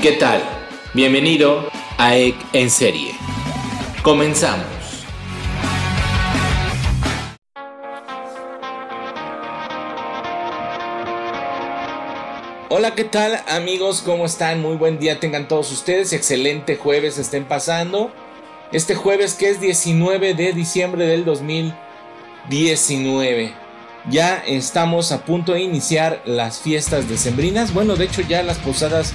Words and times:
¿Qué 0.00 0.12
tal? 0.12 0.40
Bienvenido 0.92 1.68
a 1.96 2.16
EC 2.16 2.36
en 2.52 2.70
serie. 2.70 3.14
Comenzamos. 4.02 4.66
Hola, 12.68 12.94
¿qué 12.94 13.04
tal 13.04 13.42
amigos? 13.48 14.02
¿Cómo 14.04 14.26
están? 14.26 14.60
Muy 14.60 14.76
buen 14.76 14.98
día 14.98 15.18
tengan 15.18 15.48
todos 15.48 15.72
ustedes. 15.72 16.12
Excelente 16.12 16.76
jueves 16.76 17.16
estén 17.16 17.46
pasando. 17.46 18.12
Este 18.72 18.94
jueves 18.94 19.32
que 19.32 19.48
es 19.48 19.60
19 19.60 20.34
de 20.34 20.52
diciembre 20.52 21.06
del 21.06 21.24
2019. 21.24 23.54
Ya 24.10 24.42
estamos 24.46 25.10
a 25.10 25.24
punto 25.24 25.54
de 25.54 25.62
iniciar 25.62 26.20
las 26.26 26.60
fiestas 26.60 27.08
decembrinas. 27.08 27.72
Bueno, 27.72 27.96
de 27.96 28.04
hecho 28.04 28.20
ya 28.20 28.42
las 28.42 28.58
posadas 28.58 29.14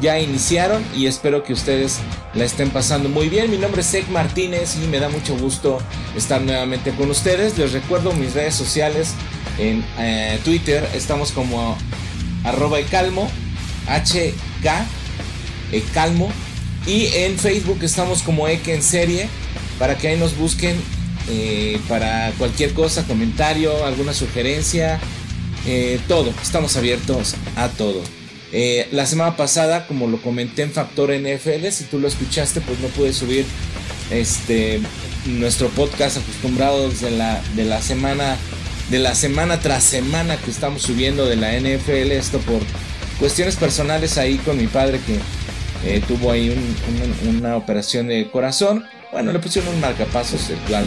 ya 0.00 0.18
iniciaron 0.18 0.84
y 0.96 1.06
espero 1.06 1.42
que 1.42 1.52
ustedes 1.52 1.98
la 2.34 2.44
estén 2.44 2.70
pasando 2.70 3.08
muy 3.08 3.28
bien. 3.28 3.50
Mi 3.50 3.58
nombre 3.58 3.80
es 3.80 3.92
Ek 3.92 4.08
Martínez 4.08 4.76
y 4.82 4.86
me 4.86 5.00
da 5.00 5.08
mucho 5.08 5.36
gusto 5.36 5.78
estar 6.16 6.40
nuevamente 6.40 6.92
con 6.92 7.10
ustedes. 7.10 7.58
Les 7.58 7.72
recuerdo 7.72 8.12
mis 8.12 8.34
redes 8.34 8.54
sociales 8.54 9.14
en 9.58 9.84
eh, 9.98 10.38
Twitter. 10.44 10.88
Estamos 10.94 11.32
como 11.32 11.76
arroba 12.44 12.78
ecalmo, 12.78 13.30
HK, 13.86 14.68
ecalmo. 15.72 16.30
Y 16.86 17.06
en 17.06 17.38
Facebook 17.38 17.78
estamos 17.82 18.22
como 18.22 18.48
Ek 18.48 18.66
en 18.68 18.82
serie 18.82 19.28
para 19.78 19.96
que 19.96 20.08
ahí 20.08 20.18
nos 20.18 20.36
busquen 20.36 20.76
eh, 21.28 21.78
para 21.88 22.32
cualquier 22.38 22.72
cosa, 22.72 23.04
comentario, 23.04 23.84
alguna 23.84 24.14
sugerencia, 24.14 24.98
eh, 25.66 26.00
todo. 26.08 26.32
Estamos 26.42 26.76
abiertos 26.76 27.34
a 27.56 27.68
todo. 27.68 28.02
Eh, 28.52 28.88
la 28.90 29.06
semana 29.06 29.36
pasada, 29.36 29.86
como 29.86 30.08
lo 30.08 30.20
comenté 30.20 30.62
en 30.62 30.72
Factor 30.72 31.12
NFL, 31.12 31.68
si 31.70 31.84
tú 31.84 31.98
lo 31.98 32.08
escuchaste, 32.08 32.60
pues 32.60 32.80
no 32.80 32.88
pude 32.88 33.12
subir 33.12 33.44
este 34.10 34.80
nuestro 35.26 35.68
podcast 35.68 36.16
acostumbrados 36.16 37.00
de 37.00 37.10
la, 37.10 37.42
de 37.54 37.64
la 37.64 37.80
semana 37.82 38.36
de 38.90 38.98
la 38.98 39.14
semana 39.14 39.60
tras 39.60 39.84
semana 39.84 40.36
que 40.36 40.50
estamos 40.50 40.82
subiendo 40.82 41.26
de 41.26 41.36
la 41.36 41.52
NFL, 41.52 42.10
esto 42.10 42.38
por 42.40 42.60
cuestiones 43.20 43.54
personales 43.54 44.18
ahí 44.18 44.36
con 44.38 44.56
mi 44.56 44.66
padre 44.66 44.98
que 45.06 45.20
eh, 45.84 46.02
tuvo 46.08 46.32
ahí 46.32 46.52
una 47.28 47.56
operación 47.56 48.08
de 48.08 48.28
corazón. 48.30 48.84
Bueno, 49.12 49.32
le 49.32 49.38
pusieron 49.38 49.74
un 49.74 49.80
marcapasos, 49.80 50.50
el 50.50 50.58
cual 50.68 50.84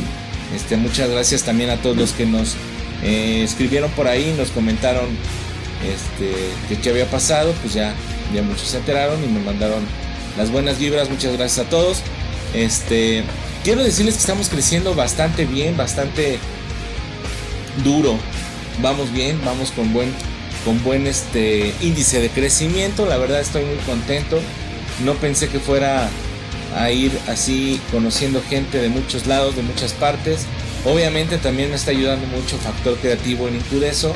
este, 0.53 0.75
muchas 0.75 1.09
gracias 1.09 1.43
también 1.43 1.69
a 1.69 1.77
todos 1.77 1.95
los 1.95 2.11
que 2.11 2.25
nos 2.25 2.55
eh, 3.03 3.41
escribieron 3.43 3.89
por 3.91 4.07
ahí, 4.07 4.35
nos 4.37 4.51
comentaron 4.51 5.05
este, 5.83 6.33
que 6.69 6.81
qué 6.81 6.89
había 6.89 7.09
pasado, 7.09 7.53
pues 7.61 7.73
ya, 7.73 7.93
ya 8.33 8.41
muchos 8.41 8.67
se 8.69 8.77
enteraron 8.77 9.23
y 9.23 9.27
me 9.27 9.39
mandaron 9.39 9.83
las 10.37 10.51
buenas 10.51 10.79
vibras, 10.79 11.09
muchas 11.09 11.33
gracias 11.37 11.65
a 11.65 11.69
todos. 11.69 11.99
Este, 12.53 13.23
quiero 13.63 13.83
decirles 13.83 14.15
que 14.15 14.21
estamos 14.21 14.49
creciendo 14.49 14.95
bastante 14.95 15.45
bien, 15.45 15.77
bastante 15.77 16.39
duro. 17.83 18.17
Vamos 18.81 19.11
bien, 19.11 19.39
vamos 19.45 19.71
con 19.71 19.93
buen, 19.93 20.11
con 20.65 20.83
buen 20.83 21.07
este, 21.07 21.73
índice 21.81 22.19
de 22.19 22.29
crecimiento. 22.29 23.05
La 23.05 23.17
verdad 23.17 23.39
estoy 23.39 23.63
muy 23.65 23.77
contento. 23.85 24.39
No 25.03 25.13
pensé 25.15 25.49
que 25.49 25.59
fuera 25.59 26.09
a 26.75 26.91
ir 26.91 27.11
así 27.27 27.79
conociendo 27.91 28.41
gente 28.49 28.79
de 28.79 28.89
muchos 28.89 29.27
lados, 29.27 29.55
de 29.55 29.61
muchas 29.61 29.93
partes. 29.93 30.45
Obviamente 30.85 31.37
también 31.37 31.69
me 31.69 31.75
está 31.75 31.91
ayudando 31.91 32.25
mucho 32.27 32.57
Factor 32.57 32.97
Creativo 32.97 33.47
en 33.47 33.55
Incudeso, 33.55 34.13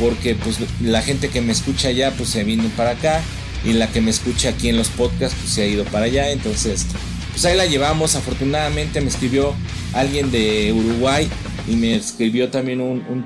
porque 0.00 0.34
pues 0.34 0.58
la 0.80 1.02
gente 1.02 1.28
que 1.28 1.42
me 1.42 1.52
escucha 1.52 1.88
allá 1.88 2.12
pues 2.16 2.30
se 2.30 2.42
vino 2.42 2.64
para 2.76 2.92
acá 2.92 3.20
y 3.64 3.74
la 3.74 3.86
que 3.88 4.00
me 4.00 4.10
escucha 4.10 4.48
aquí 4.48 4.70
en 4.70 4.78
los 4.78 4.88
podcasts 4.88 5.36
pues 5.38 5.52
se 5.52 5.62
ha 5.62 5.66
ido 5.66 5.84
para 5.84 6.06
allá. 6.06 6.30
Entonces, 6.30 6.86
pues 7.30 7.44
ahí 7.44 7.56
la 7.56 7.66
llevamos. 7.66 8.16
Afortunadamente 8.16 9.00
me 9.02 9.08
escribió 9.08 9.54
alguien 9.92 10.30
de 10.30 10.72
Uruguay 10.72 11.28
y 11.68 11.76
me 11.76 11.94
escribió 11.94 12.48
también 12.50 12.80
un, 12.80 13.24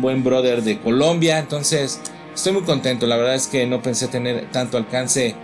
buen 0.00 0.22
brother 0.22 0.62
de 0.62 0.78
Colombia. 0.78 1.40
Entonces, 1.40 2.00
estoy 2.32 2.52
muy 2.52 2.62
contento. 2.62 3.06
La 3.06 3.16
verdad 3.16 3.34
es 3.34 3.48
que 3.48 3.66
no 3.66 3.82
pensé 3.82 4.06
tener 4.06 4.48
tanto 4.52 4.76
alcance 4.76 5.34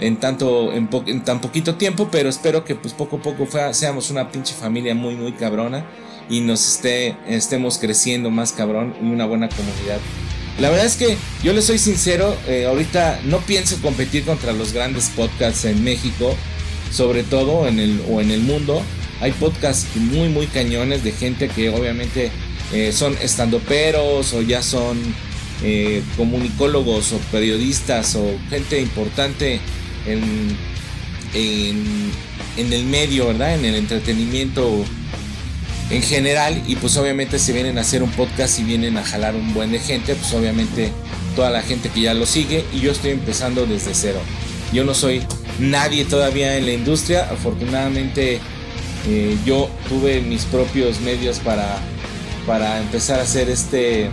en 0.00 0.16
tanto 0.18 0.72
en, 0.72 0.88
tan 1.24 1.40
poquito 1.40 1.76
tiempo, 1.76 2.08
pero 2.10 2.28
espero 2.28 2.64
que 2.64 2.74
pues 2.74 2.92
poco 2.94 3.16
a 3.16 3.22
poco 3.22 3.48
seamos 3.72 4.10
una 4.10 4.30
pinche 4.30 4.54
familia 4.54 4.94
muy 4.94 5.16
muy 5.16 5.32
cabrona 5.32 5.84
y 6.28 6.40
nos 6.40 6.66
esté 6.66 7.16
estemos 7.26 7.78
creciendo 7.78 8.30
más 8.30 8.52
cabrón 8.52 8.94
y 9.00 9.06
una 9.06 9.26
buena 9.26 9.48
comunidad. 9.48 9.98
La 10.58 10.70
verdad 10.70 10.86
es 10.86 10.96
que 10.96 11.16
yo 11.44 11.52
le 11.52 11.62
soy 11.62 11.78
sincero, 11.78 12.36
eh, 12.48 12.66
ahorita 12.66 13.20
no 13.24 13.38
pienso 13.38 13.80
competir 13.80 14.24
contra 14.24 14.52
los 14.52 14.72
grandes 14.72 15.08
podcasts 15.10 15.64
en 15.64 15.84
México, 15.84 16.34
sobre 16.90 17.22
todo 17.22 17.68
en 17.68 17.78
el 17.78 18.02
o 18.10 18.20
en 18.20 18.32
el 18.32 18.40
mundo. 18.40 18.82
Hay 19.20 19.32
podcasts 19.32 19.86
muy, 19.96 20.28
muy 20.28 20.46
cañones 20.46 21.04
de 21.04 21.12
gente 21.12 21.48
que 21.48 21.70
obviamente 21.70 22.30
eh, 22.72 22.92
son 22.92 23.16
estandoperos 23.22 24.32
o 24.32 24.42
ya 24.42 24.62
son 24.62 24.98
eh, 25.62 26.02
comunicólogos 26.16 27.12
o 27.12 27.18
periodistas 27.32 28.14
o 28.16 28.38
gente 28.50 28.80
importante 28.80 29.60
en, 30.06 30.56
en, 31.34 32.72
el 32.72 32.84
medio, 32.84 33.28
¿verdad? 33.28 33.54
En 33.54 33.64
el 33.64 33.74
entretenimiento 33.74 34.84
en 35.90 36.02
general 36.02 36.62
y 36.66 36.76
pues 36.76 36.96
obviamente 36.96 37.38
si 37.38 37.52
vienen 37.52 37.78
a 37.78 37.80
hacer 37.80 38.02
un 38.02 38.10
podcast 38.10 38.58
y 38.58 38.64
vienen 38.64 38.96
a 38.98 39.04
jalar 39.04 39.34
un 39.34 39.54
buen 39.54 39.72
de 39.72 39.78
gente, 39.78 40.14
pues 40.14 40.32
obviamente 40.34 40.92
toda 41.34 41.50
la 41.50 41.62
gente 41.62 41.88
que 41.88 42.02
ya 42.02 42.14
lo 42.14 42.26
sigue 42.26 42.64
y 42.72 42.80
yo 42.80 42.92
estoy 42.92 43.12
empezando 43.12 43.66
desde 43.66 43.94
cero. 43.94 44.20
Yo 44.72 44.84
no 44.84 44.94
soy 44.94 45.22
nadie 45.58 46.04
todavía 46.04 46.56
en 46.56 46.66
la 46.66 46.72
industria, 46.72 47.28
afortunadamente 47.30 48.40
eh, 49.08 49.36
yo 49.46 49.70
tuve 49.88 50.20
mis 50.20 50.44
propios 50.44 51.00
medios 51.00 51.38
para, 51.38 51.78
para 52.46 52.78
empezar 52.80 53.18
a 53.20 53.22
hacer 53.22 53.48
este, 53.48 54.10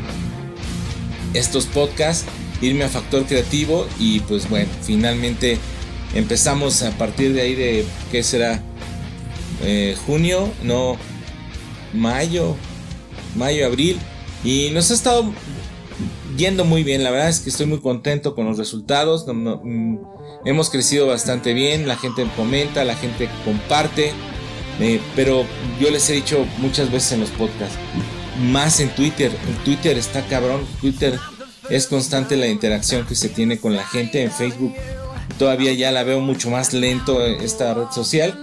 estos 1.34 1.66
podcasts, 1.66 2.26
irme 2.62 2.86
a 2.86 2.90
Factor 2.90 3.26
Creativo 3.26 3.86
y 4.00 4.22
pues 4.22 4.50
bueno, 4.50 4.70
finalmente 4.82 5.58
empezamos 6.14 6.84
a 6.84 6.92
partir 6.92 7.34
de 7.34 7.42
ahí 7.42 7.56
de, 7.56 7.86
¿qué 8.12 8.24
será? 8.24 8.62
Eh, 9.64 9.96
junio, 10.06 10.52
no, 10.64 10.98
mayo, 11.96 12.56
mayo, 13.36 13.66
abril. 13.66 13.98
Y 14.44 14.70
nos 14.72 14.92
ha 14.92 14.94
estado 14.94 15.32
yendo 16.38 16.66
muy 16.66 16.84
bien, 16.84 17.04
la 17.04 17.12
verdad 17.12 17.30
es 17.30 17.40
que 17.40 17.50
estoy 17.50 17.66
muy 17.66 17.80
contento 17.80 18.36
con 18.36 18.46
los 18.46 18.58
resultados. 18.58 19.26
Mm, 19.28 19.98
hemos 20.46 20.70
crecido 20.70 21.08
bastante 21.08 21.54
bien, 21.54 21.88
la 21.88 21.98
gente 21.98 22.28
comenta, 22.36 22.84
la 22.84 22.96
gente 22.96 23.30
comparte. 23.44 24.12
Eh, 24.80 25.00
pero 25.16 25.46
yo 25.80 25.90
les 25.90 26.10
he 26.10 26.14
dicho 26.14 26.46
muchas 26.58 26.92
veces 26.92 27.14
en 27.14 27.22
los 27.22 27.30
podcasts, 27.30 27.78
más 28.52 28.82
en 28.82 28.90
Twitter, 28.90 29.32
en 29.48 29.56
Twitter 29.64 29.98
está 29.98 30.22
cabrón, 30.28 30.66
Twitter 30.82 31.18
es 31.70 31.88
constante 31.88 32.36
la 32.36 32.48
interacción 32.48 33.06
que 33.06 33.16
se 33.16 33.30
tiene 33.30 33.58
con 33.58 33.74
la 33.74 33.86
gente, 33.86 34.22
en 34.22 34.32
Facebook 34.32 34.74
todavía 35.40 35.72
ya 35.72 35.92
la 35.92 36.04
veo 36.04 36.20
mucho 36.20 36.50
más 36.50 36.74
lento 36.74 37.26
esta 37.26 37.74
red 37.74 37.88
social, 37.94 38.38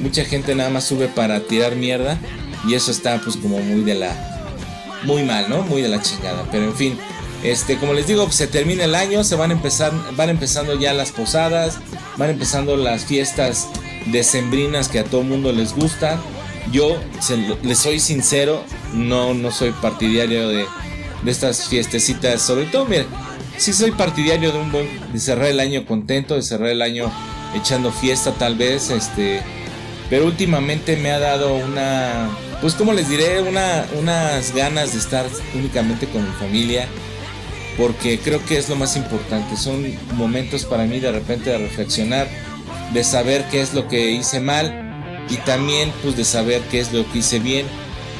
mucha 0.00 0.26
gente 0.26 0.54
nada 0.54 0.68
más 0.68 0.84
sube 0.84 1.08
para 1.08 1.40
tirar 1.40 1.74
mierda 1.74 2.18
y 2.66 2.74
eso 2.74 2.90
está 2.90 3.20
pues 3.20 3.36
como 3.36 3.58
muy 3.60 3.82
de 3.82 3.94
la, 3.94 4.32
muy 5.04 5.22
mal, 5.22 5.48
¿no? 5.48 5.62
Muy 5.62 5.82
de 5.82 5.88
la 5.88 6.00
chingada, 6.02 6.46
pero 6.50 6.64
en 6.64 6.74
fin. 6.74 6.98
Este, 7.42 7.76
como 7.76 7.92
les 7.92 8.06
digo, 8.06 8.30
se 8.30 8.46
termina 8.46 8.84
el 8.84 8.94
año, 8.94 9.24
se 9.24 9.34
van 9.34 9.50
a 9.50 9.54
empezar, 9.54 9.92
van 10.14 10.30
empezando 10.30 10.78
ya 10.78 10.92
las 10.92 11.10
posadas, 11.10 11.78
van 12.16 12.30
empezando 12.30 12.76
las 12.76 13.04
fiestas 13.04 13.66
decembrinas 14.06 14.88
que 14.88 15.00
a 15.00 15.04
todo 15.04 15.22
mundo 15.22 15.50
les 15.52 15.74
gusta. 15.74 16.20
Yo 16.70 16.96
les 17.64 17.78
soy 17.78 17.98
sincero, 17.98 18.62
no, 18.92 19.34
no 19.34 19.50
soy 19.50 19.72
partidario 19.72 20.48
de, 20.48 20.66
estas 21.26 21.68
fiestecitas. 21.68 22.40
Sobre 22.40 22.66
todo, 22.66 22.84
miren, 22.86 23.06
sí 23.56 23.72
soy 23.72 23.90
partidario 23.90 24.52
de 24.52 24.58
un 24.58 24.70
buen, 24.70 24.88
de 25.12 25.18
cerrar 25.18 25.46
el 25.46 25.58
año 25.58 25.84
contento, 25.84 26.36
de 26.36 26.42
cerrar 26.42 26.68
el 26.68 26.80
año 26.80 27.10
echando 27.54 27.90
fiesta 27.90 28.32
tal 28.32 28.54
vez, 28.54 28.90
este, 28.90 29.42
pero 30.08 30.26
últimamente 30.26 30.96
me 30.96 31.10
ha 31.10 31.18
dado 31.18 31.54
una, 31.54 32.30
pues 32.62 32.74
como 32.74 32.94
les 32.94 33.10
diré, 33.10 33.42
una, 33.42 33.86
unas 33.98 34.54
ganas 34.54 34.92
de 34.92 35.00
estar 35.00 35.26
únicamente 35.54 36.06
con 36.06 36.24
mi 36.24 36.34
familia, 36.36 36.86
porque 37.76 38.18
creo 38.18 38.42
que 38.46 38.56
es 38.56 38.68
lo 38.68 38.76
más 38.76 38.96
importante. 38.96 39.56
Son 39.56 39.84
momentos 40.14 40.64
para 40.64 40.84
mí 40.84 41.00
de 41.00 41.12
repente 41.12 41.50
de 41.50 41.58
reflexionar 41.58 42.28
de 42.92 43.04
saber 43.04 43.44
qué 43.50 43.60
es 43.60 43.74
lo 43.74 43.88
que 43.88 44.10
hice 44.10 44.40
mal 44.40 45.24
y 45.28 45.36
también 45.38 45.92
pues 46.02 46.16
de 46.16 46.24
saber 46.24 46.60
qué 46.70 46.80
es 46.80 46.92
lo 46.92 47.10
que 47.10 47.18
hice 47.18 47.38
bien 47.38 47.66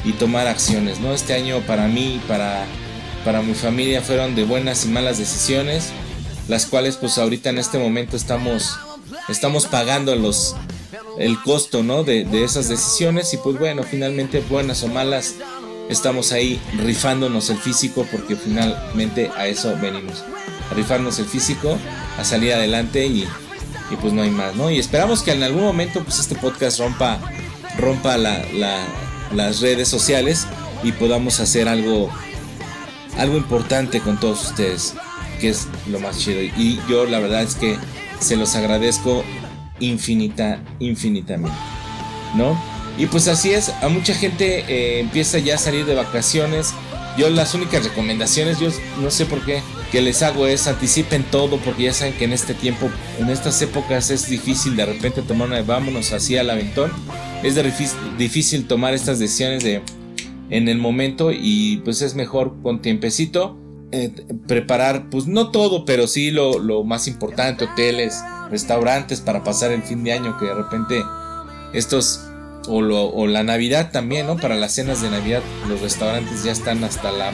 y 0.03 0.13
tomar 0.13 0.47
acciones, 0.47 0.99
¿no? 0.99 1.13
Este 1.13 1.33
año 1.33 1.61
para 1.61 1.87
mí, 1.87 2.21
para, 2.27 2.65
para 3.23 3.41
mi 3.41 3.53
familia 3.53 4.01
fueron 4.01 4.35
de 4.35 4.43
buenas 4.43 4.85
y 4.85 4.89
malas 4.89 5.17
decisiones, 5.17 5.89
las 6.47 6.65
cuales 6.65 6.97
pues 6.97 7.17
ahorita 7.17 7.49
en 7.49 7.59
este 7.59 7.77
momento 7.77 8.17
estamos, 8.17 8.77
estamos 9.29 9.67
pagando 9.67 10.15
los, 10.15 10.55
el 11.17 11.41
costo, 11.41 11.83
¿no? 11.83 12.03
De, 12.03 12.25
de 12.25 12.43
esas 12.43 12.69
decisiones 12.69 13.33
y 13.33 13.37
pues 13.37 13.57
bueno, 13.59 13.83
finalmente 13.83 14.43
buenas 14.49 14.83
o 14.83 14.87
malas, 14.87 15.35
estamos 15.89 16.31
ahí 16.31 16.59
rifándonos 16.77 17.49
el 17.49 17.57
físico 17.57 18.05
porque 18.11 18.35
finalmente 18.35 19.29
a 19.35 19.47
eso 19.47 19.75
venimos. 19.81 20.23
rifarnos 20.75 21.19
el 21.19 21.25
físico, 21.25 21.77
a 22.17 22.23
salir 22.23 22.53
adelante 22.53 23.05
y, 23.05 23.27
y, 23.91 23.95
pues 24.01 24.13
no 24.13 24.21
hay 24.21 24.31
más, 24.31 24.55
¿no? 24.55 24.71
Y 24.71 24.79
esperamos 24.79 25.21
que 25.21 25.31
en 25.31 25.43
algún 25.43 25.61
momento 25.61 26.03
pues 26.03 26.19
este 26.19 26.35
podcast 26.35 26.79
rompa, 26.79 27.19
rompa 27.77 28.17
la, 28.17 28.43
las 29.33 29.61
redes 29.61 29.87
sociales 29.87 30.47
y 30.83 30.91
podamos 30.93 31.39
hacer 31.39 31.67
algo, 31.67 32.09
algo 33.17 33.37
importante 33.37 33.99
con 33.99 34.19
todos 34.19 34.49
ustedes, 34.49 34.93
que 35.39 35.49
es 35.49 35.67
lo 35.87 35.99
más 35.99 36.17
chido. 36.17 36.41
Y 36.41 36.79
yo 36.89 37.05
la 37.05 37.19
verdad 37.19 37.43
es 37.43 37.55
que 37.55 37.77
se 38.19 38.35
los 38.35 38.55
agradezco 38.55 39.23
infinita, 39.85 40.59
infinitamente, 40.79 41.57
¿no? 42.35 42.57
Y 42.97 43.07
pues 43.07 43.27
así 43.27 43.51
es, 43.51 43.69
a 43.81 43.89
mucha 43.89 44.13
gente 44.13 44.65
eh, 44.67 44.99
empieza 44.99 45.39
ya 45.39 45.55
a 45.55 45.57
salir 45.57 45.85
de 45.85 45.95
vacaciones. 45.95 46.73
Yo 47.17 47.29
las 47.29 47.53
únicas 47.53 47.83
recomendaciones, 47.83 48.59
yo 48.59 48.69
no 49.01 49.11
sé 49.11 49.25
por 49.25 49.43
qué, 49.45 49.61
que 49.91 50.01
les 50.01 50.23
hago 50.23 50.47
es 50.47 50.67
anticipen 50.67 51.23
todo 51.23 51.57
porque 51.57 51.83
ya 51.83 51.93
saben 51.93 52.13
que 52.13 52.25
en 52.25 52.33
este 52.33 52.53
tiempo, 52.53 52.89
en 53.19 53.29
estas 53.29 53.61
épocas 53.61 54.09
es 54.09 54.29
difícil 54.29 54.75
de 54.75 54.85
repente 54.85 55.21
tomar 55.21 55.47
una 55.47 55.61
vámonos 55.61 56.11
así 56.11 56.37
al 56.37 56.49
aventón. 56.49 56.91
Es 57.43 57.55
difícil 58.17 58.67
tomar 58.67 58.93
estas 58.93 59.19
decisiones 59.19 59.63
de 59.63 59.81
en 60.49 60.69
el 60.69 60.77
momento 60.77 61.31
y 61.31 61.77
pues 61.83 62.01
es 62.01 62.15
mejor 62.15 62.55
con 62.61 62.81
tiempecito 62.81 63.57
eh, 63.91 64.11
preparar 64.47 65.09
pues 65.11 65.27
no 65.27 65.51
todo, 65.51 65.85
pero 65.85 66.07
sí 66.07 66.31
lo, 66.31 66.57
lo 66.57 66.83
más 66.83 67.07
importante, 67.07 67.65
hoteles, 67.65 68.19
restaurantes 68.53 69.19
para 69.19 69.43
pasar 69.43 69.71
el 69.71 69.81
fin 69.81 70.03
de 70.03 70.13
año 70.13 70.37
que 70.37 70.45
de 70.45 70.53
repente 70.53 71.03
estos 71.73 72.21
o, 72.67 73.27
la 73.27 73.43
Navidad 73.43 73.91
también, 73.91 74.27
¿no? 74.27 74.37
Para 74.37 74.55
las 74.55 74.73
cenas 74.73 75.01
de 75.01 75.09
Navidad 75.09 75.41
los 75.67 75.81
restaurantes 75.81 76.43
ya 76.43 76.51
están 76.51 76.83
hasta 76.83 77.11
la 77.11 77.31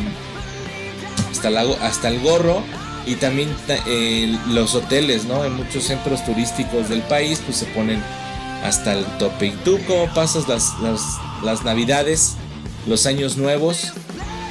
hasta, 1.29 1.49
la, 1.49 1.61
hasta 1.81 2.07
el 2.07 2.21
gorro 2.21 2.63
y 3.05 3.15
también 3.15 3.53
los 4.47 4.75
hoteles, 4.75 5.25
¿no? 5.25 5.43
En 5.43 5.55
muchos 5.55 5.83
centros 5.83 6.25
turísticos 6.25 6.87
del 6.87 7.01
país 7.01 7.41
pues 7.45 7.57
se 7.57 7.65
ponen 7.65 8.01
hasta 8.63 8.93
el 8.93 9.05
tope. 9.17 9.47
¿Y 9.47 9.51
tú 9.51 9.77
cómo 9.85 10.07
pasas 10.13 10.47
las, 10.47 10.73
las, 11.43 11.63
Navidades, 11.65 12.35
los 12.87 13.05
años 13.05 13.35
nuevos? 13.37 13.93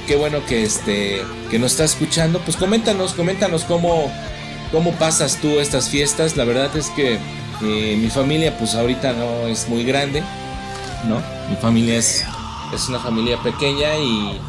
Qué 0.06 0.17
bueno 0.17 0.44
que 0.47 0.64
este 0.64 1.23
que 1.50 1.59
nos 1.59 1.73
está 1.73 1.85
escuchando. 1.85 2.41
Pues 2.41 2.56
coméntanos, 2.56 3.14
coméntanos 3.14 3.64
cómo, 3.64 4.12
cómo 4.73 4.93
pasas 4.93 5.38
tú 5.41 5.59
estas 5.59 5.88
fiestas. 5.88 6.37
La 6.37 6.44
verdad 6.44 6.76
es 6.76 6.88
que 6.91 7.19
eh, 7.62 7.97
mi 7.97 8.09
familia 8.09 8.56
pues 8.59 8.75
ahorita 8.75 9.12
no 9.12 9.47
es 9.47 9.69
muy 9.69 9.85
grande. 9.85 10.23
¿no? 11.06 11.23
Mi 11.49 11.56
familia 11.56 11.97
es, 11.97 12.25
es 12.75 12.88
una 12.88 12.99
familia 12.99 13.41
pequeña 13.43 13.97
y, 13.97 14.41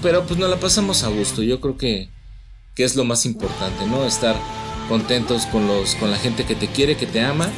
pero 0.00 0.24
pues 0.24 0.38
nos 0.38 0.50
la 0.50 0.56
pasamos 0.56 1.02
a 1.04 1.08
gusto. 1.08 1.42
Yo 1.42 1.60
creo 1.60 1.76
que, 1.76 2.08
que 2.74 2.84
es 2.84 2.96
lo 2.96 3.04
más 3.04 3.26
importante, 3.26 3.86
¿no? 3.86 4.04
Estar 4.04 4.36
contentos 4.88 5.46
con 5.46 5.66
los 5.66 5.94
con 5.96 6.10
la 6.10 6.16
gente 6.16 6.44
que 6.44 6.54
te 6.54 6.68
quiere, 6.68 6.96
que 6.96 7.06
te 7.06 7.20
ama 7.20 7.48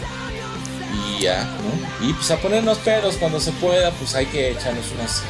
y 0.93 1.23
ya, 1.23 1.45
¿no? 1.45 2.09
Y 2.09 2.13
pues 2.13 2.31
a 2.31 2.39
ponernos 2.39 2.79
pedos 2.79 3.17
cuando 3.17 3.41
se 3.41 3.53
pueda, 3.53 3.91
pues 3.93 4.15
hay 4.15 4.27
que 4.27 4.51
echarnos 4.51 4.87
unas 4.99 5.23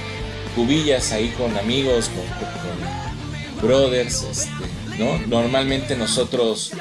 cubillas 0.57 1.13
ahí 1.13 1.29
con 1.37 1.57
amigos, 1.57 2.09
con, 2.09 2.25
con 2.27 3.69
brothers, 3.69 4.23
este, 4.23 4.49
¿no? 4.99 5.19
Normalmente 5.27 5.97
nosotros 5.97 6.73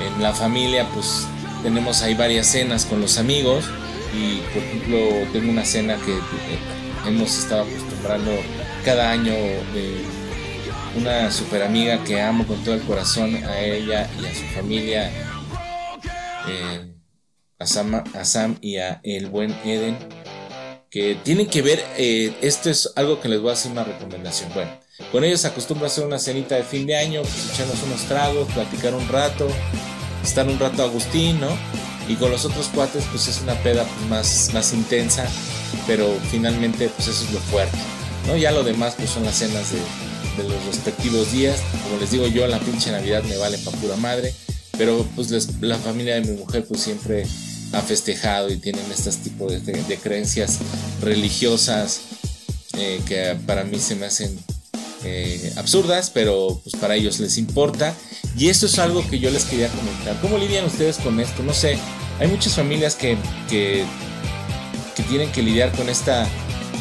en 0.00 0.22
la 0.22 0.32
familia 0.32 0.88
pues 0.94 1.26
tenemos 1.62 2.02
ahí 2.02 2.14
varias 2.14 2.46
cenas 2.46 2.84
con 2.84 3.00
los 3.00 3.18
amigos 3.18 3.64
y 4.14 4.38
por 4.52 4.62
ejemplo 4.62 4.98
tengo 5.32 5.50
una 5.50 5.64
cena 5.64 5.96
que 5.96 6.12
eh, 6.12 6.58
hemos 7.06 7.36
estado 7.36 7.62
acostumbrando 7.62 8.30
cada 8.84 9.10
año 9.10 9.32
de 9.32 10.04
una 10.96 11.30
super 11.30 11.62
amiga 11.62 12.02
que 12.04 12.20
amo 12.20 12.46
con 12.46 12.62
todo 12.64 12.74
el 12.74 12.82
corazón 12.82 13.36
a 13.44 13.60
ella 13.60 14.08
y 14.20 14.26
a 14.26 14.34
su 14.34 14.44
familia 14.54 15.10
eh, 16.48 16.92
a, 17.58 17.66
Sam, 17.66 18.56
y 18.60 18.76
a 18.76 19.00
el 19.02 19.26
buen 19.26 19.54
Eden 19.64 19.96
que 20.90 21.16
tienen 21.22 21.48
que 21.48 21.60
ver 21.60 21.84
eh, 21.96 22.34
esto 22.40 22.70
es 22.70 22.92
algo 22.96 23.20
que 23.20 23.28
les 23.28 23.40
voy 23.40 23.50
a 23.50 23.54
hacer 23.54 23.72
una 23.72 23.84
recomendación 23.84 24.50
bueno 24.54 24.70
con 25.12 25.24
ellos 25.24 25.44
acostumbro 25.44 25.86
a 25.86 25.88
hacer 25.88 26.04
una 26.04 26.18
cenita 26.18 26.54
de 26.54 26.64
fin 26.64 26.86
de 26.86 26.96
año 26.96 27.22
pues 27.22 27.50
echarnos 27.52 27.82
unos 27.84 28.02
tragos 28.02 28.48
platicar 28.52 28.94
un 28.94 29.08
rato 29.08 29.48
estar 30.22 30.46
un 30.48 30.58
rato 30.58 30.82
Agustín 30.82 31.40
no 31.40 31.48
y 32.08 32.14
con 32.14 32.30
los 32.30 32.44
otros 32.44 32.68
cuates 32.68 33.04
pues 33.10 33.28
es 33.28 33.40
una 33.42 33.54
peda 33.62 33.84
pues, 33.84 34.08
más, 34.08 34.50
más 34.54 34.72
intensa, 34.72 35.26
pero 35.86 36.08
finalmente 36.30 36.88
pues 36.88 37.08
eso 37.08 37.24
es 37.24 37.32
lo 37.32 37.40
fuerte, 37.40 37.76
¿no? 38.26 38.36
Ya 38.36 38.50
lo 38.50 38.64
demás 38.64 38.94
pues 38.96 39.10
son 39.10 39.24
las 39.24 39.36
cenas 39.36 39.72
de, 39.72 39.78
los 40.44 40.64
respectivos 40.66 41.32
días, 41.32 41.58
como 41.82 41.98
les 41.98 42.12
digo 42.12 42.28
yo, 42.28 42.46
la 42.46 42.60
pinche 42.60 42.92
Navidad 42.92 43.24
me 43.24 43.36
vale 43.36 43.58
pa' 43.58 43.72
pura 43.72 43.96
madre, 43.96 44.32
pero 44.78 45.04
pues 45.16 45.30
la 45.60 45.76
familia 45.76 46.14
de 46.14 46.20
mi 46.20 46.38
mujer 46.38 46.64
pues 46.64 46.80
siempre 46.80 47.26
ha 47.72 47.80
festejado 47.80 48.48
y 48.48 48.56
tienen 48.56 48.84
este 48.92 49.10
tipo 49.10 49.50
de, 49.50 49.58
de, 49.58 49.96
creencias 49.96 50.58
religiosas 51.02 52.02
eh, 52.74 53.00
que 53.04 53.36
para 53.46 53.64
mí 53.64 53.80
se 53.80 53.96
me 53.96 54.06
hacen 54.06 54.38
eh, 55.08 55.52
absurdas, 55.56 56.10
pero 56.10 56.60
pues 56.62 56.76
para 56.76 56.94
ellos 56.94 57.18
les 57.20 57.38
importa. 57.38 57.94
Y 58.36 58.48
esto 58.48 58.66
es 58.66 58.78
algo 58.78 59.08
que 59.08 59.18
yo 59.18 59.30
les 59.30 59.44
quería 59.44 59.68
comentar. 59.68 60.20
¿Cómo 60.20 60.38
lidian 60.38 60.64
ustedes 60.64 60.98
con 60.98 61.18
esto? 61.18 61.42
No 61.42 61.54
sé, 61.54 61.78
hay 62.20 62.28
muchas 62.28 62.54
familias 62.54 62.94
que, 62.94 63.16
que, 63.48 63.84
tienen 65.08 65.32
que 65.32 65.42
lidiar 65.42 65.72
con 65.72 65.88
esta, 65.88 66.26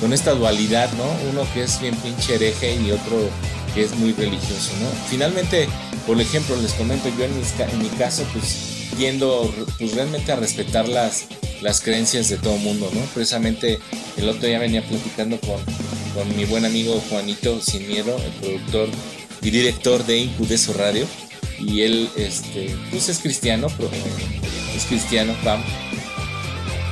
con 0.02 0.12
esta 0.12 0.32
dualidad, 0.34 0.92
¿no? 0.94 1.30
Uno 1.30 1.48
que 1.54 1.64
es 1.64 1.80
bien 1.80 1.96
pinche 1.96 2.36
hereje 2.36 2.76
y 2.76 2.92
otro 2.92 3.30
que 3.74 3.84
es 3.84 3.96
muy 3.96 4.12
religioso, 4.12 4.74
¿no? 4.82 4.90
Finalmente, 5.10 5.70
por 6.06 6.20
ejemplo, 6.20 6.58
les 6.58 6.74
comento, 6.74 7.08
yo 7.18 7.24
en 7.24 7.34
mi, 7.38 7.44
en 7.72 7.82
mi 7.82 7.90
caso, 7.98 8.26
pues 8.34 8.77
tiendo 8.96 9.54
pues, 9.78 9.94
realmente 9.94 10.32
a 10.32 10.36
respetar 10.36 10.88
las, 10.88 11.26
las 11.62 11.82
creencias 11.82 12.30
de 12.30 12.38
todo 12.38 12.58
mundo, 12.58 12.90
¿no? 12.94 13.02
Precisamente 13.14 13.80
el 14.18 14.30
otro 14.30 14.48
día 14.48 14.60
venía 14.60 14.82
platicando 14.88 15.40
con, 15.40 15.60
con 16.14 16.36
mi 16.36 16.46
buen 16.46 16.66
amigo 16.66 17.02
Juanito 17.10 17.60
Sin 17.62 17.88
Miedo, 17.88 18.16
el 18.18 18.32
productor 18.34 18.90
y 19.42 19.50
director 19.50 20.06
de 20.06 20.18
Incudeso 20.20 20.74
Radio, 20.74 21.06
y 21.60 21.82
él, 21.82 22.10
este, 22.16 22.76
pues 22.92 23.10
es 23.10 23.20
cristiano, 23.20 23.68
es 24.76 24.86
cristiano, 24.86 25.34
pam. 25.44 25.62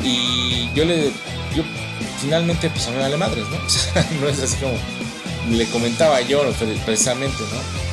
Y 0.03 0.69
yo 0.75 0.85
le, 0.85 1.05
yo 1.55 1.63
finalmente, 2.21 2.69
pues 2.69 2.87
a 2.87 2.89
mí 2.89 2.97
me 2.97 3.03
vale 3.03 3.17
madres, 3.17 3.45
¿no? 3.49 3.57
O 3.65 3.69
sea, 3.69 4.09
no 4.21 4.27
es 4.27 4.39
así 4.39 4.55
como 4.57 4.73
le 5.51 5.65
comentaba 5.67 6.21
yo 6.21 6.41
precisamente, 6.85 7.37
¿no? 7.39 7.84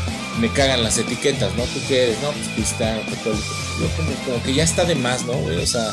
Me 0.43 0.53
cagan 0.53 0.83
las 0.83 0.99
etiquetas, 0.99 1.55
¿no? 1.55 1.63
¿Tú 1.63 1.79
qué 1.87 2.03
eres? 2.03 2.21
No, 2.21 2.33
pues 2.33 2.49
cristiano, 2.57 3.01
católico. 3.09 3.47
Yo 3.79 3.87
como, 4.27 4.43
que 4.43 4.53
ya 4.53 4.65
está 4.65 4.85
de 4.85 4.97
más, 4.97 5.25
¿no? 5.25 5.35
O 5.35 5.67
sea, 5.67 5.89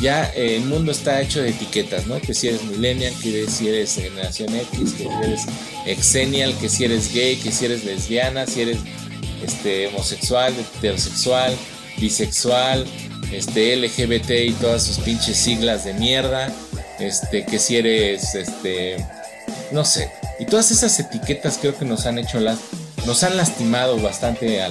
ya 0.00 0.30
eh, 0.36 0.54
el 0.58 0.66
mundo 0.66 0.92
está 0.92 1.20
hecho 1.20 1.42
de 1.42 1.48
etiquetas, 1.48 2.06
¿no? 2.06 2.20
Que 2.20 2.32
si 2.32 2.46
eres 2.46 2.62
millennial, 2.62 3.12
que 3.20 3.48
si 3.48 3.68
eres 3.68 3.96
generación 3.96 4.54
X, 4.54 4.92
que 4.92 5.02
si 5.02 5.08
eres 5.24 5.40
exenial, 5.84 6.56
que 6.60 6.68
si 6.68 6.84
eres 6.84 7.12
gay, 7.12 7.34
que 7.34 7.50
si 7.50 7.64
eres 7.64 7.84
lesbiana, 7.84 8.46
si 8.46 8.60
eres 8.60 8.78
este, 9.44 9.88
homosexual, 9.88 10.54
heterosexual, 10.76 11.52
bisexual, 11.98 12.86
este, 13.32 13.76
LGBT 13.76 14.30
y 14.46 14.52
todas 14.52 14.84
sus 14.84 14.98
pinches 14.98 15.38
siglas 15.38 15.84
de 15.84 15.94
mierda, 15.94 16.54
este, 17.00 17.44
que 17.44 17.58
si 17.58 17.78
eres, 17.78 18.36
este, 18.36 19.04
no 19.72 19.84
sé. 19.84 20.08
Y 20.38 20.46
todas 20.46 20.70
esas 20.70 21.00
etiquetas 21.00 21.58
creo 21.60 21.76
que 21.76 21.84
nos 21.84 22.06
han 22.06 22.20
hecho 22.20 22.38
las, 22.38 22.58
nos 23.06 23.22
han 23.22 23.36
lastimado 23.36 23.98
bastante 23.98 24.62
a 24.62 24.70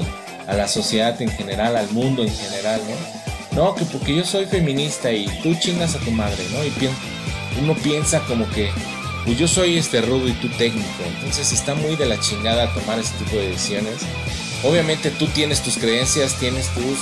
la 0.53 0.67
sociedad 0.67 1.21
en 1.21 1.29
general, 1.29 1.75
al 1.75 1.89
mundo 1.91 2.23
en 2.23 2.35
general, 2.35 2.81
¿no? 2.87 3.63
No, 3.63 3.75
que 3.75 3.83
porque 3.85 4.15
yo 4.15 4.23
soy 4.23 4.45
feminista 4.45 5.11
y 5.11 5.27
tú 5.43 5.53
chingas 5.55 5.95
a 5.95 5.99
tu 5.99 6.11
madre, 6.11 6.43
¿no? 6.51 6.63
Y 6.63 6.71
uno 7.61 7.75
piensa 7.75 8.21
como 8.21 8.49
que, 8.51 8.71
pues 9.25 9.37
yo 9.37 9.47
soy 9.47 9.77
este 9.77 10.01
rudo 10.01 10.27
y 10.27 10.33
tú 10.33 10.47
técnico, 10.57 11.03
entonces 11.05 11.51
está 11.51 11.75
muy 11.75 11.95
de 11.95 12.05
la 12.05 12.19
chingada 12.19 12.73
tomar 12.73 12.99
ese 12.99 13.13
tipo 13.15 13.35
de 13.35 13.49
decisiones 13.49 14.01
obviamente 14.63 15.11
tú 15.11 15.27
tienes 15.27 15.61
tus 15.61 15.77
creencias, 15.77 16.35
tienes 16.35 16.67
tus 16.69 16.99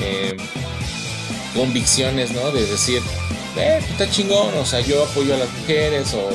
eh, 0.00 0.36
convicciones, 1.54 2.32
¿no? 2.32 2.50
De 2.50 2.66
decir, 2.66 3.02
eh, 3.56 3.80
está 3.90 4.10
chingón, 4.10 4.56
o 4.56 4.64
sea, 4.64 4.80
yo 4.80 5.04
apoyo 5.04 5.34
a 5.34 5.38
las 5.38 5.52
mujeres 5.52 6.14
o, 6.14 6.30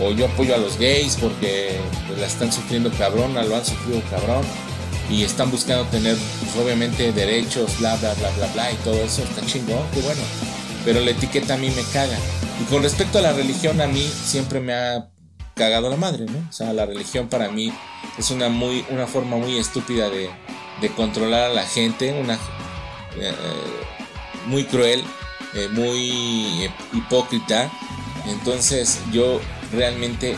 o 0.00 0.12
yo 0.12 0.26
apoyo 0.26 0.54
a 0.54 0.58
los 0.58 0.78
gays 0.78 1.16
porque 1.16 1.78
pues, 2.06 2.18
la 2.18 2.26
están 2.26 2.52
sufriendo 2.52 2.90
cabrón, 2.92 3.34
lo 3.34 3.56
han 3.56 3.64
sufrido 3.64 4.00
cabrón 4.10 4.44
y 5.10 5.24
están 5.24 5.50
buscando 5.50 5.84
tener, 5.86 6.16
pues, 6.40 6.64
obviamente, 6.64 7.12
derechos, 7.12 7.78
bla, 7.80 7.96
bla, 7.96 8.14
bla, 8.14 8.30
bla, 8.30 8.46
bla, 8.52 8.72
y 8.72 8.76
todo 8.76 9.02
eso 9.02 9.22
está 9.22 9.44
chingón, 9.44 9.82
qué 9.92 10.00
bueno. 10.02 10.22
Pero 10.84 11.00
la 11.00 11.10
etiqueta 11.10 11.54
a 11.54 11.56
mí 11.56 11.68
me 11.70 11.82
caga. 11.92 12.16
Y 12.60 12.64
con 12.70 12.82
respecto 12.82 13.18
a 13.18 13.22
la 13.22 13.32
religión, 13.32 13.80
a 13.80 13.86
mí 13.86 14.00
siempre 14.02 14.60
me 14.60 14.72
ha 14.72 15.08
cagado 15.54 15.90
la 15.90 15.96
madre, 15.96 16.26
¿no? 16.26 16.38
O 16.48 16.52
sea, 16.52 16.72
la 16.72 16.86
religión 16.86 17.28
para 17.28 17.50
mí 17.50 17.72
es 18.18 18.30
una, 18.30 18.48
muy, 18.48 18.84
una 18.90 19.06
forma 19.06 19.36
muy 19.36 19.58
estúpida 19.58 20.08
de, 20.08 20.30
controlar 20.96 21.50
a 21.50 21.54
la 21.54 21.66
gente, 21.66 22.18
una 22.18 22.38
eh, 23.16 23.34
muy 24.46 24.64
cruel, 24.64 25.04
eh, 25.54 25.68
muy 25.72 26.70
hipócrita. 26.94 27.70
Entonces 28.26 29.00
yo 29.12 29.40
realmente 29.72 30.36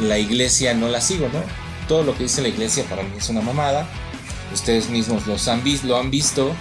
la 0.00 0.18
iglesia 0.18 0.74
no 0.74 0.88
la 0.88 1.00
sigo, 1.00 1.28
¿no? 1.32 1.42
Todo 1.88 2.02
lo 2.02 2.16
que 2.16 2.24
dice 2.24 2.42
la 2.42 2.48
iglesia 2.48 2.84
para 2.84 3.02
mí 3.02 3.10
es 3.16 3.28
una 3.28 3.40
mamada. 3.40 3.86
ustedes 4.52 4.88
mismos 4.90 5.26
los 5.26 5.48
han 5.48 5.62
visto, 5.62 5.86
lo 5.86 5.96
han 5.96 6.10
visto. 6.10 6.52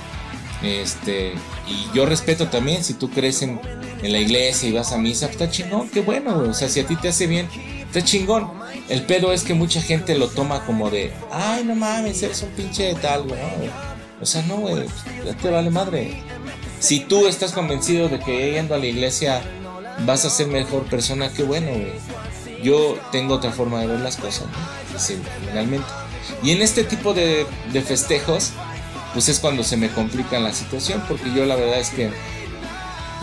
Este, 0.61 1.33
y 1.67 1.95
yo 1.95 2.05
respeto 2.05 2.47
también 2.49 2.83
si 2.83 2.93
tú 2.93 3.09
crees 3.09 3.41
en, 3.41 3.59
la 4.01 4.17
iglesia 4.17 4.69
y 4.69 4.71
vas 4.71 4.91
a 4.91 4.97
misa, 4.97 5.27
pues 5.27 5.41
está 5.41 5.51
chingón, 5.51 5.89
qué 5.89 6.01
bueno, 6.01 6.37
O 6.37 6.53
sea, 6.53 6.69
si 6.69 6.79
a 6.79 6.87
ti 6.87 6.95
te 6.95 7.09
hace 7.09 7.27
bien, 7.27 7.49
está 7.81 8.01
chingón. 8.03 8.49
El 8.87 9.03
pedo 9.03 9.33
es 9.33 9.43
que 9.43 9.53
mucha 9.53 9.81
gente 9.81 10.17
lo 10.17 10.29
toma 10.29 10.65
como 10.65 10.89
de, 10.89 11.11
ay, 11.31 11.63
no 11.65 11.75
mames, 11.75 12.23
eres 12.23 12.41
un 12.41 12.49
pinche 12.49 12.83
de 12.83 12.95
tal, 12.95 13.23
güey. 13.23 13.39
O 14.21 14.25
sea, 14.25 14.41
no, 14.43 14.57
güey, 14.57 14.85
te 15.41 15.49
vale 15.49 15.69
madre. 15.69 16.23
Si 16.79 17.01
tú 17.01 17.27
estás 17.27 17.51
convencido 17.51 18.07
de 18.07 18.19
que 18.19 18.53
yendo 18.53 18.73
a 18.73 18.77
la 18.77 18.85
iglesia 18.85 19.41
vas 20.09 20.25
a 20.25 20.29
ser 20.29 20.47
mejor 20.47 20.83
persona, 20.83 21.31
qué 21.31 21.43
bueno, 21.43 21.71
güey. 21.71 21.93
Yo 22.63 22.97
tengo 23.11 23.35
otra 23.35 23.51
forma 23.51 23.79
de 23.79 23.87
ver 23.87 23.99
las 24.01 24.17
cosas, 24.17 24.47
¿no? 24.47 24.99
Sí, 24.99 25.17
finalmente. 25.47 25.87
Y 26.43 26.51
en 26.51 26.61
este 26.61 26.83
tipo 26.83 27.13
de, 27.13 27.45
de 27.71 27.81
festejos, 27.81 28.51
pues 29.13 29.29
es 29.29 29.39
cuando 29.39 29.63
se 29.63 29.77
me 29.77 29.89
complica 29.89 30.39
la 30.39 30.53
situación, 30.53 31.03
porque 31.07 31.33
yo 31.33 31.45
la 31.45 31.55
verdad 31.55 31.79
es 31.79 31.89
que 31.91 32.11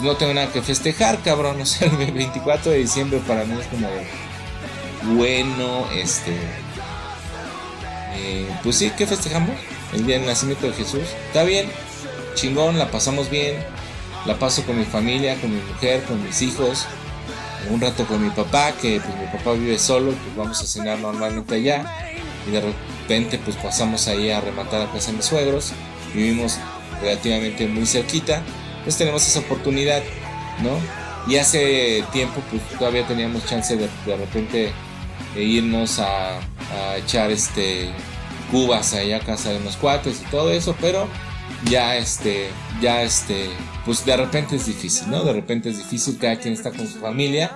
no 0.00 0.16
tengo 0.16 0.34
nada 0.34 0.52
que 0.52 0.62
festejar, 0.62 1.22
cabrón. 1.22 1.60
O 1.66 1.66
sea, 1.66 1.88
el 1.88 2.12
24 2.12 2.72
de 2.72 2.78
diciembre 2.78 3.20
para 3.26 3.44
mí 3.44 3.58
es 3.60 3.66
como 3.66 3.88
bueno, 5.14 5.86
este. 5.92 6.32
Eh, 8.14 8.48
pues 8.62 8.76
sí, 8.76 8.90
¿qué 8.96 9.06
festejamos? 9.06 9.56
El 9.92 10.06
día 10.06 10.18
del 10.18 10.26
nacimiento 10.26 10.66
de 10.66 10.72
Jesús. 10.72 11.02
Está 11.26 11.44
bien, 11.44 11.68
chingón, 12.34 12.78
la 12.78 12.90
pasamos 12.90 13.30
bien. 13.30 13.56
La 14.26 14.38
paso 14.38 14.62
con 14.64 14.78
mi 14.78 14.84
familia, 14.84 15.40
con 15.40 15.54
mi 15.54 15.60
mujer, 15.62 16.02
con 16.04 16.22
mis 16.24 16.42
hijos. 16.42 16.86
Un 17.70 17.80
rato 17.80 18.04
con 18.06 18.22
mi 18.22 18.30
papá, 18.30 18.72
que 18.72 19.00
pues 19.00 19.16
mi 19.18 19.26
papá 19.26 19.52
vive 19.52 19.78
solo, 19.78 20.12
pues 20.12 20.36
vamos 20.36 20.60
a 20.60 20.66
cenar 20.66 20.98
normalmente 20.98 21.54
allá. 21.54 21.84
Y 22.46 22.50
de 22.50 22.60
repente 22.60 23.38
pues 23.38 23.56
pasamos 23.56 24.08
ahí 24.08 24.30
a 24.30 24.40
rematar 24.40 24.82
a 24.82 24.92
casa 24.92 25.10
de 25.10 25.18
mis 25.18 25.26
suegros. 25.26 25.72
Vivimos 26.14 26.58
relativamente 27.00 27.66
muy 27.66 27.86
cerquita. 27.86 28.42
Pues 28.84 28.96
tenemos 28.96 29.26
esa 29.26 29.40
oportunidad, 29.40 30.02
¿no? 30.62 30.70
Y 31.30 31.36
hace 31.38 32.04
tiempo 32.12 32.40
pues 32.50 32.62
todavía 32.78 33.06
teníamos 33.06 33.44
chance 33.46 33.76
de 33.76 33.88
de 34.06 34.16
repente 34.16 34.72
irnos 35.36 35.98
a, 35.98 36.38
a 36.38 36.96
echar 36.96 37.30
este 37.30 37.90
cubas 38.50 38.94
allá 38.94 39.16
a 39.16 39.20
casa 39.20 39.50
de 39.50 39.58
unos 39.58 39.76
cuates 39.76 40.22
y 40.22 40.30
todo 40.30 40.50
eso, 40.50 40.76
pero 40.80 41.08
ya 41.70 41.96
este, 41.96 42.48
ya 42.80 43.02
este, 43.02 43.48
pues 43.84 44.04
de 44.04 44.16
repente 44.16 44.56
es 44.56 44.66
difícil, 44.66 45.10
¿no? 45.10 45.24
De 45.24 45.32
repente 45.32 45.70
es 45.70 45.78
difícil, 45.78 46.18
cada 46.18 46.36
quien 46.36 46.54
está 46.54 46.70
con 46.70 46.86
su 46.86 46.98
familia 46.98 47.50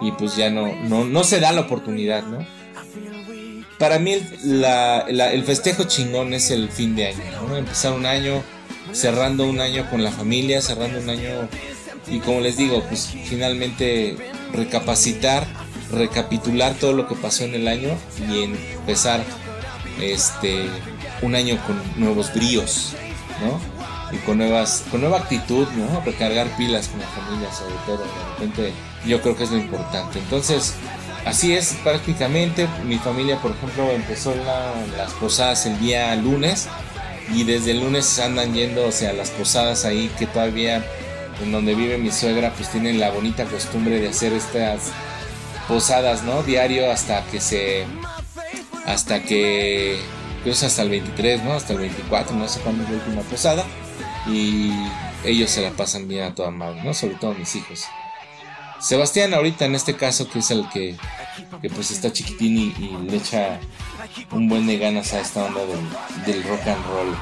y 0.00 0.12
pues 0.12 0.36
ya 0.36 0.50
no, 0.50 0.72
no, 0.84 1.04
no 1.04 1.24
se 1.24 1.40
da 1.40 1.52
la 1.52 1.62
oportunidad, 1.62 2.24
¿no? 2.24 2.46
Para 3.78 3.98
mí 3.98 4.12
el 4.14 5.44
festejo 5.44 5.84
chingón 5.84 6.32
es 6.32 6.50
el 6.50 6.70
fin 6.70 6.96
de 6.96 7.08
año, 7.08 7.24
¿no? 7.46 7.56
Empezar 7.56 7.92
un 7.92 8.06
año, 8.06 8.42
cerrando 8.92 9.46
un 9.46 9.60
año 9.60 9.88
con 9.90 10.02
la 10.02 10.10
familia, 10.10 10.62
cerrando 10.62 10.98
un 10.98 11.10
año 11.10 11.48
y 12.08 12.20
como 12.20 12.40
les 12.40 12.56
digo, 12.56 12.82
pues 12.88 13.14
finalmente 13.24 14.16
recapacitar, 14.52 15.46
recapitular 15.92 16.74
todo 16.74 16.92
lo 16.92 17.06
que 17.06 17.14
pasó 17.16 17.44
en 17.44 17.54
el 17.54 17.68
año 17.68 17.90
y 18.30 18.42
empezar 18.44 19.22
este 20.00 20.68
un 21.22 21.34
año 21.34 21.58
con 21.66 21.80
nuevos 21.96 22.32
bríos, 22.34 22.94
Y 24.12 24.16
con 24.18 24.38
nuevas, 24.38 24.84
con 24.90 25.00
nueva 25.00 25.18
actitud, 25.18 25.66
¿no? 25.76 26.00
Recargar 26.04 26.46
pilas 26.56 26.88
con 26.88 27.00
la 27.00 27.06
familia, 27.06 27.52
sobre 27.52 27.74
todo, 27.86 27.98
de 27.98 28.34
repente, 28.34 28.72
yo 29.04 29.20
creo 29.20 29.36
que 29.36 29.44
es 29.44 29.50
lo 29.50 29.58
importante. 29.58 30.18
Entonces, 30.18 30.74
así 31.24 31.54
es 31.54 31.74
prácticamente. 31.82 32.68
Mi 32.84 32.98
familia, 32.98 33.38
por 33.38 33.52
ejemplo, 33.52 33.90
empezó 33.90 34.34
las 34.96 35.12
posadas 35.14 35.66
el 35.66 35.78
día 35.80 36.14
lunes 36.16 36.68
y 37.34 37.44
desde 37.44 37.72
el 37.72 37.80
lunes 37.80 38.18
andan 38.20 38.54
yendo, 38.54 38.86
o 38.86 38.92
sea, 38.92 39.12
las 39.12 39.30
posadas 39.30 39.84
ahí 39.84 40.10
que 40.18 40.26
todavía 40.26 40.84
en 41.42 41.52
donde 41.52 41.74
vive 41.74 41.98
mi 41.98 42.10
suegra, 42.10 42.52
pues 42.52 42.70
tienen 42.70 42.98
la 42.98 43.10
bonita 43.10 43.44
costumbre 43.44 44.00
de 44.00 44.08
hacer 44.08 44.32
estas 44.32 44.90
posadas, 45.68 46.22
¿no? 46.22 46.42
Diario 46.42 46.90
hasta 46.90 47.22
que 47.24 47.40
se, 47.40 47.84
hasta 48.86 49.22
que 49.22 49.98
pues 50.46 50.62
hasta 50.62 50.82
el 50.82 50.90
23, 50.90 51.42
¿no? 51.42 51.54
Hasta 51.54 51.72
el 51.72 51.80
24, 51.80 52.36
no 52.36 52.46
sé 52.46 52.60
cuándo 52.60 52.84
es 52.84 52.90
la 52.90 52.96
última 52.98 53.22
posada. 53.22 53.64
Y 54.28 54.70
ellos 55.24 55.50
se 55.50 55.60
la 55.60 55.72
pasan 55.72 56.06
bien 56.06 56.22
a 56.22 56.36
toda 56.36 56.52
madre, 56.52 56.84
¿no? 56.84 56.94
Sobre 56.94 57.16
todo 57.16 57.34
mis 57.34 57.56
hijos. 57.56 57.82
Sebastián 58.78 59.34
ahorita 59.34 59.64
en 59.64 59.74
este 59.74 59.96
caso, 59.96 60.30
que 60.30 60.38
es 60.38 60.50
el 60.52 60.68
que, 60.68 60.96
que 61.60 61.68
pues 61.68 61.90
está 61.90 62.12
chiquitín 62.12 62.58
y, 62.58 63.10
le 63.10 63.16
echa 63.16 63.58
un 64.30 64.48
buen 64.48 64.68
de 64.68 64.78
ganas 64.78 65.14
a 65.14 65.20
esta 65.20 65.46
onda 65.46 65.62
del, 66.24 66.44
rock 66.44 66.64
and 66.68 66.86
roll. 66.86 67.16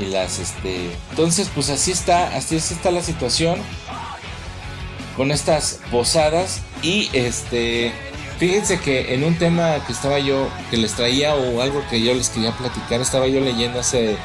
Y 0.00 0.06
las, 0.06 0.40
este... 0.40 0.90
Entonces, 1.10 1.48
pues 1.54 1.70
así 1.70 1.92
está, 1.92 2.34
así 2.36 2.56
está 2.56 2.90
la 2.90 3.02
situación. 3.02 3.60
Con 5.16 5.30
estas 5.30 5.78
posadas. 5.92 6.62
Y 6.82 7.10
este 7.12 7.92
Fíjense 8.40 8.80
que 8.80 9.12
en 9.12 9.22
un 9.22 9.36
tema 9.36 9.84
que 9.86 9.92
estaba 9.92 10.18
yo, 10.18 10.48
que 10.70 10.78
les 10.78 10.94
traía 10.94 11.34
o 11.34 11.60
algo 11.60 11.84
que 11.90 12.00
yo 12.00 12.14
les 12.14 12.30
quería 12.30 12.52
platicar, 12.52 13.02
estaba 13.02 13.26
yo 13.26 13.38
leyendo 13.38 13.78
hace, 13.78 14.16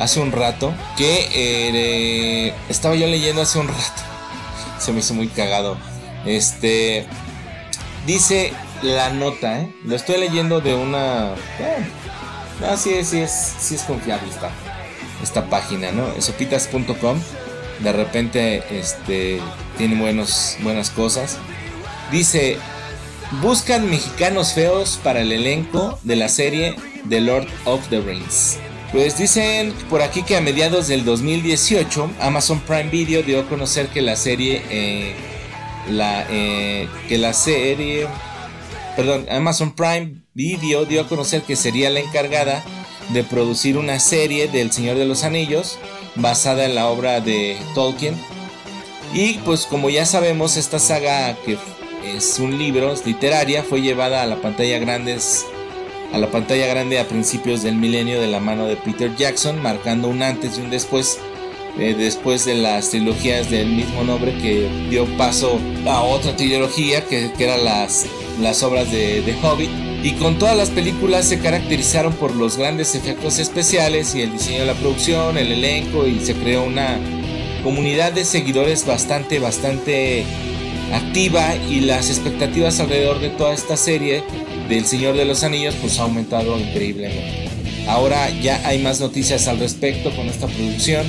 hace 0.00 0.18
un 0.18 0.32
rato, 0.32 0.74
que 0.96 1.28
eh, 1.32 2.54
estaba 2.68 2.96
yo 2.96 3.06
leyendo 3.06 3.42
hace 3.42 3.60
un 3.60 3.68
rato, 3.68 4.02
se 4.80 4.92
me 4.92 4.98
hizo 4.98 5.14
muy 5.14 5.28
cagado. 5.28 5.78
Este, 6.26 7.06
dice 8.08 8.52
la 8.82 9.10
nota, 9.10 9.60
¿eh? 9.60 9.72
lo 9.84 9.94
estoy 9.94 10.18
leyendo 10.18 10.60
de 10.60 10.74
una... 10.74 11.34
Eh, 11.60 12.76
sí, 12.76 13.04
sí, 13.04 13.20
es, 13.20 13.54
sí 13.60 13.76
es 13.76 13.82
confiable 13.82 14.28
esta, 14.30 14.50
esta 15.22 15.44
página, 15.48 15.92
¿no? 15.92 16.20
Sopitas.com. 16.20 17.20
De 17.78 17.92
repente, 17.92 18.64
este, 18.76 19.40
tiene 19.78 19.94
buenos, 19.94 20.56
buenas 20.60 20.90
cosas. 20.90 21.38
Dice, 22.10 22.58
Buscan 23.38 23.88
mexicanos 23.88 24.54
feos 24.54 24.98
para 25.04 25.20
el 25.20 25.30
elenco 25.30 26.00
de 26.02 26.16
la 26.16 26.28
serie 26.28 26.74
The 27.08 27.20
Lord 27.20 27.46
of 27.64 27.88
the 27.88 28.00
Rings. 28.00 28.58
Pues 28.90 29.18
dicen 29.18 29.72
por 29.88 30.02
aquí 30.02 30.24
que 30.24 30.36
a 30.36 30.40
mediados 30.40 30.88
del 30.88 31.04
2018 31.04 32.10
Amazon 32.20 32.58
Prime 32.58 32.90
Video 32.90 33.22
dio 33.22 33.40
a 33.40 33.48
conocer 33.48 33.86
que 33.86 34.02
la 34.02 34.16
serie, 34.16 34.62
eh, 34.68 35.14
eh, 35.88 36.88
que 37.08 37.18
la 37.18 37.32
serie, 37.32 38.08
perdón, 38.96 39.26
Amazon 39.30 39.76
Prime 39.76 40.24
Video 40.34 40.84
dio 40.84 41.02
a 41.02 41.08
conocer 41.08 41.42
que 41.42 41.54
sería 41.54 41.88
la 41.88 42.00
encargada 42.00 42.64
de 43.10 43.22
producir 43.22 43.78
una 43.78 44.00
serie 44.00 44.48
del 44.48 44.72
Señor 44.72 44.96
de 44.96 45.06
los 45.06 45.22
Anillos 45.22 45.78
basada 46.16 46.64
en 46.64 46.74
la 46.74 46.88
obra 46.88 47.20
de 47.20 47.56
Tolkien. 47.76 48.20
Y 49.14 49.34
pues 49.44 49.66
como 49.66 49.88
ya 49.88 50.04
sabemos, 50.04 50.56
esta 50.56 50.80
saga 50.80 51.36
que 51.44 51.56
es 52.04 52.38
un 52.38 52.58
libro, 52.58 52.94
literaria, 53.04 53.62
fue 53.62 53.82
llevada 53.82 54.22
a 54.22 54.26
la 54.26 54.36
pantalla 54.36 54.78
grande 54.78 55.18
a 56.12 56.18
la 56.18 56.28
pantalla 56.28 56.66
grande 56.66 56.98
a 56.98 57.06
principios 57.06 57.62
del 57.62 57.76
milenio 57.76 58.20
de 58.20 58.26
la 58.26 58.40
mano 58.40 58.66
de 58.66 58.76
Peter 58.76 59.14
Jackson, 59.14 59.62
marcando 59.62 60.08
un 60.08 60.22
antes 60.22 60.58
y 60.58 60.60
un 60.60 60.70
después 60.70 61.20
eh, 61.78 61.94
después 61.96 62.44
de 62.44 62.56
las 62.56 62.90
trilogías 62.90 63.48
del 63.48 63.68
mismo 63.68 64.02
nombre 64.02 64.36
que 64.38 64.68
dio 64.90 65.06
paso 65.16 65.58
a 65.86 66.02
otra 66.02 66.34
trilogía 66.34 67.06
que, 67.06 67.30
que 67.32 67.44
eran 67.44 67.64
las, 67.64 68.06
las 68.40 68.62
obras 68.62 68.90
de, 68.90 69.22
de 69.22 69.34
Hobbit. 69.40 69.70
Y 70.02 70.12
con 70.12 70.38
todas 70.38 70.56
las 70.56 70.70
películas 70.70 71.26
se 71.26 71.38
caracterizaron 71.38 72.12
por 72.14 72.34
los 72.34 72.56
grandes 72.56 72.94
efectos 72.94 73.38
especiales 73.38 74.14
y 74.14 74.22
el 74.22 74.32
diseño 74.32 74.60
de 74.60 74.66
la 74.66 74.74
producción, 74.74 75.38
el 75.38 75.52
elenco 75.52 76.06
y 76.06 76.20
se 76.20 76.34
creó 76.34 76.64
una 76.64 76.98
comunidad 77.62 78.12
de 78.12 78.24
seguidores 78.24 78.86
bastante, 78.86 79.38
bastante 79.38 80.24
activa 80.92 81.54
y 81.56 81.80
las 81.80 82.10
expectativas 82.10 82.80
alrededor 82.80 83.20
de 83.20 83.30
toda 83.30 83.54
esta 83.54 83.76
serie 83.76 84.22
del 84.68 84.84
Señor 84.84 85.16
de 85.16 85.24
los 85.24 85.42
Anillos 85.42 85.74
pues 85.80 85.98
ha 85.98 86.02
aumentado 86.02 86.58
increíblemente. 86.58 87.48
Ahora 87.88 88.30
ya 88.40 88.60
hay 88.66 88.78
más 88.78 89.00
noticias 89.00 89.48
al 89.48 89.58
respecto 89.58 90.14
con 90.14 90.26
esta 90.26 90.46
producción 90.46 91.06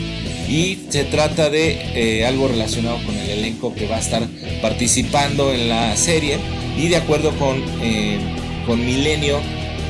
y 0.48 0.80
se 0.90 1.04
trata 1.06 1.50
de 1.50 1.78
eh, 1.96 2.26
algo 2.26 2.48
relacionado 2.48 2.98
con 3.06 3.16
el 3.16 3.30
elenco 3.30 3.74
que 3.74 3.88
va 3.88 3.98
a 3.98 4.00
estar 4.00 4.28
participando 4.62 5.54
en 5.54 5.70
la 5.70 5.96
serie 5.96 6.40
y 6.78 6.88
de 6.88 6.98
acuerdo 6.98 7.32
con, 7.38 7.64
eh, 7.82 8.20
con 8.66 8.84
Milenio 8.86 9.40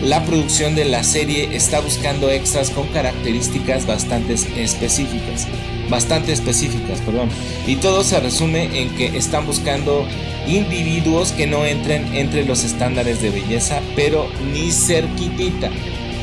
la 0.03 0.23
producción 0.25 0.75
de 0.75 0.85
la 0.85 1.03
serie 1.03 1.55
está 1.55 1.79
buscando 1.79 2.29
extras 2.29 2.69
con 2.69 2.87
características 2.87 3.85
bastante 3.85 4.33
específicas 4.33 5.47
bastante 5.91 6.31
específicas, 6.31 6.99
perdón. 7.01 7.29
Y 7.67 7.75
todo 7.75 8.03
se 8.03 8.19
resume 8.19 8.81
en 8.81 8.89
que 8.95 9.15
están 9.17 9.45
buscando 9.45 10.07
individuos 10.47 11.33
que 11.33 11.45
no 11.45 11.65
entren 11.65 12.15
entre 12.15 12.45
los 12.45 12.63
estándares 12.63 13.21
de 13.21 13.29
belleza, 13.29 13.81
pero 13.95 14.27
ni 14.51 14.71
cerquitita. 14.71 15.69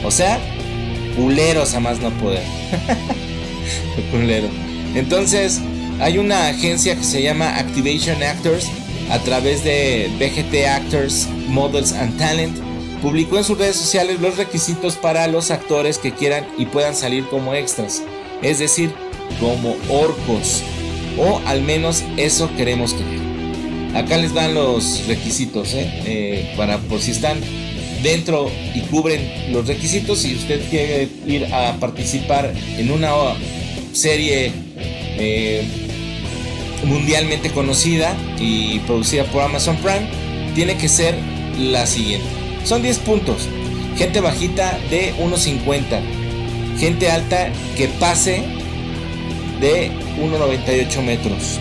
O 0.04 0.10
sea, 0.10 0.40
culeros 1.14 1.74
a 1.74 1.80
más 1.80 2.00
no 2.00 2.10
poder. 2.12 2.42
Culero. 4.10 4.48
Entonces, 4.96 5.60
hay 6.00 6.18
una 6.18 6.48
agencia 6.48 6.96
que 6.96 7.04
se 7.04 7.22
llama 7.22 7.58
Activation 7.58 8.22
Actors 8.22 8.68
a 9.10 9.18
través 9.20 9.62
de 9.64 10.10
BGT 10.18 10.66
Actors, 10.66 11.28
Models 11.48 11.92
and 11.92 12.16
Talent 12.18 12.67
publicó 13.02 13.38
en 13.38 13.44
sus 13.44 13.58
redes 13.58 13.76
sociales 13.76 14.20
los 14.20 14.36
requisitos 14.36 14.96
para 14.96 15.26
los 15.26 15.50
actores 15.50 15.98
que 15.98 16.12
quieran 16.12 16.46
y 16.58 16.66
puedan 16.66 16.94
salir 16.94 17.26
como 17.28 17.54
extras, 17.54 18.02
es 18.42 18.58
decir, 18.58 18.92
como 19.40 19.76
orcos, 19.88 20.62
o 21.18 21.40
al 21.46 21.62
menos 21.62 22.04
eso 22.16 22.50
queremos 22.56 22.94
creer. 22.94 23.28
Acá 23.94 24.16
les 24.18 24.34
dan 24.34 24.54
los 24.54 25.06
requisitos, 25.06 25.74
¿eh? 25.74 25.90
Eh, 26.04 26.54
para 26.56 26.78
por 26.78 27.00
si 27.00 27.12
están 27.12 27.40
dentro 28.02 28.50
y 28.74 28.80
cubren 28.82 29.52
los 29.52 29.66
requisitos. 29.66 30.20
Si 30.20 30.34
usted 30.34 30.60
quiere 30.68 31.08
ir 31.26 31.52
a 31.52 31.74
participar 31.80 32.52
en 32.76 32.90
una 32.90 33.12
serie 33.92 34.52
eh, 35.18 35.64
mundialmente 36.84 37.50
conocida 37.50 38.16
y 38.38 38.78
producida 38.80 39.24
por 39.24 39.42
Amazon 39.42 39.76
Prime, 39.76 40.08
tiene 40.54 40.76
que 40.76 40.88
ser 40.88 41.16
la 41.58 41.86
siguiente. 41.86 42.37
Son 42.68 42.82
10 42.82 42.98
puntos. 42.98 43.48
Gente 43.96 44.20
bajita 44.20 44.78
de 44.90 45.14
1.50. 45.14 46.78
Gente 46.78 47.10
alta 47.10 47.50
que 47.78 47.88
pase 47.88 48.44
de 49.58 49.90
1.98 50.20 51.02
metros. 51.02 51.58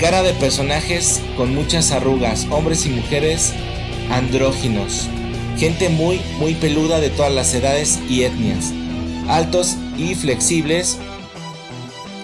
Cara 0.00 0.24
de 0.24 0.32
personajes 0.32 1.22
con 1.36 1.54
muchas 1.54 1.92
arrugas, 1.92 2.48
hombres 2.50 2.84
y 2.86 2.88
mujeres 2.88 3.52
andróginos. 4.10 5.06
Gente 5.56 5.88
muy, 5.88 6.20
muy 6.40 6.54
peluda 6.54 6.98
de 6.98 7.10
todas 7.10 7.32
las 7.32 7.54
edades 7.54 8.00
y 8.08 8.24
etnias. 8.24 8.72
Altos 9.28 9.76
y 9.96 10.16
flexibles 10.16 10.98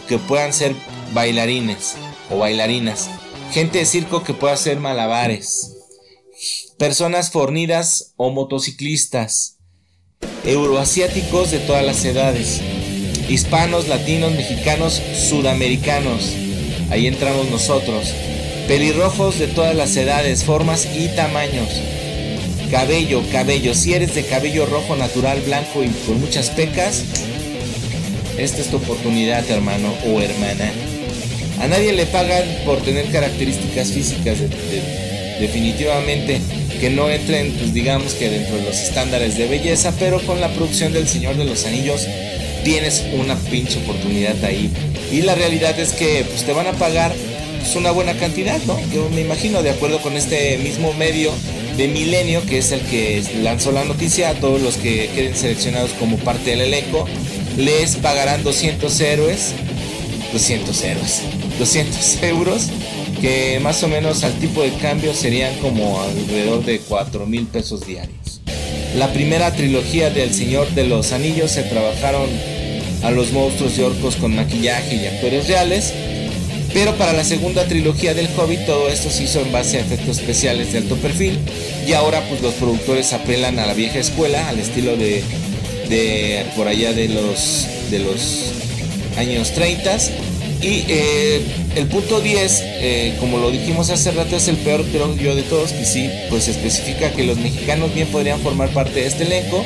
que 0.09 0.19
puedan 0.19 0.53
ser 0.53 0.75
bailarines 1.15 1.95
o 2.29 2.39
bailarinas. 2.39 3.09
Gente 3.53 3.79
de 3.79 3.87
circo 3.87 4.25
que 4.25 4.35
pueda 4.35 4.55
hacer 4.55 4.81
malabares. 4.81 5.70
Personas 6.81 7.31
fornidas 7.31 8.15
o 8.17 8.31
motociclistas. 8.31 9.59
Euroasiáticos 10.47 11.51
de 11.51 11.59
todas 11.59 11.85
las 11.85 12.03
edades. 12.07 12.63
Hispanos, 13.29 13.87
latinos, 13.87 14.33
mexicanos, 14.33 15.03
sudamericanos 15.29 16.33
ahí 16.91 17.07
entramos 17.07 17.51
nosotros. 17.51 18.15
Pelirrojos 18.67 19.39
de 19.39 19.49
todas 19.49 19.77
las 19.77 19.95
edades, 19.95 20.45
formas 20.45 20.89
y 20.97 21.09
tamaños. 21.09 21.69
Cabello, 22.71 23.23
cabello. 23.31 23.75
Si 23.75 23.93
eres 23.93 24.15
de 24.15 24.25
cabello 24.25 24.65
rojo 24.65 24.97
natural, 24.97 25.43
blanco 25.43 25.85
y 25.85 25.89
con 26.07 26.19
muchas 26.19 26.49
pecas, 26.49 27.05
esta 28.39 28.63
es 28.63 28.71
tu 28.71 28.79
oportunidad, 28.79 29.47
hermano 29.51 29.93
o 30.07 30.23
hermana. 30.23 30.73
A 31.61 31.69
nadie 31.69 31.93
le 31.93 32.07
pagan 32.07 32.45
por 32.65 32.81
tener 32.81 33.13
características 33.13 33.91
físicas 33.91 34.39
definitivamente 35.39 36.41
que 36.81 36.91
no 36.91 37.11
entren, 37.11 37.53
pues 37.53 37.75
digamos 37.75 38.15
que 38.15 38.31
dentro 38.31 38.57
de 38.57 38.63
los 38.63 38.77
estándares 38.77 39.37
de 39.37 39.47
belleza, 39.47 39.93
pero 39.99 40.19
con 40.23 40.41
la 40.41 40.49
producción 40.49 40.93
del 40.93 41.07
Señor 41.07 41.37
de 41.37 41.45
los 41.45 41.67
Anillos 41.67 42.07
tienes 42.65 43.05
una 43.13 43.37
pinche 43.37 43.79
oportunidad 43.81 44.43
ahí. 44.45 44.71
Y 45.13 45.23
la 45.23 45.35
realidad 45.35 45.79
es 45.79 45.93
que 45.93 46.25
pues, 46.29 46.45
te 46.45 46.53
van 46.53 46.67
a 46.67 46.73
pagar 46.73 47.13
pues, 47.59 47.77
una 47.77 47.91
buena 47.91 48.15
cantidad, 48.15 48.59
¿no? 48.67 48.79
Yo 48.93 49.09
me 49.11 49.21
imagino, 49.21 49.63
de 49.63 49.71
acuerdo 49.71 50.01
con 50.01 50.17
este 50.17 50.57
mismo 50.59 50.95
medio 50.95 51.33
de 51.77 51.89
Milenio, 51.89 52.45
que 52.47 52.59
es 52.59 52.73
el 52.73 52.81
que 52.81 53.23
lanzó 53.43 53.73
la 53.73 53.85
noticia, 53.85 54.31
a 54.31 54.35
todos 54.35 54.61
los 54.61 54.77
que 54.77 55.11
queden 55.15 55.37
seleccionados 55.37 55.91
como 55.93 56.17
parte 56.17 56.51
del 56.51 56.63
elenco, 56.63 57.07
les 57.57 57.97
pagarán 57.97 58.43
200 58.43 59.01
héroes, 59.01 59.53
200 60.33 60.83
héroes, 60.83 61.21
200 61.59 62.23
euros, 62.23 62.69
que 63.21 63.61
más 63.61 63.83
o 63.83 63.89
menos 63.89 64.25
al 64.25 64.33
tipo 64.35 64.63
de 64.63 64.73
cambio 64.75 65.15
serían 65.15 65.55
como 65.59 66.01
alrededor 66.01 66.65
de 66.65 66.79
4 66.81 67.27
mil 67.27 67.47
pesos 67.47 67.87
diarios. 67.87 68.41
La 68.97 69.13
primera 69.13 69.53
trilogía 69.53 70.11
del 70.11 70.35
Señor 70.35 70.69
de 70.71 70.85
los 70.85 71.13
Anillos 71.13 71.51
se 71.51 71.63
trabajaron 71.63 72.29
a 73.03 73.11
los 73.11 73.33
monstruos 73.33 73.79
y 73.79 73.83
orcos 73.83 74.17
con 74.17 74.35
maquillaje 74.35 74.97
y 74.97 75.07
actores 75.07 75.49
reales, 75.49 75.93
pero 76.73 76.95
para 76.97 77.13
la 77.13 77.25
segunda 77.25 77.65
trilogía 77.67 78.15
del 78.15 78.29
Hobbit 78.37 78.67
todo 78.67 78.89
esto 78.89 79.11
se 79.11 79.25
hizo 79.25 79.41
en 79.41 79.53
base 79.53 79.79
a 79.79 79.81
efectos 79.81 80.19
especiales 80.19 80.73
de 80.73 80.79
alto 80.79 80.97
perfil 80.97 81.39
y 81.87 81.93
ahora 81.93 82.23
pues 82.29 82.41
los 82.43 82.55
productores 82.55 83.13
apelan 83.13 83.59
a 83.59 83.67
la 83.67 83.75
vieja 83.75 83.99
escuela, 83.99 84.49
al 84.49 84.59
estilo 84.59 84.97
de, 84.97 85.23
de 85.89 86.45
por 86.57 86.69
allá 86.69 86.93
de 86.93 87.09
los, 87.09 87.67
de 87.91 87.99
los 88.01 88.53
años 89.17 89.51
30 89.53 89.99
y 90.63 90.85
eh, 90.89 91.41
el 91.77 91.87
punto 91.87 92.21
10, 92.21 92.63
eh, 92.63 93.17
como 93.19 93.39
lo 93.39 93.51
dijimos 93.51 93.91
hace 93.91 94.11
rato, 94.11 94.37
es 94.37 94.49
el 94.49 94.57
peor 94.57 94.85
creo 94.85 95.17
yo 95.17 95.35
de 95.35 95.43
todos, 95.43 95.73
que 95.73 95.85
sí, 95.85 96.11
pues 96.29 96.49
especifica 96.49 97.11
que 97.13 97.25
los 97.25 97.39
mexicanos 97.39 97.95
bien 97.95 98.09
podrían 98.09 98.41
formar 98.41 98.69
parte 98.71 99.01
de 99.01 99.07
este 99.07 99.25
elenco. 99.25 99.65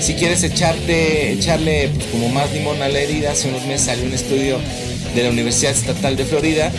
Si 0.00 0.14
quieres 0.14 0.42
echarte, 0.42 1.32
echarle 1.32 1.88
pues, 1.94 2.06
como 2.06 2.28
más 2.28 2.52
limón 2.52 2.82
a 2.82 2.88
la 2.88 2.98
herida, 2.98 3.32
hace 3.32 3.48
unos 3.48 3.64
meses 3.66 3.86
salió 3.86 4.04
un 4.04 4.12
estudio 4.12 4.58
de 5.14 5.22
la 5.22 5.30
Universidad 5.30 5.72
Estatal 5.72 6.16
de 6.16 6.24
Florida 6.24 6.70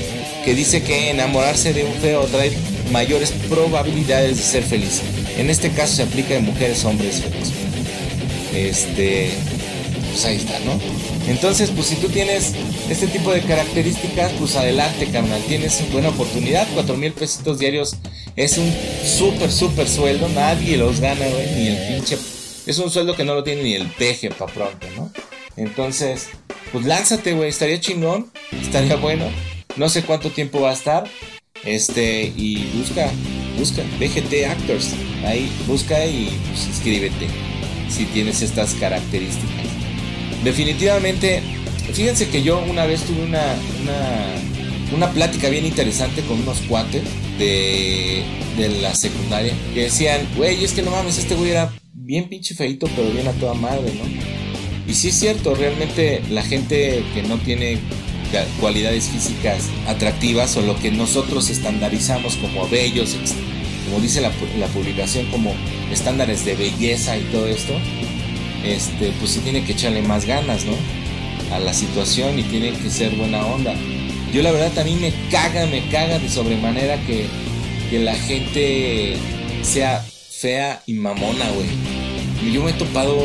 que 0.44 0.54
dice 0.54 0.82
que 0.84 1.10
enamorarse 1.10 1.74
de 1.74 1.84
un 1.84 1.94
feo 1.96 2.24
trae 2.26 2.52
mayores 2.92 3.32
probabilidades 3.50 4.38
de 4.38 4.44
ser 4.44 4.64
feliz. 4.64 5.02
En 5.38 5.50
este 5.50 5.72
caso 5.72 5.96
se 5.96 6.04
aplica 6.04 6.36
en 6.36 6.46
mujeres, 6.46 6.84
hombres 6.86 7.22
feos. 7.22 7.52
Este, 8.54 9.32
pues 10.12 10.26
ahí 10.26 10.38
está, 10.38 10.60
¿no? 10.60 10.80
Entonces, 11.28 11.72
pues 11.76 11.88
si 11.88 11.96
tú 11.96 12.08
tienes 12.08 12.54
este 12.90 13.08
tipo 13.08 13.32
de 13.32 13.42
características, 13.42 14.32
pues 14.40 14.56
adelante, 14.56 15.08
carnal. 15.08 15.42
Tienes 15.48 15.84
buena 15.92 16.10
oportunidad. 16.10 16.66
4 16.74 16.96
mil 16.96 17.12
pesitos 17.12 17.60
diarios 17.60 17.98
es 18.36 18.58
un 18.58 18.74
súper, 19.04 19.52
súper 19.52 19.90
sueldo. 19.90 20.30
Nadie 20.30 20.78
los 20.78 21.02
gana, 21.02 21.28
güey. 21.28 21.52
Ni 21.56 21.68
el 21.68 21.88
pinche. 21.88 22.18
Es 22.66 22.78
un 22.80 22.90
sueldo 22.90 23.16
que 23.16 23.26
no 23.26 23.34
lo 23.34 23.44
tiene 23.44 23.64
ni 23.64 23.74
el 23.74 23.88
peje 23.88 24.30
para 24.30 24.54
pronto, 24.54 24.88
¿no? 24.96 25.12
Entonces, 25.58 26.30
pues 26.72 26.86
lánzate, 26.86 27.34
güey. 27.34 27.50
Estaría 27.50 27.80
chingón. 27.80 28.32
Estaría 28.62 28.96
bueno. 28.96 29.26
No 29.76 29.90
sé 29.90 30.04
cuánto 30.04 30.30
tiempo 30.30 30.62
va 30.62 30.70
a 30.70 30.74
estar. 30.74 31.10
Este, 31.66 32.32
y 32.38 32.72
busca, 32.78 33.10
busca, 33.58 33.82
BGT 34.00 34.46
Actors. 34.50 34.94
Ahí, 35.26 35.52
busca 35.68 36.06
y 36.06 36.30
pues, 36.48 36.68
inscríbete. 36.68 37.28
Si 37.90 38.06
tienes 38.06 38.42
estas 38.42 38.74
características. 38.76 39.66
Definitivamente 40.44 41.42
Fíjense 41.94 42.30
que 42.30 42.44
yo 42.44 42.60
una 42.60 42.86
vez 42.86 43.02
tuve 43.04 43.24
una, 43.24 43.56
una, 44.96 45.12
plática 45.12 45.50
bien 45.50 45.66
interesante 45.66 46.22
con 46.22 46.40
unos 46.42 46.60
cuates 46.62 47.04
de, 47.40 48.24
de 48.58 48.70
la 48.82 48.94
secundaria 48.94 49.54
que 49.74 49.84
decían, 49.84 50.28
güey, 50.36 50.64
es 50.64 50.74
que 50.74 50.82
no 50.82 50.92
mames, 50.92 51.18
este 51.18 51.36
güey 51.36 51.52
era 51.52 51.72
bien 51.94 52.30
pinche 52.30 52.56
feito, 52.56 52.88
pero 52.96 53.10
bien 53.12 53.28
a 53.28 53.32
toda 53.34 53.54
madre, 53.54 53.94
¿no? 53.94 54.04
Y 54.88 54.94
sí 54.94 55.10
es 55.10 55.20
cierto, 55.20 55.56
realmente 55.56 56.22
la 56.30 56.44
gente 56.44 57.04
que 57.14 57.24
no 57.24 57.38
tiene 57.38 57.80
cualidades 58.60 59.10
físicas 59.10 59.70
atractivas 59.88 60.56
o 60.58 60.62
lo 60.62 60.78
que 60.78 60.92
nosotros 60.92 61.50
estandarizamos 61.50 62.36
como 62.36 62.68
bellos, 62.68 63.16
como 63.86 64.02
dice 64.02 64.22
la, 64.22 64.32
la 64.60 64.68
publicación, 64.68 65.26
como 65.32 65.54
estándares 65.92 66.46
de 66.46 66.56
belleza 66.56 67.18
y 67.18 67.24
todo 67.24 67.48
esto, 67.48 67.74
este, 68.64 69.12
pues 69.20 69.32
sí 69.32 69.40
tiene 69.40 69.64
que 69.64 69.74
echarle 69.74 70.02
más 70.02 70.26
ganas, 70.26 70.66
¿no? 70.66 70.74
A 71.52 71.60
la 71.60 71.74
situación 71.74 72.40
y 72.40 72.44
tiene 72.44 72.72
que 72.72 72.90
ser 72.90 73.16
buena 73.16 73.46
onda. 73.46 73.74
Yo 74.34 74.42
la 74.42 74.52
verdad 74.52 74.72
también 74.74 75.02
me 75.02 75.14
caga, 75.32 75.66
me 75.66 75.88
caga 75.90 76.20
de 76.20 76.30
sobremanera 76.30 76.98
que, 77.06 77.26
que 77.90 78.00
la 78.00 78.14
gente 78.16 79.16
sea 79.62 80.06
fea 80.30 80.82
y 80.86 80.94
mamona, 80.94 81.50
güey. 81.52 82.52
Yo 82.54 82.64
me 82.64 82.72
he 82.72 82.74
topado 82.74 83.18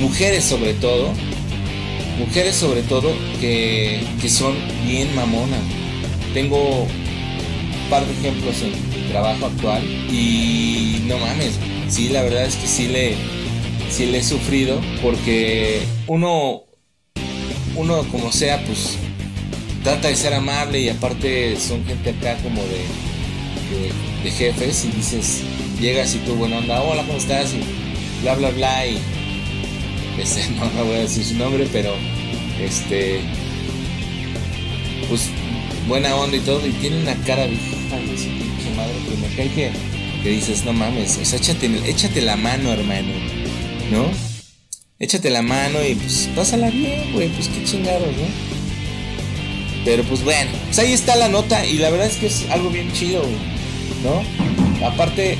mujeres 0.00 0.44
sobre 0.44 0.74
todo, 0.74 1.12
mujeres 2.18 2.54
sobre 2.54 2.82
todo 2.82 3.12
que, 3.40 4.00
que 4.20 4.28
son 4.28 4.54
bien 4.86 5.14
mamona. 5.14 5.56
Tengo 6.32 6.82
un 6.82 7.90
par 7.90 8.04
de 8.06 8.12
ejemplos 8.12 8.56
en 8.62 8.70
mi 8.70 9.08
trabajo 9.10 9.46
actual 9.46 9.82
y 10.10 11.02
no 11.06 11.18
mames, 11.18 11.58
sí, 11.88 12.08
la 12.08 12.22
verdad 12.22 12.44
es 12.44 12.56
que 12.56 12.66
sí 12.66 12.88
le, 12.88 13.14
sí 13.90 14.06
le 14.06 14.18
he 14.18 14.22
sufrido 14.22 14.80
porque 15.02 15.82
uno 16.06 16.64
uno 17.76 18.02
como 18.10 18.30
sea, 18.32 18.62
pues 18.66 18.98
trata 19.82 20.08
de 20.08 20.16
ser 20.16 20.34
amable 20.34 20.80
y 20.80 20.88
aparte 20.88 21.56
son 21.58 21.84
gente 21.84 22.10
acá 22.10 22.36
como 22.42 22.62
de, 22.62 22.84
de, 24.24 24.30
jefes 24.30 24.84
y 24.84 24.96
dices, 24.96 25.42
llegas 25.80 26.14
y 26.14 26.18
tú, 26.18 26.34
buena 26.34 26.58
onda, 26.58 26.82
hola, 26.82 27.02
¿cómo 27.02 27.18
estás? 27.18 27.52
Y 27.52 27.60
bla, 28.22 28.34
bla, 28.34 28.50
bla 28.50 28.86
y 28.86 28.98
este, 30.18 30.48
no, 30.50 30.64
no 30.70 30.84
voy 30.84 30.96
a 30.96 31.00
decir 31.00 31.24
su 31.24 31.34
nombre, 31.34 31.68
pero 31.72 31.94
este, 32.60 33.20
pues 35.08 35.28
buena 35.88 36.14
onda 36.16 36.36
y 36.36 36.40
todo 36.40 36.66
y 36.66 36.70
tiene 36.72 37.02
una 37.02 37.14
cara 37.24 37.46
de 37.46 37.54
hija 37.54 37.96
de 37.96 38.76
madre 38.76 38.94
que 39.08 39.16
me 39.16 39.36
cae 39.36 39.50
que, 39.50 39.70
que 40.22 40.28
dices, 40.30 40.64
no 40.64 40.72
mames, 40.72 41.18
o 41.18 41.24
sea, 41.24 41.38
échate, 41.38 41.70
échate 41.86 42.22
la 42.22 42.36
mano, 42.36 42.72
hermano, 42.72 43.12
¿no? 43.90 44.33
Échate 45.04 45.30
la 45.30 45.42
mano 45.42 45.84
y 45.84 45.94
pues 45.94 46.28
pásala 46.34 46.70
bien, 46.70 47.12
güey, 47.12 47.28
pues 47.28 47.48
qué 47.48 47.64
chingados, 47.64 48.08
¿no? 48.08 48.54
Pero 49.84 50.02
pues 50.04 50.24
bueno, 50.24 50.50
pues 50.66 50.78
ahí 50.78 50.92
está 50.92 51.14
la 51.16 51.28
nota 51.28 51.64
y 51.66 51.74
la 51.74 51.90
verdad 51.90 52.06
es 52.06 52.16
que 52.16 52.26
es 52.26 52.46
algo 52.50 52.70
bien 52.70 52.90
chido, 52.92 53.22
¿no? 54.02 54.86
Aparte, 54.86 55.38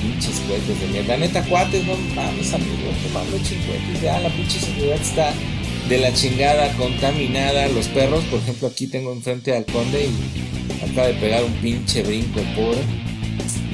pinches 0.00 0.40
cohetes 0.46 0.80
de 0.80 0.86
mierda. 0.88 1.16
Neta, 1.16 1.42
cuates, 1.44 1.84
no 1.84 1.96
mames, 2.14 2.52
amigos, 2.52 2.94
no 3.04 3.18
mames, 3.18 3.42
cohetes. 3.42 4.02
Ya 4.02 4.20
la 4.20 4.28
pinche 4.30 4.60
seguridad 4.60 5.00
está 5.00 5.32
de 5.88 5.98
la 5.98 6.12
chingada, 6.12 6.72
contaminada. 6.74 7.68
Los 7.68 7.88
perros, 7.88 8.24
por 8.24 8.40
ejemplo, 8.40 8.68
aquí 8.68 8.86
tengo 8.86 9.12
enfrente 9.12 9.56
al 9.56 9.64
conde 9.64 10.06
y 10.06 10.84
acaba 10.90 11.08
de 11.08 11.14
pegar 11.14 11.44
un 11.44 11.52
pinche 11.54 12.02
brinco, 12.02 12.40
pobre. 12.54 12.80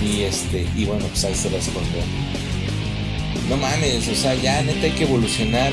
Y 0.02 0.22
este, 0.22 0.66
y 0.76 0.84
bueno, 0.84 1.04
pues 1.06 1.24
ahí 1.24 1.34
se 1.34 1.50
lo 1.50 1.58
escondió. 1.58 2.27
No 3.48 3.56
mames, 3.56 4.08
o 4.08 4.14
sea, 4.14 4.34
ya 4.34 4.62
neta 4.62 4.84
hay 4.84 4.92
que 4.92 5.04
evolucionar. 5.04 5.72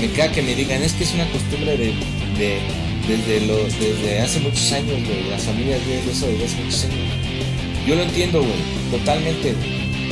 Me 0.00 0.08
caga 0.08 0.32
que 0.32 0.42
me 0.42 0.54
digan, 0.54 0.82
es 0.82 0.92
que 0.92 1.04
es 1.04 1.14
una 1.14 1.28
costumbre 1.30 1.76
de, 1.76 1.86
de 2.38 2.58
desde, 3.08 3.46
lo, 3.46 3.56
desde 3.56 4.20
hace 4.20 4.40
muchos 4.40 4.70
años, 4.72 5.02
güey. 5.06 5.30
Las 5.30 5.42
familias 5.42 5.80
viven 5.86 6.08
eso 6.08 6.26
desde 6.26 6.44
hace 6.44 6.62
muchos 6.62 6.84
años. 6.84 6.98
Yo 7.86 7.94
lo 7.94 8.02
entiendo, 8.02 8.40
güey, 8.40 8.52
totalmente, 8.90 9.54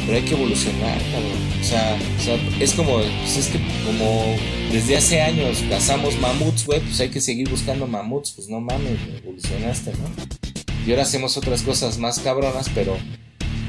Pero 0.06 0.16
hay 0.16 0.24
que 0.24 0.34
evolucionar, 0.34 0.98
cabrón. 1.12 1.46
O 1.60 1.64
sea, 1.64 1.98
o 2.18 2.22
sea 2.22 2.38
es 2.58 2.72
como, 2.72 2.94
pues 2.94 3.36
es 3.36 3.48
que 3.48 3.58
como 3.84 4.34
desde 4.72 4.96
hace 4.96 5.20
años 5.20 5.62
cazamos 5.68 6.18
mamuts, 6.18 6.64
güey, 6.64 6.80
pues 6.80 6.98
hay 7.00 7.10
que 7.10 7.20
seguir 7.20 7.50
buscando 7.50 7.86
mamuts. 7.86 8.32
Pues 8.32 8.48
no 8.48 8.60
mames, 8.60 8.98
evolucionaste, 9.22 9.92
¿no? 9.92 10.08
Y 10.86 10.90
ahora 10.90 11.02
hacemos 11.02 11.36
otras 11.36 11.62
cosas 11.62 11.98
más 11.98 12.20
cabronas, 12.20 12.70
pero 12.74 12.96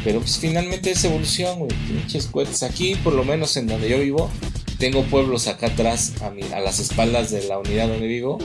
pero 0.04 0.20
pues 0.20 0.38
finalmente 0.38 0.92
es 0.92 1.04
evolución, 1.04 1.60
güey. 1.60 1.72
Pinches. 1.88 2.30
Aquí, 2.64 2.96
por 2.96 3.14
lo 3.14 3.24
menos 3.24 3.58
en 3.58 3.68
donde 3.68 3.90
yo 3.90 4.00
vivo, 4.00 4.30
tengo 4.78 5.04
pueblos 5.04 5.48
acá 5.48 5.68
atrás, 5.68 6.14
a, 6.22 6.56
a 6.56 6.60
las 6.60 6.80
espaldas 6.80 7.32
de 7.32 7.48
la 7.48 7.58
unidad 7.60 7.88
donde 7.88 8.08
vivo. 8.08 8.38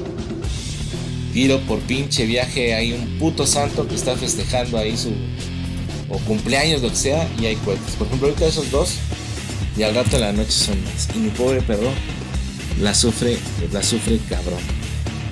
Tiro 1.33 1.61
por 1.61 1.79
pinche 1.81 2.27
viaje, 2.27 2.75
hay 2.75 2.93
un 2.93 3.19
puto 3.19 3.47
santo 3.47 3.89
que 3.89 3.95
está 3.95 4.17
festejando 4.17 4.77
ahí 4.77 4.97
su 4.97 5.13
o 6.13 6.19
cumpleaños, 6.19 6.83
lo 6.83 6.91
que 6.91 6.97
sea, 6.97 7.29
y 7.41 7.47
hay 7.47 7.57
cohetes. 7.57 7.97
Por 7.97 8.07
ejemplo, 8.07 8.29
ahorita 8.29 8.47
esos 8.47 8.71
dos, 8.71 8.97
y 9.77 9.83
al 9.83 9.95
rato 9.95 10.11
de 10.11 10.21
la 10.21 10.33
noche 10.33 10.51
son 10.51 10.83
más. 10.85 11.09
Y 11.15 11.19
mi 11.19 11.31
pobre 11.31 11.63
perro 11.63 11.91
la 12.81 12.95
sufre, 12.95 13.39
la 13.73 13.83
sufre 13.83 14.19
cabrón. 14.29 14.61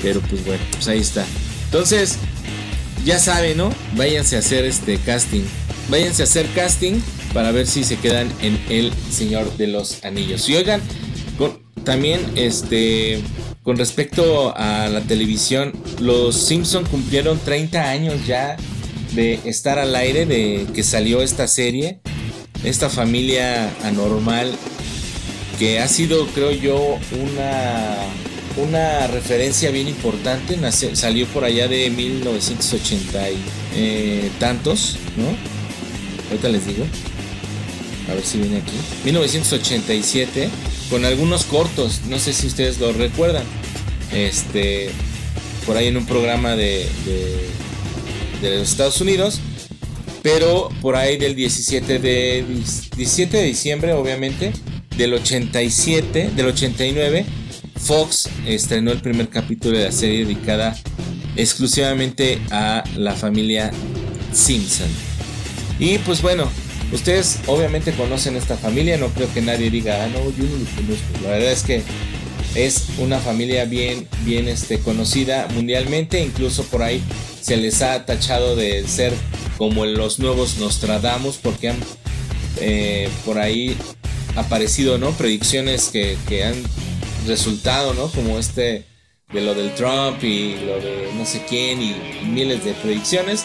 Pero 0.02 0.20
pues 0.22 0.44
bueno, 0.44 0.62
pues 0.72 0.88
ahí 0.88 1.00
está. 1.00 1.24
Entonces, 1.66 2.16
ya 3.04 3.18
saben, 3.18 3.58
¿no? 3.58 3.72
Váyanse 3.94 4.36
a 4.36 4.38
hacer 4.38 4.64
este 4.64 4.96
casting. 4.98 5.42
Váyanse 5.90 6.22
a 6.22 6.24
hacer 6.24 6.46
casting 6.54 7.00
para 7.34 7.50
ver 7.50 7.66
si 7.66 7.84
se 7.84 7.96
quedan 7.96 8.30
en 8.40 8.58
El 8.68 8.92
Señor 9.10 9.56
de 9.56 9.66
los 9.66 10.04
Anillos. 10.04 10.48
Y 10.48 10.54
oigan, 10.54 10.80
también 11.84 12.20
este 12.36 13.20
con 13.62 13.76
respecto 13.76 14.56
a 14.56 14.88
la 14.88 15.02
televisión, 15.02 15.72
los 16.00 16.34
Simpson 16.34 16.84
cumplieron 16.86 17.38
30 17.38 17.90
años 17.90 18.26
ya 18.26 18.56
de 19.12 19.38
estar 19.44 19.78
al 19.78 19.94
aire, 19.94 20.24
de 20.24 20.66
que 20.74 20.82
salió 20.82 21.20
esta 21.20 21.46
serie, 21.46 22.00
esta 22.64 22.88
familia 22.88 23.70
anormal, 23.84 24.50
que 25.58 25.78
ha 25.78 25.88
sido, 25.88 26.26
creo 26.28 26.52
yo, 26.52 26.98
una, 27.12 27.96
una 28.56 29.06
referencia 29.08 29.70
bien 29.70 29.88
importante. 29.88 30.58
salió 30.94 31.26
por 31.26 31.44
allá 31.44 31.68
de 31.68 31.90
1980 31.90 33.30
y 33.30 33.36
eh, 33.74 34.30
tantos, 34.38 34.96
¿no? 35.18 35.59
Ahorita 36.30 36.48
les 36.48 36.66
digo. 36.66 36.84
A 38.08 38.14
ver 38.14 38.24
si 38.24 38.38
viene 38.38 38.58
aquí. 38.58 38.72
1987 39.04 40.48
con 40.88 41.04
algunos 41.04 41.44
cortos, 41.44 42.00
no 42.08 42.18
sé 42.18 42.32
si 42.32 42.46
ustedes 42.46 42.78
lo 42.80 42.92
recuerdan. 42.92 43.44
Este, 44.12 44.90
por 45.66 45.76
ahí 45.76 45.86
en 45.86 45.96
un 45.96 46.06
programa 46.06 46.56
de, 46.56 46.86
de, 48.40 48.58
los 48.58 48.70
Estados 48.70 49.00
Unidos, 49.00 49.40
pero 50.22 50.68
por 50.80 50.96
ahí 50.96 51.16
del 51.16 51.36
17 51.36 52.00
de, 52.00 52.44
17 52.96 53.36
de 53.36 53.44
diciembre, 53.44 53.92
obviamente, 53.92 54.52
del 54.96 55.14
87, 55.14 56.30
del 56.34 56.46
89, 56.46 57.24
Fox 57.76 58.28
estrenó 58.46 58.90
el 58.90 59.00
primer 59.00 59.28
capítulo 59.28 59.78
de 59.78 59.84
la 59.84 59.92
serie 59.92 60.24
dedicada 60.24 60.76
exclusivamente 61.36 62.40
a 62.50 62.82
la 62.96 63.14
familia 63.14 63.70
Simpson. 64.32 65.09
Y 65.80 65.98
pues 65.98 66.22
bueno, 66.22 66.48
Ustedes 66.92 67.38
obviamente 67.46 67.92
conocen 67.92 68.36
esta 68.36 68.56
familia, 68.56 68.96
no 68.96 69.08
creo 69.08 69.32
que 69.32 69.40
nadie 69.40 69.70
diga, 69.70 70.02
ah, 70.02 70.08
no, 70.08 70.18
yo 70.30 70.44
no 70.44 70.58
lo 70.58 70.64
conozco. 70.74 71.22
La 71.22 71.30
verdad 71.30 71.52
es 71.52 71.62
que 71.62 71.82
es 72.56 72.86
una 72.98 73.20
familia 73.20 73.64
bien, 73.64 74.08
bien 74.24 74.48
este, 74.48 74.80
conocida 74.80 75.46
mundialmente, 75.54 76.20
incluso 76.20 76.64
por 76.64 76.82
ahí 76.82 77.00
se 77.40 77.56
les 77.56 77.80
ha 77.82 78.06
tachado 78.06 78.56
de 78.56 78.86
ser 78.88 79.12
como 79.56 79.86
los 79.86 80.18
nuevos 80.18 80.58
Nostradamus, 80.58 81.36
porque 81.36 81.68
han 81.68 81.78
eh, 82.60 83.08
por 83.24 83.38
ahí 83.38 83.76
aparecido, 84.34 84.98
¿no? 84.98 85.12
Predicciones 85.12 85.90
que, 85.90 86.18
que 86.28 86.42
han 86.42 86.60
resultado, 87.28 87.94
¿no? 87.94 88.08
Como 88.08 88.36
este 88.40 88.84
de 89.32 89.40
lo 89.42 89.54
del 89.54 89.72
Trump 89.76 90.24
y 90.24 90.56
lo 90.66 90.80
de 90.80 91.08
no 91.16 91.24
sé 91.24 91.44
quién 91.48 91.80
y 91.80 91.94
miles 92.24 92.64
de 92.64 92.72
predicciones. 92.72 93.44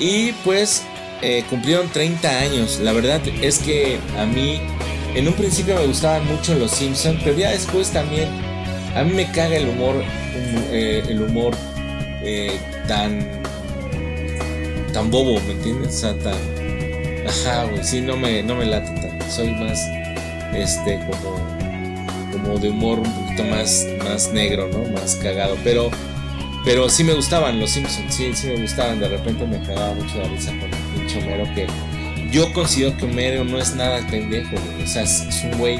Y 0.00 0.32
pues 0.44 0.82
eh, 1.22 1.44
cumplieron 1.48 1.88
30 1.88 2.28
años. 2.28 2.80
La 2.80 2.92
verdad 2.92 3.20
es 3.26 3.58
que 3.58 3.98
a 4.18 4.26
mí 4.26 4.60
en 5.14 5.28
un 5.28 5.34
principio 5.34 5.74
me 5.76 5.86
gustaban 5.86 6.26
mucho 6.26 6.54
los 6.54 6.70
Simpsons, 6.70 7.20
pero 7.24 7.38
ya 7.38 7.50
después 7.50 7.90
también 7.90 8.28
a 8.94 9.02
mí 9.02 9.12
me 9.12 9.30
caga 9.30 9.56
el 9.56 9.68
humor, 9.68 10.02
eh, 10.70 11.02
el 11.08 11.22
humor 11.22 11.54
eh, 12.22 12.58
tan 12.86 13.42
tan 14.92 15.10
bobo, 15.10 15.40
¿me 15.46 15.52
entiendes? 15.52 15.96
O 15.96 15.98
sea, 15.98 16.14
tan 16.18 16.34
ajá, 17.26 17.64
güey, 17.64 17.82
sí 17.82 18.00
no 18.00 18.16
me 18.16 18.42
no 18.42 18.56
me 18.56 18.66
late 18.66 18.88
tanto. 19.00 19.24
Soy 19.30 19.50
más 19.54 19.80
este 20.54 20.98
como 21.06 21.36
como 22.32 22.58
de 22.58 22.68
humor 22.68 22.98
un 22.98 23.12
poquito 23.12 23.44
más 23.44 23.86
más 24.04 24.32
negro, 24.32 24.68
¿no? 24.68 24.90
Más 24.92 25.16
cagado, 25.16 25.56
pero 25.64 25.90
pero 26.66 26.88
sí 26.88 27.04
me 27.04 27.14
gustaban 27.14 27.60
los 27.60 27.70
Simpsons, 27.70 28.14
sí, 28.14 28.34
sí 28.34 28.48
me 28.48 28.60
gustaban. 28.60 28.98
De 28.98 29.08
repente 29.08 29.46
me 29.46 29.60
cagaba 29.62 29.94
mucho 29.94 30.18
la 30.18 30.28
risa 30.28 30.50
con 30.58 30.75
Homero 31.18 31.44
que 31.54 31.66
yo 32.30 32.52
considero 32.52 32.96
que 32.96 33.04
Homero 33.04 33.44
no 33.44 33.58
es 33.58 33.74
nada 33.74 34.06
pendejo, 34.10 34.56
O 34.82 34.86
sea, 34.86 35.02
es, 35.02 35.44
un 35.44 35.58
güey 35.58 35.78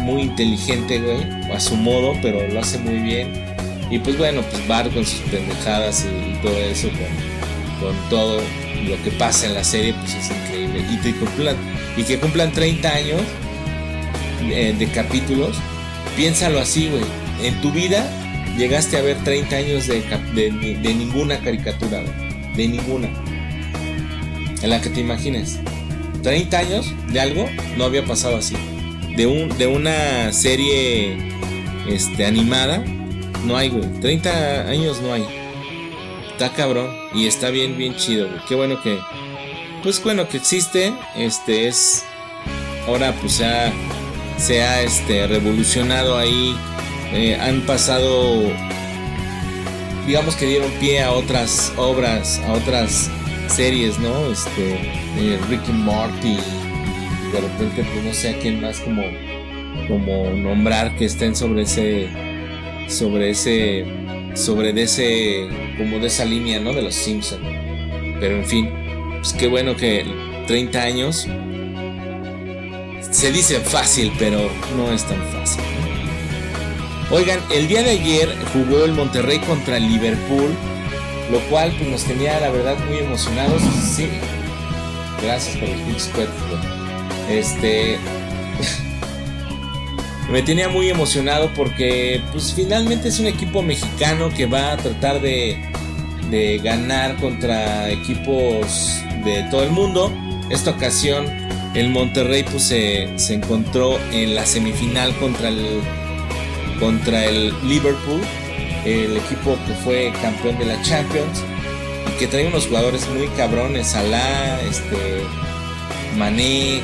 muy 0.00 0.22
inteligente, 0.22 1.00
güey, 1.00 1.52
a 1.52 1.60
su 1.60 1.76
modo, 1.76 2.16
pero 2.22 2.46
lo 2.48 2.60
hace 2.60 2.78
muy 2.78 2.98
bien. 2.98 3.30
Y 3.90 3.98
pues 3.98 4.16
bueno, 4.16 4.42
pues 4.42 4.66
Bart 4.66 4.92
con 4.92 5.04
sus 5.04 5.20
pendejadas 5.30 6.04
y, 6.04 6.42
todo 6.42 6.56
eso, 6.56 6.88
con, 7.80 7.94
todo 8.08 8.40
lo 8.84 9.02
que 9.04 9.10
pasa 9.12 9.46
en 9.46 9.54
la 9.54 9.64
serie, 9.64 9.94
pues 9.94 10.14
es 10.14 10.30
increíble. 10.30 10.84
Y, 10.90 10.96
te 10.96 11.12
cumplan, 11.14 11.56
y 11.96 12.02
que 12.04 12.18
cumplan 12.18 12.52
30 12.52 12.88
años 12.88 13.20
eh, 14.42 14.74
de 14.76 14.86
capítulos, 14.88 15.56
piénsalo 16.16 16.58
así, 16.58 16.88
güey. 16.88 17.04
En 17.42 17.60
tu 17.60 17.70
vida 17.70 18.08
llegaste 18.56 18.96
a 18.96 19.02
ver 19.02 19.16
30 19.24 19.56
años 19.56 19.86
de, 19.86 20.00
de, 20.02 20.94
ninguna 20.94 21.38
caricatura, 21.38 22.02
de 22.56 22.68
ninguna. 22.68 23.08
En 24.62 24.70
la 24.70 24.80
que 24.80 24.90
te 24.90 25.00
imagines. 25.00 25.58
30 26.22 26.58
años 26.58 26.94
de 27.08 27.20
algo 27.20 27.48
no 27.76 27.84
había 27.84 28.04
pasado 28.04 28.36
así. 28.36 28.56
De, 29.16 29.26
un, 29.26 29.48
de 29.58 29.66
una 29.66 30.32
serie 30.32 31.18
este, 31.88 32.24
animada, 32.24 32.84
no 33.44 33.56
hay, 33.56 33.68
güey. 33.68 33.88
30 34.00 34.68
años 34.68 35.00
no 35.02 35.12
hay. 35.12 35.24
Está 36.30 36.52
cabrón. 36.52 36.90
Y 37.14 37.26
está 37.26 37.50
bien, 37.50 37.76
bien 37.76 37.96
chido, 37.96 38.28
güey. 38.28 38.40
Qué 38.48 38.54
bueno 38.54 38.80
que. 38.82 38.98
Pues 39.82 40.02
bueno 40.02 40.28
que 40.28 40.38
existe. 40.38 40.94
Este 41.16 41.68
es. 41.68 42.04
Ahora 42.86 43.12
pues 43.20 43.38
ya 43.38 43.72
se 44.38 44.62
ha 44.62 44.82
este, 44.82 45.26
revolucionado 45.26 46.16
ahí 46.16 46.56
eh, 47.12 47.36
han 47.38 47.60
pasado, 47.66 48.50
digamos 50.06 50.34
que 50.34 50.46
dieron 50.46 50.70
pie 50.80 51.02
a 51.02 51.12
otras 51.12 51.70
obras, 51.76 52.40
a 52.46 52.52
otras 52.54 53.10
series, 53.48 53.98
¿no? 53.98 54.30
Este, 54.30 54.74
eh, 55.18 55.38
Rick 55.48 55.62
and 55.68 55.84
Morty, 55.84 56.36
de 57.32 57.40
repente, 57.40 57.84
pues 57.92 58.04
no 58.04 58.12
sé 58.12 58.30
a 58.30 58.38
quién 58.38 58.60
más 58.60 58.80
como, 58.80 59.02
como 59.88 60.30
nombrar 60.30 60.96
que 60.96 61.06
estén 61.06 61.34
sobre 61.34 61.62
ese, 61.62 62.08
sobre 62.88 63.30
ese, 63.30 63.84
sobre 64.34 64.72
de 64.72 64.82
ese, 64.82 65.48
como 65.76 65.98
de 65.98 66.06
esa 66.06 66.24
línea, 66.24 66.60
¿no? 66.60 66.72
De 66.72 66.82
los 66.82 66.94
Simpsons. 66.94 67.42
Pero 68.20 68.36
en 68.36 68.46
fin, 68.46 68.70
pues 69.18 69.32
qué 69.32 69.48
bueno 69.48 69.76
que 69.76 70.04
30 70.46 70.82
años 70.82 71.26
se 73.10 73.30
dice 73.30 73.60
fácil, 73.60 74.12
pero 74.18 74.50
no 74.76 74.90
es 74.90 75.04
tan 75.04 75.22
fácil. 75.32 75.62
Oigan, 77.10 77.40
el 77.50 77.68
día 77.68 77.82
de 77.82 77.90
ayer 77.90 78.34
jugó 78.52 78.84
el 78.84 78.92
Monterrey 78.92 79.38
contra 79.40 79.76
el 79.76 79.86
Liverpool, 79.86 80.56
lo 81.32 81.40
cual 81.48 81.74
pues, 81.76 81.90
nos 81.90 82.04
tenía 82.04 82.38
la 82.38 82.50
verdad 82.50 82.76
muy 82.86 82.98
emocionados. 82.98 83.60
Sí, 83.96 84.08
gracias 85.22 85.56
por 85.56 85.68
los 85.68 85.80
pinches 85.80 86.10
Este. 87.28 87.98
me 90.30 90.42
tenía 90.42 90.68
muy 90.68 90.88
emocionado 90.88 91.50
porque 91.56 92.22
pues 92.30 92.52
finalmente 92.54 93.08
es 93.08 93.18
un 93.18 93.26
equipo 93.26 93.62
mexicano 93.62 94.28
que 94.28 94.46
va 94.46 94.72
a 94.72 94.76
tratar 94.76 95.20
de, 95.20 95.60
de 96.30 96.58
ganar 96.58 97.16
contra 97.16 97.90
equipos 97.90 99.02
de 99.24 99.42
todo 99.50 99.64
el 99.64 99.70
mundo. 99.70 100.12
esta 100.50 100.70
ocasión 100.70 101.26
el 101.74 101.88
Monterrey 101.88 102.42
pues, 102.42 102.64
se, 102.64 103.34
encontró 103.34 103.98
en 104.12 104.34
la 104.34 104.44
semifinal 104.44 105.16
contra 105.16 105.48
el, 105.48 105.80
contra 106.78 107.24
el 107.24 107.54
Liverpool, 107.66 108.20
el 108.84 109.16
equipo 109.16 109.56
que 109.66 109.74
fue 109.84 110.12
campeón 110.20 110.58
de 110.58 110.64
la 110.66 110.80
Champions 110.82 111.42
y 112.08 112.18
que 112.18 112.26
trae 112.26 112.46
unos 112.46 112.66
jugadores 112.66 113.08
muy 113.08 113.28
cabrones, 113.28 113.88
Salah, 113.88 114.60
este, 114.62 115.22
Mané 116.16 116.78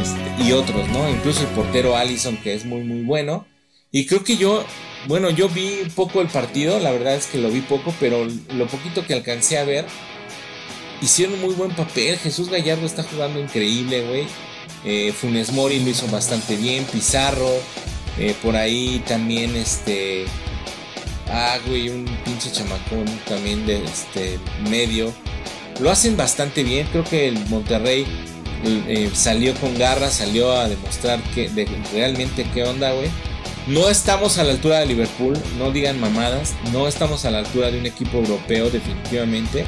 este, 0.00 0.44
y 0.44 0.52
otros, 0.52 0.88
¿no? 0.90 1.08
Incluso 1.08 1.40
el 1.42 1.48
portero 1.48 1.96
Allison 1.96 2.36
que 2.36 2.54
es 2.54 2.64
muy 2.64 2.82
muy 2.82 3.02
bueno. 3.02 3.46
Y 3.92 4.06
creo 4.06 4.22
que 4.22 4.36
yo, 4.36 4.64
bueno, 5.08 5.30
yo 5.30 5.48
vi 5.48 5.82
poco 5.96 6.20
el 6.20 6.28
partido, 6.28 6.78
la 6.78 6.92
verdad 6.92 7.14
es 7.14 7.26
que 7.26 7.38
lo 7.38 7.50
vi 7.50 7.60
poco, 7.60 7.92
pero 7.98 8.26
lo 8.54 8.66
poquito 8.68 9.04
que 9.04 9.14
alcancé 9.14 9.58
a 9.58 9.64
ver, 9.64 9.84
hicieron 11.02 11.40
muy 11.40 11.54
buen 11.54 11.72
papel. 11.72 12.16
Jesús 12.18 12.48
Gallardo 12.48 12.86
está 12.86 13.02
jugando 13.02 13.40
increíble, 13.40 14.06
güey. 14.06 14.26
Eh, 14.84 15.12
Funes 15.12 15.52
Mori 15.52 15.80
lo 15.80 15.90
hizo 15.90 16.06
bastante 16.08 16.56
bien. 16.56 16.84
Pizarro. 16.84 17.50
Eh, 18.18 18.34
por 18.42 18.56
ahí 18.56 19.02
también 19.06 19.56
este. 19.56 20.26
Ah, 21.32 21.58
güey, 21.66 21.88
un 21.88 22.04
pinche 22.24 22.50
chamacón 22.50 23.04
también 23.28 23.64
de 23.66 23.84
este 23.84 24.38
medio. 24.68 25.12
Lo 25.80 25.90
hacen 25.90 26.16
bastante 26.16 26.64
bien. 26.64 26.86
Creo 26.90 27.04
que 27.04 27.28
el 27.28 27.38
Monterrey 27.46 28.04
eh, 28.64 29.10
salió 29.14 29.54
con 29.54 29.78
garra, 29.78 30.10
salió 30.10 30.52
a 30.52 30.68
demostrar 30.68 31.22
que 31.34 31.48
realmente 31.92 32.46
qué 32.52 32.64
onda, 32.64 32.92
güey. 32.92 33.08
No 33.66 33.88
estamos 33.88 34.38
a 34.38 34.44
la 34.44 34.52
altura 34.52 34.80
de 34.80 34.86
Liverpool, 34.86 35.38
no 35.58 35.70
digan 35.70 36.00
mamadas. 36.00 36.54
No 36.72 36.88
estamos 36.88 37.24
a 37.24 37.30
la 37.30 37.38
altura 37.38 37.70
de 37.70 37.78
un 37.78 37.86
equipo 37.86 38.18
europeo, 38.18 38.68
definitivamente. 38.68 39.64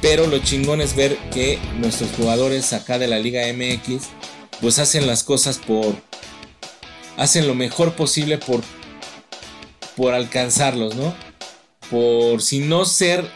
Pero 0.00 0.26
lo 0.26 0.38
chingón 0.38 0.80
es 0.80 0.96
ver 0.96 1.18
que 1.32 1.58
nuestros 1.78 2.10
jugadores 2.12 2.72
acá 2.72 2.98
de 2.98 3.08
la 3.08 3.18
Liga 3.18 3.42
MX 3.52 4.06
pues 4.60 4.78
hacen 4.78 5.06
las 5.06 5.22
cosas 5.22 5.58
por 5.58 5.94
hacen 7.16 7.46
lo 7.46 7.54
mejor 7.54 7.94
posible 7.94 8.38
por 8.38 8.62
por 9.98 10.14
alcanzarlos, 10.14 10.94
¿no? 10.94 11.12
Por 11.90 12.40
si 12.40 12.60
no 12.60 12.84
ser 12.84 13.28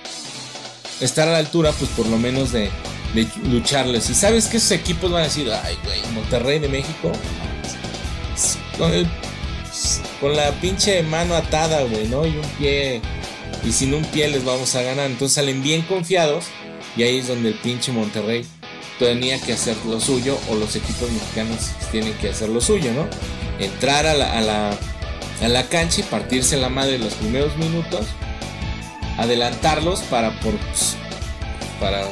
estar 1.01 1.27
a 1.27 1.33
la 1.33 1.39
altura, 1.39 1.73
pues 1.73 1.91
por 1.91 2.07
lo 2.07 2.17
menos 2.19 2.53
de, 2.53 2.71
de 3.15 3.27
lucharles. 3.51 4.09
Y 4.09 4.15
sabes 4.15 4.47
que 4.47 4.59
esos 4.59 4.71
equipos 4.71 5.11
van 5.11 5.23
a 5.23 5.25
decir, 5.25 5.51
ay, 5.53 5.77
güey, 5.85 6.01
Monterrey 6.15 6.61
de 6.61 6.69
México 6.69 7.11
con 8.79 8.93
el 8.93 9.07
con 10.21 10.37
la 10.37 10.53
pinche 10.61 11.03
mano 11.03 11.35
atada, 11.35 11.83
güey, 11.83 12.07
¿no? 12.07 12.25
Y 12.25 12.37
un 12.37 12.49
pie 12.57 13.03
y 13.65 13.73
sin 13.73 13.93
un 13.93 14.05
pie 14.05 14.29
les 14.29 14.45
vamos 14.45 14.77
a 14.77 14.83
ganar. 14.83 15.07
Entonces 15.11 15.35
salen 15.35 15.65
bien 15.65 15.83
confiados 15.83 16.45
y 16.97 17.03
ahí 17.03 17.19
es 17.19 17.27
donde 17.27 17.49
el 17.49 17.55
pinche 17.57 17.91
Monterrey 17.91 18.47
tenía 19.01 19.41
que 19.41 19.55
hacer 19.55 19.77
lo 19.85 19.99
suyo 19.99 20.39
o 20.49 20.55
los 20.55 20.77
equipos 20.77 21.11
mexicanos 21.11 21.73
tienen 21.91 22.15
que 22.19 22.29
hacer 22.29 22.51
lo 22.51 22.61
suyo, 22.61 22.93
¿no? 22.93 23.09
Entrar 23.59 24.07
a 24.07 24.15
la, 24.15 24.39
a 24.39 24.41
la, 24.41 24.79
a 25.43 25.49
la 25.49 25.69
cancha 25.69 26.01
y 26.01 26.05
partirse 26.05 26.57
la 26.57 26.69
madre 26.69 26.99
los 26.99 27.15
primeros 27.15 27.57
minutos, 27.57 28.07
adelantarlos 29.19 30.01
para 30.03 30.31
por 30.41 30.55
pues, 30.57 30.97
para 31.81 32.05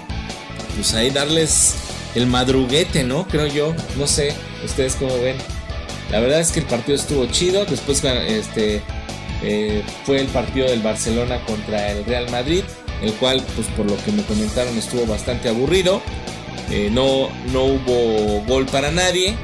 pues 0.75 0.95
ahí 0.95 1.11
darles 1.11 1.77
el 2.15 2.27
madruguete, 2.27 3.05
¿no? 3.05 3.27
Creo 3.27 3.47
yo, 3.47 3.75
no 3.97 4.07
sé, 4.07 4.35
ustedes 4.65 4.97
cómo 4.97 5.17
ven. 5.19 5.37
La 6.11 6.19
verdad 6.19 6.41
es 6.41 6.51
que 6.51 6.61
el 6.61 6.67
partido 6.67 6.97
estuvo 6.97 7.27
chido, 7.27 7.65
después 7.67 8.03
este 8.05 8.83
eh, 9.43 9.83
fue 10.05 10.21
el 10.21 10.27
partido 10.27 10.69
del 10.69 10.81
Barcelona 10.81 11.41
contra 11.45 11.93
el 11.93 12.05
Real 12.05 12.29
Madrid, 12.31 12.65
el 13.03 13.13
cual, 13.15 13.43
pues 13.55 13.67
por 13.69 13.89
lo 13.89 13.97
que 14.05 14.13
me 14.13 14.23
comentaron, 14.25 14.77
estuvo 14.77 15.07
bastante 15.07 15.49
aburrido. 15.49 16.03
Eh, 16.71 16.89
no, 16.91 17.31
no 17.53 17.65
hubo 17.65 18.45
gol 18.47 18.67
para 18.67 18.91
nadie. 18.91 19.37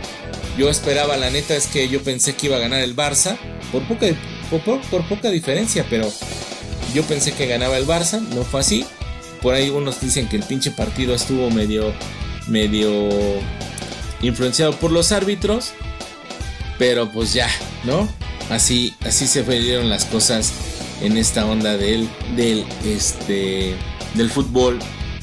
Yo 0.58 0.70
esperaba, 0.70 1.16
la 1.16 1.30
neta 1.30 1.54
es 1.54 1.66
que 1.66 1.88
yo 1.88 2.02
pensé 2.02 2.34
que 2.34 2.46
iba 2.46 2.56
a 2.56 2.60
ganar 2.60 2.80
el 2.80 2.96
Barça, 2.96 3.36
por 3.72 3.82
poca, 3.86 4.06
por, 4.90 5.08
poca 5.08 5.30
diferencia, 5.30 5.84
pero 5.88 6.10
yo 6.94 7.02
pensé 7.04 7.32
que 7.32 7.46
ganaba 7.46 7.76
el 7.76 7.86
Barça, 7.86 8.20
no 8.20 8.42
fue 8.42 8.60
así. 8.60 8.86
Por 9.42 9.54
ahí 9.54 9.70
unos 9.70 10.00
dicen 10.00 10.28
que 10.28 10.36
el 10.36 10.42
pinche 10.42 10.70
partido 10.70 11.14
estuvo 11.14 11.50
medio, 11.50 11.92
medio 12.48 13.08
influenciado 14.22 14.72
por 14.72 14.90
los 14.90 15.12
árbitros, 15.12 15.72
pero 16.78 17.12
pues 17.12 17.32
ya, 17.32 17.48
¿no? 17.84 18.08
Así, 18.50 18.94
así 19.04 19.26
se 19.26 19.44
fueron 19.44 19.90
las 19.90 20.04
cosas 20.04 20.52
en 21.02 21.16
esta 21.16 21.44
onda 21.46 21.76
del, 21.76 22.08
del, 22.36 22.64
este, 22.84 23.74
del 24.14 24.30
fútbol 24.30 24.78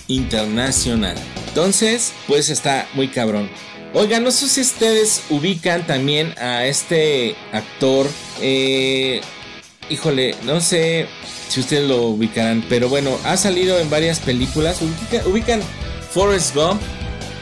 internacional. 0.08 1.15
Entonces, 1.47 2.13
pues 2.27 2.49
está 2.49 2.88
muy 2.93 3.08
cabrón. 3.08 3.49
Oigan, 3.93 4.23
no 4.23 4.32
sé 4.32 4.49
si 4.49 4.62
ustedes 4.62 5.21
ubican 5.29 5.86
también 5.86 6.34
a 6.39 6.65
este 6.65 7.36
actor. 7.51 8.08
Eh, 8.41 9.21
híjole, 9.89 10.36
no 10.43 10.62
sé 10.62 11.08
si 11.47 11.60
ustedes 11.60 11.88
lo 11.88 12.01
ubicarán, 12.08 12.65
pero 12.67 12.89
bueno, 12.89 13.17
ha 13.23 13.38
salido 13.38 13.79
en 13.79 13.89
varias 13.89 14.19
películas. 14.19 14.79
Ubican, 15.25 15.62
Forrest 16.12 16.56
Gump, 16.56 16.82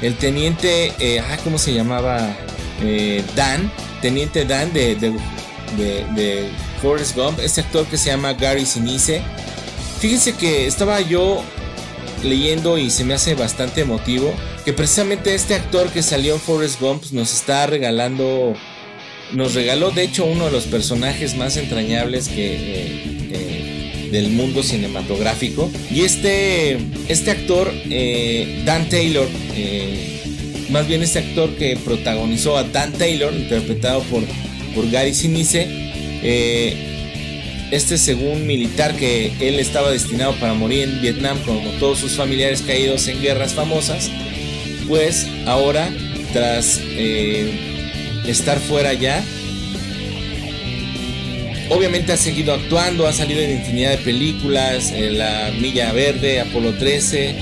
el 0.02 0.18
teniente, 0.18 0.94
eh, 1.00 1.20
ah, 1.20 1.38
¿cómo 1.44 1.58
se 1.58 1.74
llamaba? 1.74 2.36
Eh, 2.84 3.24
Dan, 3.36 3.72
teniente 4.02 4.44
Dan 4.44 4.74
de, 4.74 4.96
de 4.96 5.14
de, 5.78 6.06
de 6.16 6.50
Forrest 6.82 7.16
Gump, 7.16 7.40
este 7.40 7.62
actor 7.62 7.86
que 7.86 7.98
se 7.98 8.10
llama 8.10 8.34
Gary 8.34 8.66
Sinise. 8.66 9.22
Fíjense 10.00 10.34
que 10.34 10.68
estaba 10.68 11.02
yo 11.02 11.44
leyendo 12.24 12.78
y 12.78 12.90
se 12.90 13.04
me 13.04 13.14
hace 13.14 13.36
bastante 13.36 13.82
emotivo 13.82 14.34
que 14.64 14.74
precisamente 14.74 15.34
este 15.34 15.56
actor 15.56 15.90
que 15.90 16.04
salió 16.04 16.36
en 16.36 16.40
Forrest 16.40 16.80
Gump 16.80 17.04
nos 17.12 17.34
está 17.34 17.66
regalando, 17.68 18.54
nos 19.34 19.54
regaló 19.54 19.92
de 19.92 20.04
hecho 20.04 20.26
uno 20.26 20.46
de 20.46 20.52
los 20.52 20.66
personajes 20.66 21.36
más 21.36 21.58
entrañables 21.58 22.28
que... 22.28 22.56
Eh, 22.56 23.18
eh, 23.34 23.68
del 24.12 24.30
mundo 24.30 24.62
cinematográfico 24.62 25.72
y 25.90 26.02
este 26.02 26.78
este 27.08 27.32
actor 27.32 27.74
eh, 27.90 28.62
Dan 28.66 28.90
Taylor 28.90 29.26
más 30.70 30.86
bien 30.86 31.02
este 31.02 31.20
actor 31.20 31.56
que 31.56 31.78
protagonizó 31.78 32.58
a 32.58 32.66
Dan 32.66 32.92
Taylor 32.92 33.34
interpretado 33.34 34.02
por 34.04 34.24
por 34.76 34.92
Gary 34.92 35.14
Sinise. 35.14 35.66
Este 37.72 37.98
según 37.98 38.46
militar 38.46 38.98
que 38.98 39.32
él 39.40 39.58
estaba 39.62 39.92
destinado 39.92 40.34
para 40.42 40.54
morir 40.56 40.90
en 40.90 41.02
Vietnam 41.02 41.40
como 41.46 41.70
todos 41.80 42.00
sus 42.00 42.12
familiares 42.12 42.62
caídos 42.64 43.08
en 43.08 43.22
guerras 43.22 43.54
famosas, 43.54 44.12
pues 44.88 45.28
ahora 45.46 45.90
tras 46.34 46.80
eh, 46.84 48.22
estar 48.26 48.60
fuera 48.60 48.94
ya, 48.94 49.24
obviamente 51.70 52.14
ha 52.14 52.18
seguido 52.18 52.54
actuando, 52.54 53.08
ha 53.08 53.14
salido 53.14 53.42
en 53.42 53.52
infinidad 53.52 53.92
de 53.92 53.98
películas, 53.98 54.92
en 54.92 55.18
La 55.18 55.52
Milla 55.60 55.92
Verde, 55.94 56.42
Apolo 56.42 56.74
13, 56.74 57.36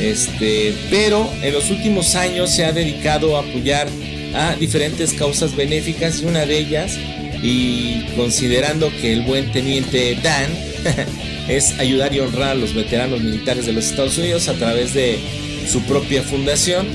este, 0.00 0.74
pero 0.90 1.30
en 1.42 1.52
los 1.52 1.70
últimos 1.70 2.14
años 2.14 2.50
se 2.50 2.64
ha 2.64 2.72
dedicado 2.72 3.36
a 3.36 3.40
apoyar 3.40 3.88
a 4.34 4.56
diferentes 4.56 5.12
causas 5.12 5.54
benéficas 5.54 6.22
y 6.22 6.24
una 6.24 6.46
de 6.46 6.58
ellas, 6.58 6.98
y 7.42 8.04
considerando 8.16 8.90
que 9.00 9.12
el 9.12 9.22
buen 9.22 9.52
teniente 9.52 10.16
Dan 10.22 10.50
es 11.48 11.78
ayudar 11.78 12.14
y 12.14 12.20
honrar 12.20 12.50
a 12.50 12.54
los 12.54 12.74
veteranos 12.74 13.20
militares 13.20 13.66
de 13.66 13.72
los 13.72 13.84
Estados 13.84 14.16
Unidos 14.16 14.48
a 14.48 14.54
través 14.54 14.94
de 14.94 15.18
su 15.66 15.82
propia 15.82 16.22
fundación, 16.22 16.86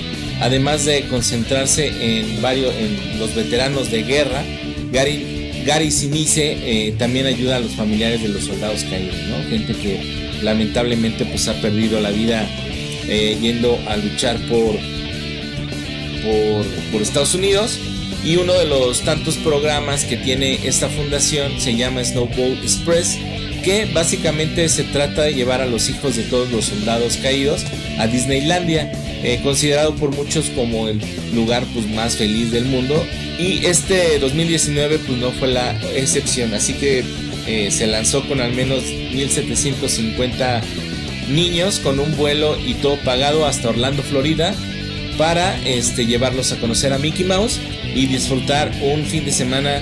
además 0.42 0.86
de 0.86 1.02
concentrarse 1.08 1.88
en 1.88 2.42
varios 2.42 2.74
en 2.76 3.20
los 3.20 3.36
veteranos 3.36 3.92
de 3.92 4.04
guerra, 4.04 4.44
Gary, 4.92 5.64
Gary 5.66 5.92
Sinise 5.92 6.58
eh, 6.62 6.94
también 6.98 7.26
ayuda 7.26 7.58
a 7.58 7.60
los 7.60 7.76
familiares 7.76 8.22
de 8.22 8.30
los 8.30 8.44
soldados 8.46 8.84
caídos, 8.84 9.16
gente 9.50 9.74
que 9.74 10.40
lamentablemente 10.42 11.26
pues 11.26 11.48
ha 11.48 11.54
perdido 11.62 12.00
la 12.00 12.12
vida 12.12 12.48
eh, 13.08 13.38
yendo 13.42 13.78
a 13.88 13.98
luchar 13.98 14.38
por 14.48 14.76
por, 16.92 17.02
Estados 17.02 17.34
Unidos. 17.34 17.80
Y 18.24 18.36
uno 18.36 18.54
de 18.54 18.66
los 18.66 19.02
tantos 19.02 19.38
programas 19.38 20.04
que 20.04 20.18
tiene 20.18 20.60
esta 20.68 20.90
fundación 20.90 21.60
se 21.60 21.76
llama 21.76 22.04
Snowball 22.04 22.58
Express, 22.62 23.18
que 23.62 23.86
básicamente 23.94 24.68
se 24.70 24.84
trata 24.84 25.24
de 25.24 25.34
llevar 25.34 25.62
a 25.62 25.66
los 25.66 25.90
hijos 25.90 26.16
de 26.16 26.24
todos 26.24 26.52
los 26.52 26.66
soldados 26.66 27.18
caídos 27.18 27.66
a 27.98 28.08
Disneylandia, 28.08 28.92
eh, 29.24 29.40
considerado 29.44 29.96
por 29.96 30.16
muchos 30.16 30.50
como 30.50 30.88
el 30.88 31.00
lugar 31.34 31.64
pues, 31.74 31.88
más 31.88 32.16
feliz 32.16 32.52
del 32.52 32.66
mundo. 32.66 33.06
Y 33.38 33.66
este 33.66 34.20
2019 34.20 35.00
pues 35.00 35.18
no 35.18 35.32
fue 35.32 35.48
la 35.50 35.80
excepción, 35.96 36.54
así 36.54 36.74
que 36.74 37.04
eh, 37.48 37.72
se 37.72 37.88
lanzó 37.88 38.28
con 38.28 38.42
al 38.42 38.54
menos 38.54 38.84
1750 38.84 40.62
niños 41.30 41.80
con 41.80 42.00
un 42.00 42.16
vuelo 42.18 42.58
y 42.60 42.74
todo 42.76 42.98
pagado 42.98 43.46
hasta 43.46 43.70
Orlando, 43.70 44.04
Florida 44.04 44.54
para 45.18 45.60
este, 45.68 46.06
llevarlos 46.06 46.52
a 46.52 46.58
conocer 46.60 46.94
a 46.94 46.98
Mickey 46.98 47.26
Mouse 47.26 47.60
y 47.94 48.08
disfrutar 48.08 48.72
un 48.82 49.04
fin 49.06 49.26
de 49.26 49.32
semana 49.32 49.82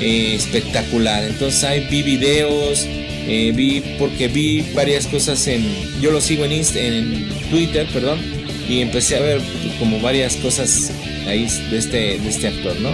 eh, 0.00 0.34
espectacular. 0.34 1.24
Entonces 1.24 1.88
vi 1.90 2.02
videos, 2.02 2.86
eh, 3.26 3.52
vi 3.54 3.82
porque 3.98 4.28
vi 4.28 4.62
varias 4.74 5.06
cosas 5.06 5.46
en, 5.46 5.64
yo 6.00 6.10
lo 6.10 6.20
sigo 6.20 6.44
en, 6.44 6.52
en 6.52 7.28
Twitter, 7.50 7.86
perdón, 7.92 8.20
y 8.68 8.80
empecé 8.80 9.16
a 9.16 9.20
ver 9.20 9.40
como 9.78 10.00
varias 10.00 10.36
cosas 10.36 10.92
ahí 11.26 11.46
de 11.70 11.78
este, 11.78 12.18
de 12.18 12.28
este 12.28 12.48
actor, 12.48 12.78
¿no? 12.80 12.90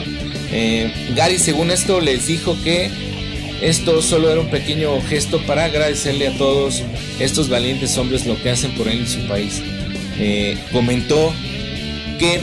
Eh, 0.52 0.92
Gary, 1.14 1.38
según 1.38 1.70
esto, 1.70 2.00
les 2.00 2.26
dijo 2.26 2.56
que 2.62 2.90
esto 3.62 4.02
solo 4.02 4.30
era 4.30 4.40
un 4.40 4.48
pequeño 4.50 5.00
gesto 5.02 5.40
para 5.46 5.64
agradecerle 5.64 6.28
a 6.28 6.36
todos 6.36 6.82
estos 7.20 7.48
valientes 7.48 7.96
hombres 7.96 8.26
lo 8.26 8.40
que 8.42 8.50
hacen 8.50 8.72
por 8.72 8.88
él 8.88 9.00
en 9.00 9.08
su 9.08 9.26
país. 9.28 9.62
Eh, 10.18 10.58
comentó 10.72 11.32
que 12.18 12.40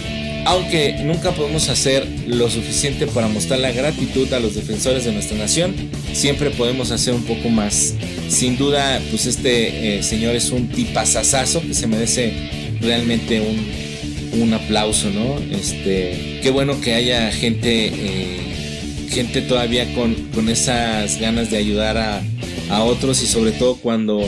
aunque 0.50 0.94
nunca 1.04 1.32
podemos 1.32 1.70
hacer 1.70 2.08
lo 2.26 2.50
suficiente 2.50 3.06
para 3.06 3.28
mostrar 3.28 3.60
la 3.60 3.72
gratitud 3.72 4.34
a 4.34 4.40
los 4.40 4.56
defensores 4.56 5.06
de 5.06 5.12
nuestra 5.12 5.38
nación, 5.38 5.76
siempre 6.12 6.50
podemos 6.50 6.90
hacer 6.90 7.14
un 7.14 7.24
poco 7.24 7.50
más. 7.50 7.94
Sin 8.30 8.58
duda, 8.58 9.00
pues 9.12 9.28
este 9.28 10.00
eh, 10.00 10.02
señor 10.02 10.36
es 10.36 10.50
un 10.50 10.68
tipazazazo 10.70 11.62
que 11.62 11.76
se 11.76 11.86
merece 11.86 12.34
realmente 12.82 13.42
un, 13.42 14.42
un, 14.42 14.52
aplauso, 14.56 15.12
¿no? 15.12 15.38
Este, 15.56 16.40
qué 16.42 16.50
bueno 16.50 16.82
que 16.82 16.96
haya 16.96 17.32
gente, 17.32 17.92
eh, 17.94 19.08
gente 19.12 19.44
todavía 19.44 19.94
con, 19.94 20.16
con, 20.34 20.50
esas 20.50 21.20
ganas 21.20 21.52
de 21.52 21.58
ayudar 21.58 21.96
a, 22.00 22.24
a, 22.72 22.84
otros 22.86 23.22
y 23.22 23.28
sobre 23.28 23.52
todo 23.52 23.76
cuando 23.76 24.28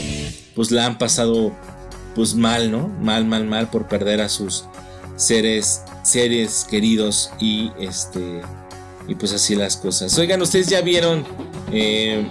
pues 0.54 0.70
la 0.70 0.86
han 0.86 1.00
pasado 1.00 1.52
pues 2.14 2.36
mal, 2.36 2.70
¿no? 2.70 2.90
Mal, 3.02 3.26
mal, 3.26 3.46
mal 3.46 3.72
por 3.72 3.88
perder 3.88 4.22
a 4.22 4.30
sus 4.30 4.66
seres, 5.16 5.82
seres 6.04 6.66
queridos 6.70 7.32
y 7.40 7.72
este 7.80 8.42
y 9.08 9.16
pues 9.16 9.34
así 9.34 9.56
las 9.56 9.78
cosas. 9.78 10.18
Oigan, 10.18 10.42
ustedes 10.42 10.68
ya 10.68 10.82
vieron 10.82 11.26
eh, 11.72 12.26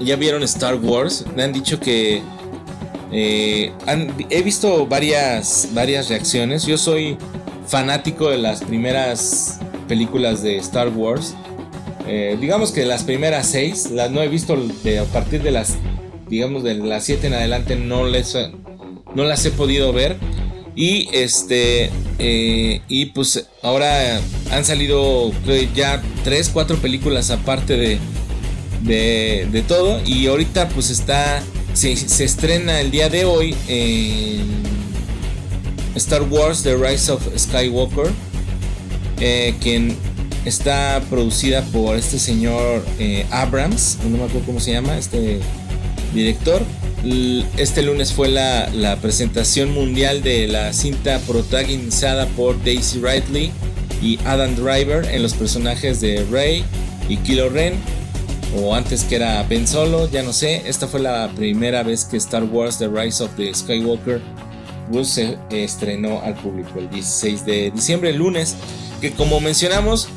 ya 0.00 0.16
vieron 0.16 0.42
Star 0.42 0.76
Wars. 0.76 1.24
Me 1.34 1.42
han 1.42 1.52
dicho 1.52 1.78
que 1.78 2.22
eh, 3.12 3.72
he 4.30 4.42
visto 4.42 4.86
varias 4.86 5.68
varias 5.72 6.08
reacciones. 6.08 6.64
Yo 6.66 6.76
soy 6.76 7.16
fanático 7.66 8.28
de 8.30 8.38
las 8.38 8.62
primeras 8.62 9.58
películas 9.88 10.42
de 10.42 10.56
Star 10.58 10.88
Wars. 10.88 11.34
Eh, 12.06 12.36
digamos 12.40 12.72
que 12.72 12.84
las 12.84 13.04
primeras 13.04 13.46
seis, 13.46 13.90
las 13.90 14.10
no 14.10 14.20
he 14.22 14.28
visto 14.28 14.56
de, 14.82 14.98
a 14.98 15.04
partir 15.04 15.42
de 15.42 15.52
las 15.52 15.76
digamos 16.28 16.62
de 16.64 16.74
las 16.74 17.04
siete 17.04 17.26
en 17.28 17.34
adelante 17.34 17.76
no 17.76 18.06
les 18.06 18.34
no 19.14 19.24
las 19.24 19.44
he 19.44 19.50
podido 19.50 19.92
ver 19.92 20.16
y 20.74 21.08
este, 21.12 21.90
eh, 22.18 22.80
y 22.88 23.06
pues 23.06 23.46
ahora 23.62 24.20
han 24.50 24.64
salido 24.64 25.32
ya 25.74 26.02
3, 26.24 26.50
4 26.52 26.76
películas 26.78 27.30
aparte 27.30 27.76
de, 27.76 27.98
de, 29.50 29.64
todo. 29.68 30.00
Y 30.04 30.26
ahorita 30.26 30.68
pues 30.70 30.90
está, 30.90 31.42
se, 31.74 31.92
estrena 31.92 32.80
el 32.80 32.90
día 32.90 33.08
de 33.08 33.24
hoy 33.24 33.54
Star 35.94 36.22
Wars 36.22 36.62
The 36.62 36.76
Rise 36.76 37.12
of 37.12 37.22
Skywalker, 37.36 38.10
eh, 39.20 39.54
quien 39.60 39.96
está 40.44 41.02
producida 41.10 41.62
por 41.66 41.96
este 41.96 42.18
señor 42.18 42.84
eh, 42.98 43.26
Abrams, 43.30 43.98
no 44.04 44.18
me 44.18 44.24
acuerdo 44.24 44.46
cómo 44.46 44.60
se 44.60 44.72
llama, 44.72 44.96
este 44.96 45.40
director. 46.14 46.62
Este 47.56 47.82
lunes 47.82 48.12
fue 48.12 48.28
la, 48.28 48.96
presentación 49.00 49.72
mundial 49.72 50.22
de 50.22 50.46
la 50.46 50.72
cinta 50.72 51.18
protagonizada 51.26 52.26
por 52.28 52.62
Daisy 52.62 53.00
Ridley 53.00 53.52
y 54.00 54.18
Adam 54.24 54.54
Driver 54.54 55.04
en 55.06 55.22
los 55.22 55.34
personajes 55.34 56.00
de 56.00 56.24
Rey 56.30 56.64
y 57.08 57.16
Kylo 57.16 57.48
Ren, 57.48 57.74
o 58.56 58.74
antes 58.74 59.02
que 59.04 59.16
era 59.16 59.42
Ben 59.44 59.66
Solo, 59.66 60.08
ya 60.10 60.22
no 60.22 60.32
sé. 60.32 60.62
Esta 60.66 60.86
fue 60.86 61.00
la 61.00 61.28
primera 61.34 61.82
vez 61.82 62.04
que 62.04 62.16
Star 62.18 62.44
Wars 62.44 62.78
The 62.78 62.88
Rise 62.88 63.24
of 63.24 63.30
the 63.36 63.52
Skywalker 63.52 64.20
se 65.02 65.38
estrenó 65.50 66.20
al 66.22 66.34
público 66.34 66.78
el 66.78 66.88
16 66.90 67.46
de 67.46 67.70
diciembre, 67.70 68.10
el 68.10 68.16
lunes, 68.16 68.54
que 69.00 69.10
como 69.12 69.40
mencionamos 69.40 70.08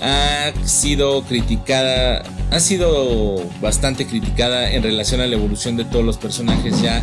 ha 0.00 0.52
sido 0.64 1.22
criticada 1.22 2.22
ha 2.50 2.60
sido 2.60 3.36
bastante 3.60 4.06
criticada 4.06 4.72
en 4.72 4.82
relación 4.82 5.20
a 5.20 5.26
la 5.26 5.36
evolución 5.36 5.76
de 5.76 5.84
todos 5.84 6.04
los 6.04 6.18
personajes 6.18 6.82
ya 6.82 7.02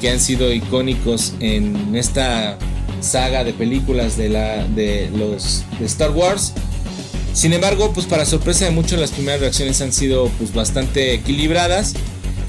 que 0.00 0.10
han 0.10 0.20
sido 0.20 0.52
icónicos 0.52 1.34
en 1.40 1.94
esta 1.94 2.58
saga 3.00 3.44
de 3.44 3.52
películas 3.52 4.16
de, 4.16 4.28
la, 4.28 4.64
de 4.66 5.10
los 5.16 5.64
de 5.78 5.86
Star 5.86 6.10
Wars. 6.10 6.52
Sin 7.32 7.52
embargo, 7.52 7.92
pues 7.92 8.06
para 8.06 8.24
sorpresa 8.24 8.64
de 8.64 8.70
muchos 8.70 8.98
las 8.98 9.10
primeras 9.10 9.40
reacciones 9.40 9.80
han 9.80 9.92
sido 9.92 10.28
pues 10.38 10.54
bastante 10.54 11.14
equilibradas. 11.14 11.94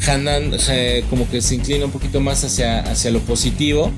Hanan 0.08 0.51
eh, 0.69 1.03
como 1.10 1.27
que 1.29 1.41
se 1.41 1.55
inclina 1.55 1.86
un 1.86 1.91
poquito 1.91 2.19
más 2.19 2.43
hacia, 2.43 2.81
hacia 2.81 3.10
lo 3.10 3.19
positivo, 3.21 3.91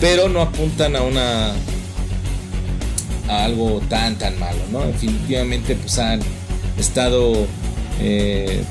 pero 0.00 0.28
no 0.28 0.42
apuntan 0.42 0.96
a 0.96 1.02
una 1.02 1.54
a 3.28 3.44
algo 3.44 3.80
tan 3.88 4.16
tan 4.18 4.38
malo, 4.38 4.60
¿no? 4.70 4.80
Definitivamente 4.86 5.74
pues 5.76 5.98
han 5.98 6.20
estado 6.78 7.46
eh, 8.00 8.62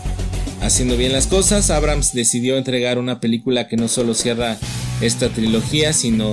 haciendo 0.62 0.98
bien 0.98 1.14
las 1.14 1.28
cosas. 1.28 1.70
Abrams 1.70 2.14
decidió 2.14 2.58
entregar 2.58 2.98
una 2.98 3.20
película 3.20 3.68
que 3.68 3.78
no 3.78 3.88
solo 3.88 4.14
cierra 4.14 4.58
esta 5.02 5.30
trilogía, 5.30 5.94
sino 5.94 6.32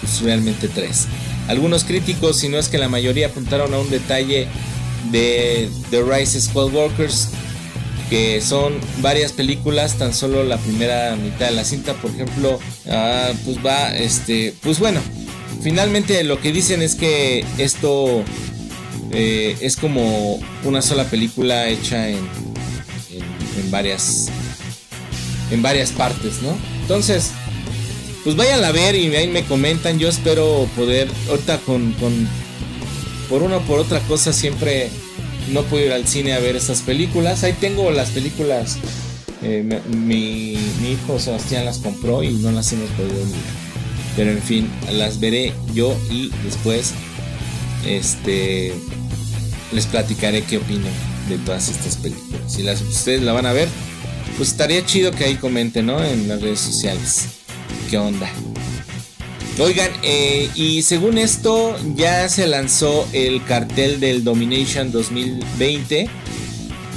pues, 0.00 0.20
realmente 0.22 0.68
tres. 0.68 1.06
Algunos 1.48 1.84
críticos, 1.84 2.38
si 2.38 2.48
no 2.48 2.58
es 2.58 2.68
que 2.68 2.78
la 2.78 2.88
mayoría, 2.88 3.28
apuntaron 3.28 3.72
a 3.74 3.78
un 3.78 3.90
detalle 3.90 4.46
de 5.10 5.68
The 5.90 6.02
Rise 6.02 6.50
Walkers 6.54 7.28
que 8.08 8.40
son 8.40 8.74
varias 9.00 9.32
películas, 9.32 9.96
tan 9.98 10.12
solo 10.12 10.44
la 10.44 10.58
primera 10.58 11.16
mitad 11.16 11.46
de 11.46 11.52
la 11.52 11.64
cinta, 11.64 11.94
por 11.94 12.10
ejemplo, 12.10 12.58
ah, 12.88 13.30
pues 13.44 13.58
va, 13.64 13.94
este, 13.96 14.54
pues 14.62 14.78
bueno, 14.78 15.00
finalmente 15.62 16.22
lo 16.24 16.40
que 16.40 16.52
dicen 16.52 16.82
es 16.82 16.94
que 16.94 17.44
esto 17.58 18.22
eh, 19.12 19.56
es 19.60 19.76
como 19.76 20.40
una 20.64 20.82
sola 20.82 21.04
película 21.04 21.68
hecha 21.68 22.08
en, 22.08 22.18
en, 23.58 23.70
varias 23.70 24.28
en 25.50 25.62
varias 25.62 25.92
partes, 25.92 26.42
¿no? 26.42 26.56
Entonces, 26.82 27.30
pues 28.24 28.36
vayan 28.36 28.64
a 28.64 28.72
ver 28.72 28.94
y 28.94 29.14
ahí 29.14 29.28
me 29.28 29.44
comentan. 29.44 29.98
Yo 29.98 30.08
espero 30.08 30.68
poder, 30.74 31.08
ahorita 31.28 31.58
con, 31.58 31.92
con 31.94 32.28
por 33.28 33.42
una 33.42 33.58
o 33.58 33.60
por 33.62 33.78
otra 33.78 34.00
cosa, 34.00 34.32
siempre 34.32 34.88
no 35.52 35.62
puedo 35.62 35.84
ir 35.86 35.92
al 35.92 36.06
cine 36.06 36.32
a 36.32 36.38
ver 36.38 36.56
estas 36.56 36.80
películas. 36.80 37.44
Ahí 37.44 37.52
tengo 37.52 37.90
las 37.90 38.10
películas. 38.10 38.78
Eh, 39.42 39.62
mi, 39.88 40.56
mi, 40.80 40.92
hijo 40.92 41.18
Sebastián 41.18 41.66
las 41.66 41.78
compró 41.78 42.22
y 42.22 42.30
no 42.30 42.50
las 42.50 42.72
hemos 42.72 42.88
podido 42.90 43.24
mirar. 43.26 43.64
Pero 44.16 44.30
en 44.30 44.42
fin, 44.42 44.70
las 44.90 45.20
veré 45.20 45.52
yo 45.74 45.94
y 46.10 46.30
después 46.44 46.94
este 47.86 48.74
les 49.72 49.86
platicaré 49.86 50.42
qué 50.42 50.58
opino 50.58 50.86
de 51.28 51.38
todas 51.38 51.68
estas 51.68 51.96
películas. 51.96 52.40
Si 52.46 52.62
las, 52.62 52.80
ustedes 52.82 53.22
la 53.22 53.32
van 53.32 53.46
a 53.46 53.52
ver, 53.52 53.68
pues 54.36 54.50
estaría 54.50 54.84
chido 54.84 55.10
que 55.10 55.24
ahí 55.24 55.36
comenten, 55.36 55.86
¿no? 55.86 56.02
En 56.02 56.28
las 56.28 56.40
redes 56.40 56.60
sociales. 56.60 57.26
¿Qué 57.90 57.98
onda? 57.98 58.30
Oigan, 59.58 59.90
eh, 60.02 60.50
y 60.56 60.82
según 60.82 61.16
esto 61.16 61.76
ya 61.94 62.28
se 62.28 62.46
lanzó 62.48 63.06
el 63.12 63.44
cartel 63.44 64.00
del 64.00 64.24
Domination 64.24 64.90
2020, 64.90 66.08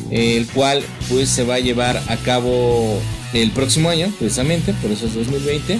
el 0.10 0.47
cual 0.47 0.84
pues 1.08 1.30
se 1.30 1.43
va 1.43 1.56
a 1.56 1.60
llevar 1.60 2.02
a 2.08 2.17
cabo 2.17 3.00
el 3.34 3.52
próximo 3.52 3.89
año, 3.89 4.12
precisamente, 4.17 4.73
por 4.82 4.91
eso 4.91 5.06
es 5.06 5.13
2020. 5.13 5.78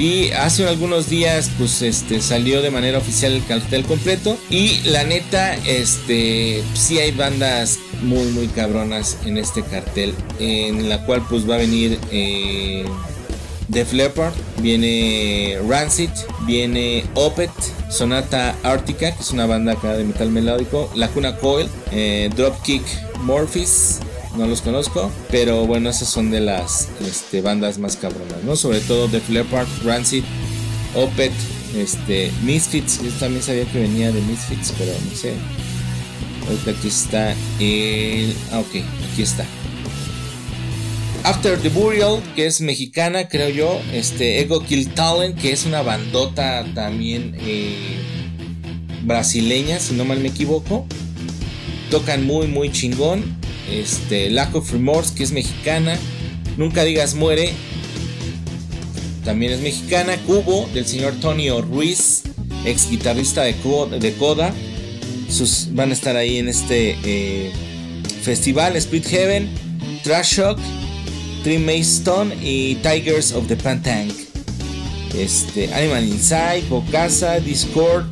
Y 0.00 0.30
hace 0.30 0.66
algunos 0.66 1.10
días, 1.10 1.50
pues 1.58 1.82
este 1.82 2.22
salió 2.22 2.62
de 2.62 2.70
manera 2.70 2.96
oficial 2.96 3.34
el 3.34 3.44
cartel 3.44 3.84
completo. 3.84 4.38
Y 4.48 4.80
la 4.84 5.04
neta, 5.04 5.54
este 5.66 6.64
sí 6.72 6.98
hay 6.98 7.10
bandas 7.10 7.78
muy, 8.00 8.24
muy 8.28 8.48
cabronas 8.48 9.18
en 9.26 9.36
este 9.36 9.62
cartel. 9.62 10.14
En 10.38 10.88
la 10.88 11.04
cual, 11.04 11.22
pues 11.28 11.48
va 11.48 11.56
a 11.56 11.58
venir 11.58 11.98
eh, 12.10 12.86
Def 13.68 13.92
Leppard, 13.92 14.32
viene 14.62 15.58
Rancid, 15.68 16.08
viene 16.46 17.04
Opet, 17.12 17.50
Sonata 17.90 18.56
Arctica, 18.62 19.14
que 19.14 19.20
es 19.22 19.32
una 19.32 19.44
banda 19.44 19.72
acá 19.72 19.98
de 19.98 20.04
metal 20.04 20.30
melódico, 20.30 20.90
Lacuna 20.94 21.36
Coil, 21.36 21.68
eh, 21.92 22.30
Dropkick 22.34 22.82
Morphis, 23.18 24.00
no 24.36 24.46
los 24.46 24.62
conozco, 24.62 25.10
pero 25.30 25.66
bueno, 25.66 25.90
esas 25.90 26.08
son 26.08 26.30
de 26.30 26.40
las 26.40 26.88
este, 27.00 27.40
bandas 27.40 27.78
más 27.78 27.96
cabronas, 27.96 28.42
¿no? 28.44 28.56
Sobre 28.56 28.80
todo 28.80 29.08
The 29.08 29.20
Leppard, 29.28 29.66
Rancid, 29.84 30.24
Opet, 30.94 31.32
este, 31.76 32.30
Misfits, 32.42 33.02
yo 33.02 33.10
también 33.18 33.42
sabía 33.42 33.64
que 33.64 33.80
venía 33.80 34.12
de 34.12 34.20
Misfits, 34.22 34.72
pero 34.78 34.92
no 34.92 35.16
sé. 35.16 35.34
Ahorita 36.46 36.70
aquí 36.70 36.88
está 36.88 37.34
el... 37.60 38.34
Ah, 38.52 38.60
ok, 38.60 38.82
aquí 39.12 39.22
está. 39.22 39.44
After 41.22 41.60
the 41.60 41.68
Burial, 41.68 42.22
que 42.34 42.46
es 42.46 42.60
mexicana, 42.60 43.28
creo 43.28 43.50
yo. 43.50 43.80
Este, 43.92 44.40
Ego 44.40 44.64
Kill 44.64 44.88
Talent, 44.94 45.38
que 45.38 45.52
es 45.52 45.66
una 45.66 45.82
bandota 45.82 46.64
también 46.74 47.36
eh, 47.40 47.98
brasileña, 49.02 49.78
si 49.78 49.94
no 49.94 50.04
mal 50.04 50.18
me 50.20 50.28
equivoco. 50.28 50.86
Tocan 51.90 52.24
muy, 52.26 52.46
muy 52.46 52.72
chingón 52.72 53.40
este, 53.70 54.30
Lack 54.30 54.54
of 54.54 54.72
Remorse, 54.72 55.14
que 55.14 55.22
es 55.22 55.32
mexicana. 55.32 55.98
Nunca 56.56 56.84
digas 56.84 57.14
muere. 57.14 57.52
también 59.24 59.52
es 59.52 59.60
mexicana. 59.60 60.16
Cubo, 60.26 60.68
del 60.74 60.86
señor 60.86 61.14
Tony 61.20 61.48
Ruiz, 61.50 62.22
ex 62.64 62.90
guitarrista 62.90 63.42
de, 63.42 63.54
Coda. 63.54 64.52
Sus, 65.28 65.68
van 65.72 65.90
a 65.90 65.92
estar 65.92 66.16
ahí 66.16 66.38
en 66.38 66.48
este 66.48 66.96
eh, 67.04 67.52
festival. 68.22 68.76
Split 68.76 69.06
Heaven, 69.06 69.48
Trash 70.02 70.38
Shock, 70.38 70.58
Three 71.44 71.80
Stone 71.80 72.34
y 72.42 72.76
Tigers 72.76 73.32
of 73.32 73.46
the 73.46 73.56
Pantank. 73.56 74.12
Este, 75.16 75.72
Animal 75.72 76.04
Inside, 76.04 76.64
Bocasa, 76.68 77.40
Discord. 77.40 78.06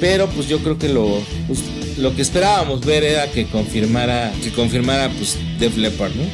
Pero 0.00 0.28
pues 0.28 0.46
yo 0.48 0.58
creo 0.58 0.78
que 0.78 0.88
lo, 0.88 1.22
pues, 1.46 1.60
lo 1.98 2.14
que 2.14 2.22
esperábamos 2.22 2.80
ver 2.84 3.04
era 3.04 3.30
que 3.30 3.46
confirmara, 3.46 4.32
que 4.42 4.50
confirmara 4.50 5.08
pues 5.10 5.36
Def 5.58 5.76
Leppard, 5.76 6.14
¿no? 6.14 6.24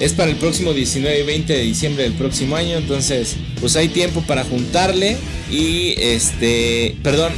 Es 0.00 0.12
para 0.12 0.30
el 0.30 0.36
próximo 0.36 0.72
19 0.72 1.20
y 1.20 1.22
20 1.22 1.52
de 1.52 1.62
diciembre 1.62 2.02
del 2.04 2.14
próximo 2.14 2.56
año, 2.56 2.76
entonces 2.76 3.36
pues 3.60 3.76
hay 3.76 3.88
tiempo 3.88 4.22
para 4.22 4.44
juntarle 4.44 5.16
y 5.50 5.94
este, 5.98 6.96
perdón, 7.02 7.32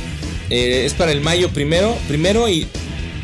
eh, 0.48 0.84
es 0.86 0.94
para 0.94 1.12
el 1.12 1.20
mayo 1.20 1.50
primero, 1.50 1.96
primero 2.08 2.48
y 2.48 2.66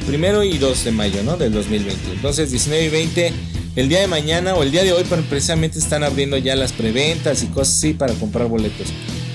primero 0.07 0.43
y 0.43 0.59
2 0.59 0.85
de 0.85 0.93
mayo, 0.93 1.23
¿no? 1.23 1.37
Del 1.37 1.53
2020. 1.53 2.13
Entonces 2.13 2.51
19 2.51 2.85
y 2.85 2.89
20 2.89 3.33
el 3.75 3.89
día 3.89 4.01
de 4.01 4.07
mañana 4.07 4.55
o 4.55 4.63
el 4.63 4.71
día 4.71 4.85
de 4.85 4.93
hoy 4.93 5.05
precisamente 5.05 5.79
están 5.79 6.05
abriendo 6.05 6.37
ya 6.37 6.55
las 6.57 6.73
preventas 6.73 7.43
y 7.43 7.47
cosas 7.47 7.77
así 7.79 7.95
para 7.95 8.13
comprar 8.15 8.49
boletos. 8.49 8.89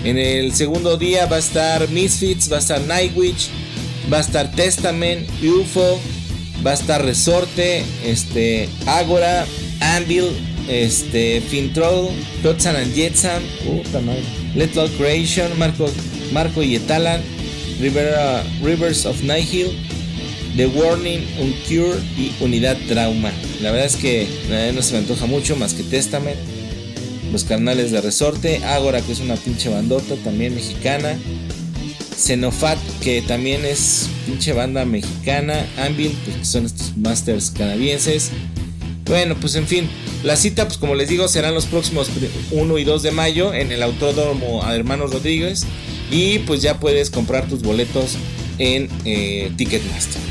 En 0.04 0.18
el 0.18 0.54
segundo 0.54 0.96
día 0.98 1.26
va 1.26 1.38
a 1.38 1.40
estar 1.40 1.90
Misfits, 1.90 2.52
va 2.52 2.58
a 2.58 2.60
estar 2.60 2.82
Nightwitch, 2.82 3.50
va 4.12 4.18
a 4.18 4.22
estar 4.22 4.52
Testament, 4.52 5.28
UFO, 5.44 6.00
va 6.66 6.72
a 6.72 6.74
estar 6.74 7.04
Resorte, 7.04 7.84
este, 8.06 8.70
Agora, 8.86 9.46
Anvil, 9.80 10.26
este, 10.68 11.42
Fintroll, 11.42 12.10
Totsan 12.44 12.76
and 12.76 12.94
Jetsam, 12.94 13.42
puta 13.66 14.00
madre, 14.02 14.24
Little 14.56 14.90
Creation, 14.98 15.58
Marco, 15.58 15.90
Marco 16.32 16.64
y 16.64 16.76
Etalan, 16.76 17.22
Rivers 17.80 19.06
of 19.06 19.22
Nihil, 19.22 19.68
The 20.56 20.68
Warning, 20.68 21.24
Uncure 21.40 22.00
y 22.18 22.32
Unidad 22.40 22.78
Trauma. 22.88 23.32
La 23.62 23.72
verdad 23.72 23.86
es 23.86 23.96
que 23.96 24.28
eh, 24.50 24.72
no 24.74 24.82
se 24.82 24.94
me 24.94 25.00
antoja 25.00 25.26
mucho 25.26 25.56
más 25.56 25.74
que 25.74 25.84
Testament. 25.84 26.38
Los 27.32 27.44
carnales 27.44 27.92
de 27.92 28.02
Resorte, 28.02 28.64
Agora 28.66 29.02
que 29.02 29.12
es 29.12 29.20
una 29.20 29.36
pinche 29.36 29.70
bandota 29.70 30.16
también 30.24 30.56
mexicana. 30.56 31.18
Xenofat, 32.18 32.80
que 33.02 33.22
también 33.22 33.64
es 33.64 34.10
pinche 34.26 34.54
banda 34.54 34.86
mexicana. 34.86 35.66
Anvil, 35.78 36.18
pues 36.26 36.38
que 36.38 36.46
son 36.46 36.66
estos 36.66 36.98
masters 36.98 37.52
canadienses. 37.52 38.32
Bueno, 39.06 39.36
pues 39.40 39.56
en 39.56 39.68
fin, 39.68 39.90
la 40.24 40.36
cita, 40.36 40.66
pues 40.66 40.78
como 40.78 40.96
les 40.96 41.08
digo, 41.08 41.28
serán 41.28 41.54
los 41.54 41.66
próximos 41.66 42.10
1 42.52 42.78
y 42.78 42.84
2 42.84 43.04
de 43.04 43.12
mayo 43.12 43.54
en 43.54 43.72
el 43.72 43.84
Autódromo 43.84 44.68
Hermanos 44.70 45.14
Rodríguez. 45.14 45.66
Y 46.12 46.40
pues 46.40 46.62
ya 46.62 46.80
puedes 46.80 47.10
comprar 47.10 47.48
tus 47.48 47.62
boletos 47.62 48.18
en 48.58 48.90
eh, 49.06 49.52
Ticketmaster. 49.56 50.22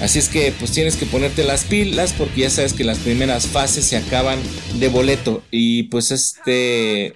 Así 0.00 0.18
es 0.18 0.28
que 0.28 0.52
pues 0.58 0.72
tienes 0.72 0.96
que 0.96 1.06
ponerte 1.06 1.44
las 1.44 1.64
pilas 1.64 2.14
porque 2.16 2.42
ya 2.42 2.50
sabes 2.50 2.72
que 2.72 2.84
las 2.84 2.98
primeras 2.98 3.46
fases 3.46 3.84
se 3.84 3.96
acaban 3.96 4.38
de 4.78 4.88
boleto. 4.88 5.42
Y 5.50 5.84
pues 5.84 6.10
este... 6.10 7.14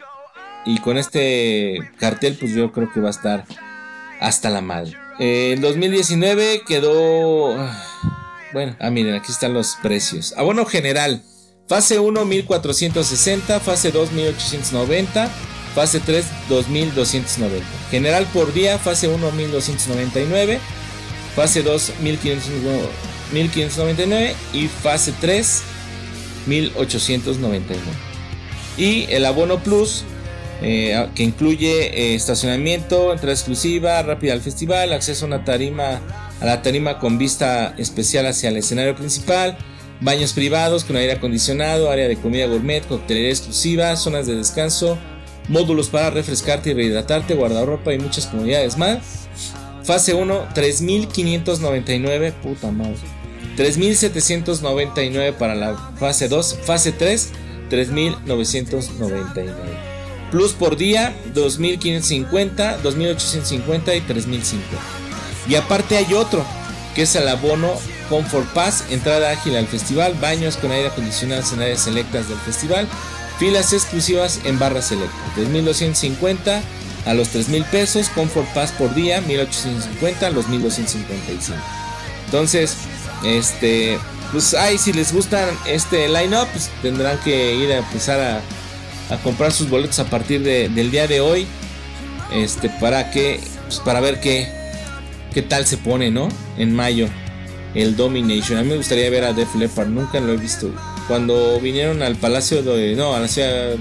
Y 0.66 0.79
con 0.79 0.99
este 0.99 1.79
cartel 1.99 2.35
pues 2.35 2.53
yo 2.53 2.72
creo 2.72 2.93
que 2.93 3.01
va 3.01 3.09
a 3.09 3.12
estar 3.12 3.45
hasta 4.21 4.51
la 4.51 4.61
madre. 4.61 4.97
En 5.19 5.61
2019 5.61 6.62
quedó... 6.67 7.57
Bueno, 8.53 8.77
ah, 8.81 8.91
miren, 8.91 9.14
aquí 9.14 9.33
están 9.33 9.55
los 9.55 9.77
precios. 9.83 10.35
Abono 10.37 10.67
general. 10.67 11.23
Fase 11.69 11.99
1 11.99 12.25
1460, 12.25 13.59
fase 13.59 13.91
2 13.91 14.12
1890, 14.12 15.29
fase 15.75 15.99
3 15.99 16.25
2290. 16.49 17.67
General 17.91 18.25
por 18.33 18.53
día, 18.53 18.79
fase 18.79 19.09
1 19.09 19.33
1299, 19.33 20.61
fase 21.35 21.62
2 21.62 21.93
1599 22.01 24.37
y 24.53 24.69
fase 24.69 25.12
3 25.21 25.62
1899. 26.47 27.83
Y 28.79 29.12
el 29.12 29.25
abono 29.25 29.59
plus 29.59 30.05
eh, 30.63 31.07
que 31.15 31.23
incluye 31.23 31.89
eh, 31.89 32.15
estacionamiento, 32.15 33.13
entrada 33.13 33.33
exclusiva, 33.33 34.03
rápida 34.03 34.33
al 34.33 34.41
festival, 34.41 34.93
acceso 34.93 35.27
a 35.27 35.29
una 35.29 35.45
tarima, 35.45 36.01
a 36.41 36.45
la 36.45 36.63
tarima 36.63 36.99
con 36.99 37.19
vista 37.19 37.75
especial 37.77 38.27
hacia 38.27 38.49
el 38.49 38.57
escenario 38.57 38.97
principal, 38.97 39.59
baños 40.01 40.33
privados 40.33 40.85
con 40.85 40.97
aire 40.97 41.13
acondicionado, 41.13 41.91
área 41.91 42.09
de 42.09 42.17
comida 42.17 42.47
gourmet, 42.47 42.87
coctelería 42.87 43.31
exclusiva, 43.31 43.95
zonas 43.97 44.27
de 44.27 44.37
descanso, 44.37 44.99
módulos 45.49 45.89
para 45.89 46.11
refrescarte 46.11 46.71
y 46.71 46.75
rehidratarte, 46.75 47.35
guardarropa 47.35 47.93
y 47.93 47.99
muchas 47.99 48.27
comunidades 48.27 48.79
más. 48.79 49.29
Fase 49.85 50.15
1, 50.15 50.49
3.599, 50.55 52.33
puta 52.33 52.73
madre. 52.73 52.97
3.799 53.57 55.35
para 55.35 55.55
la 55.55 55.77
fase 55.99 56.29
2. 56.29 56.59
Fase 56.65 56.93
3, 56.93 57.33
3.999. 57.71 59.86
Plus 60.37 60.53
por 60.53 60.76
día, 60.76 61.14
2.550, 61.34 62.82
2.850 62.82 63.97
y 63.97 64.01
3.050. 64.03 64.59
Y 65.49 65.55
aparte 65.55 65.97
hay 65.97 66.12
otro, 66.12 66.45
que 66.95 67.05
es 67.05 67.16
el 67.16 67.26
abono 67.26 67.72
Comfort 68.11 68.47
Pass, 68.53 68.84
entrada 68.91 69.30
ágil 69.30 69.57
al 69.57 69.66
festival, 69.66 70.12
baños 70.20 70.59
con 70.59 70.72
aire 70.72 70.89
acondicionado 70.89 71.43
en 71.55 71.62
áreas 71.62 71.80
selectas 71.80 72.28
del 72.28 72.37
festival, 72.41 72.87
filas 73.39 73.72
exclusivas 73.72 74.41
en 74.45 74.59
barras 74.59 74.89
selectas, 74.89 75.18
2.250 75.39 76.61
a 77.07 77.14
los 77.14 77.34
3.000 77.34 77.64
pesos, 77.70 78.11
Comfort 78.11 78.49
Pass 78.53 78.72
por 78.72 78.95
día, 78.95 79.22
1.850 79.22 80.22
a 80.22 80.30
los 80.32 80.49
1.255. 80.49 81.55
Entonces, 82.26 82.76
este, 83.24 83.99
pues 84.32 84.53
ahí 84.53 84.76
si 84.76 84.93
les 84.93 85.14
gusta 85.14 85.49
este 85.66 86.11
line-up, 86.11 86.47
pues 86.53 86.68
tendrán 86.82 87.16
que 87.20 87.55
ir 87.55 87.72
a 87.72 87.78
empezar 87.78 88.20
a 88.20 88.43
a 89.11 89.17
comprar 89.19 89.53
sus 89.53 89.69
boletos 89.69 89.99
a 89.99 90.05
partir 90.05 90.43
del 90.43 90.91
día 90.91 91.07
de 91.07 91.21
hoy. 91.21 91.47
Este, 92.33 92.69
para 92.69 93.11
que, 93.11 93.41
pues, 93.65 93.79
para 93.81 94.01
ver 94.01 94.21
qué, 94.21 94.49
qué 95.33 95.43
tal 95.43 95.67
se 95.67 95.77
pone, 95.77 96.11
¿no? 96.11 96.29
En 96.59 96.75
mayo, 96.75 97.09
el 97.75 97.97
Domination. 97.97 98.59
A 98.59 98.63
mí 98.63 98.71
me 98.71 98.77
gustaría 98.77 99.09
ver 99.11 99.25
a 99.25 99.33
Def 99.33 99.55
Leppard, 99.55 99.89
nunca 99.89 100.21
lo 100.21 100.33
he 100.33 100.37
visto. 100.37 100.73
Cuando 101.09 101.61
vinieron 101.61 102.03
al 102.03 102.17
Palacio 102.17 102.63
de, 102.63 102.97
no, 102.97 103.15
a 103.15 103.21
la 103.21 103.29
ciudad, 103.29 103.77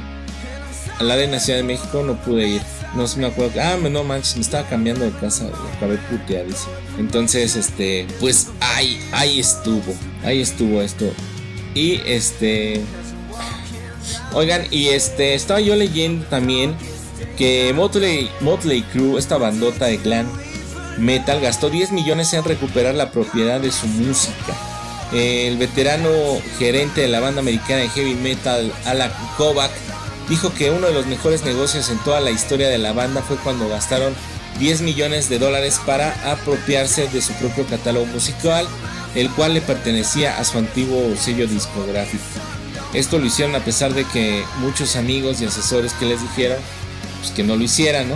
a 0.99 1.03
la 1.03 1.15
Arena 1.15 1.39
Ciudad 1.39 1.59
de 1.59 1.63
México, 1.63 2.03
no 2.03 2.15
pude 2.21 2.47
ir. 2.47 2.61
No 2.95 3.07
sé, 3.07 3.19
me 3.19 3.27
acuerdo. 3.27 3.59
Ah, 3.61 3.77
no 3.81 4.03
manches, 4.03 4.35
me 4.35 4.41
estaba 4.41 4.67
cambiando 4.69 5.03
de 5.03 5.11
casa, 5.11 5.49
acabé 5.75 5.97
puteadísimo. 5.97 6.73
Entonces, 6.97 7.55
este, 7.55 8.07
pues 8.19 8.49
ahí, 8.61 8.99
ahí 9.11 9.39
estuvo, 9.39 9.93
ahí 10.23 10.39
estuvo 10.39 10.81
esto. 10.81 11.11
Y 11.73 11.99
este, 12.05 12.81
Oigan, 14.35 14.67
y 14.69 14.87
este, 14.87 15.33
estaba 15.33 15.61
yo 15.61 15.77
leyendo 15.77 16.25
también 16.25 16.75
que 17.37 17.71
Motley, 17.73 18.29
Motley 18.41 18.81
Crue, 18.83 19.17
esta 19.17 19.37
bandota 19.37 19.85
de 19.85 19.95
glam 19.95 20.27
metal, 20.97 21.39
gastó 21.39 21.69
10 21.69 21.93
millones 21.93 22.33
en 22.33 22.43
recuperar 22.43 22.95
la 22.95 23.11
propiedad 23.11 23.61
de 23.61 23.71
su 23.71 23.87
música. 23.87 24.53
El 25.13 25.55
veterano 25.55 26.09
gerente 26.59 26.99
de 26.99 27.07
la 27.07 27.21
banda 27.21 27.39
americana 27.39 27.81
de 27.81 27.89
heavy 27.89 28.15
metal, 28.15 28.73
Alan 28.83 29.11
Kovac, 29.37 29.71
dijo 30.27 30.53
que 30.53 30.69
uno 30.69 30.87
de 30.87 30.93
los 30.93 31.05
mejores 31.05 31.45
negocios 31.45 31.89
en 31.89 31.99
toda 31.99 32.19
la 32.19 32.31
historia 32.31 32.67
de 32.67 32.77
la 32.77 32.91
banda 32.91 33.21
fue 33.21 33.37
cuando 33.37 33.69
gastaron 33.69 34.13
10 34.59 34.81
millones 34.81 35.29
de 35.29 35.39
dólares 35.39 35.79
para 35.85 36.13
apropiarse 36.29 37.07
de 37.07 37.21
su 37.21 37.31
propio 37.35 37.65
catálogo 37.67 38.05
musical, 38.07 38.67
el 39.15 39.29
cual 39.31 39.53
le 39.53 39.61
pertenecía 39.61 40.37
a 40.37 40.43
su 40.43 40.57
antiguo 40.57 41.15
sello 41.15 41.47
discográfico. 41.47 42.44
Esto 42.95 43.19
lo 43.19 43.25
hicieron 43.25 43.55
a 43.55 43.59
pesar 43.63 43.93
de 43.93 44.05
que 44.05 44.43
muchos 44.59 44.95
amigos 44.95 45.41
y 45.41 45.45
asesores 45.45 45.93
que 45.93 46.05
les 46.05 46.21
dijeron 46.21 46.57
pues, 47.19 47.31
que 47.31 47.43
no 47.43 47.55
lo 47.55 47.63
hicieran, 47.63 48.07
¿no? 48.07 48.15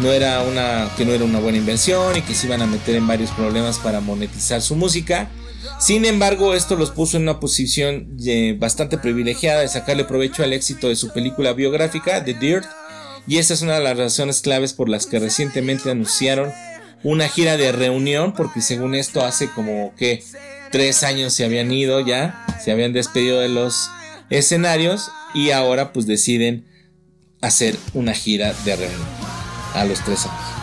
No 0.00 0.12
era 0.12 0.42
una, 0.42 0.88
que 0.96 1.04
no 1.04 1.12
era 1.12 1.24
una 1.24 1.40
buena 1.40 1.58
inversión 1.58 2.16
y 2.16 2.22
que 2.22 2.34
se 2.34 2.46
iban 2.46 2.62
a 2.62 2.66
meter 2.66 2.94
en 2.94 3.06
varios 3.06 3.30
problemas 3.30 3.78
para 3.78 4.00
monetizar 4.00 4.62
su 4.62 4.76
música. 4.76 5.28
Sin 5.80 6.04
embargo, 6.04 6.54
esto 6.54 6.76
los 6.76 6.90
puso 6.90 7.16
en 7.16 7.24
una 7.24 7.40
posición 7.40 8.16
eh, 8.24 8.56
bastante 8.58 8.98
privilegiada 8.98 9.60
de 9.60 9.68
sacarle 9.68 10.04
provecho 10.04 10.44
al 10.44 10.52
éxito 10.52 10.88
de 10.88 10.96
su 10.96 11.12
película 11.12 11.52
biográfica, 11.52 12.24
The 12.24 12.34
Dirt, 12.34 12.66
y 13.26 13.38
esa 13.38 13.54
es 13.54 13.62
una 13.62 13.74
de 13.74 13.84
las 13.84 13.96
razones 13.96 14.40
claves 14.40 14.72
por 14.72 14.88
las 14.88 15.06
que 15.06 15.18
recientemente 15.18 15.90
anunciaron 15.90 16.52
una 17.02 17.28
gira 17.28 17.56
de 17.56 17.72
reunión, 17.72 18.32
porque 18.32 18.60
según 18.60 18.94
esto 18.94 19.24
hace 19.24 19.50
como 19.50 19.94
que 19.96 20.22
tres 20.70 21.02
años 21.02 21.32
se 21.32 21.44
habían 21.44 21.70
ido 21.72 22.00
ya, 22.00 22.44
se 22.62 22.72
habían 22.72 22.92
despedido 22.92 23.40
de 23.40 23.48
los 23.48 23.90
escenarios 24.30 25.10
y 25.34 25.50
ahora 25.50 25.92
pues 25.92 26.06
deciden 26.06 26.66
hacer 27.40 27.76
una 27.94 28.12
gira 28.12 28.52
de 28.64 28.76
reunión 28.76 29.08
a 29.74 29.84
los 29.84 30.00
tres 30.04 30.26
años. 30.26 30.58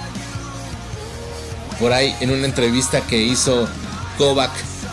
Por 1.80 1.93
ahí 1.93 2.16
en 2.22 2.32
una 2.32 2.45
entrevista 2.45 3.01
que 3.01 3.22
hizo 3.22 3.68
Kovac 4.18 4.51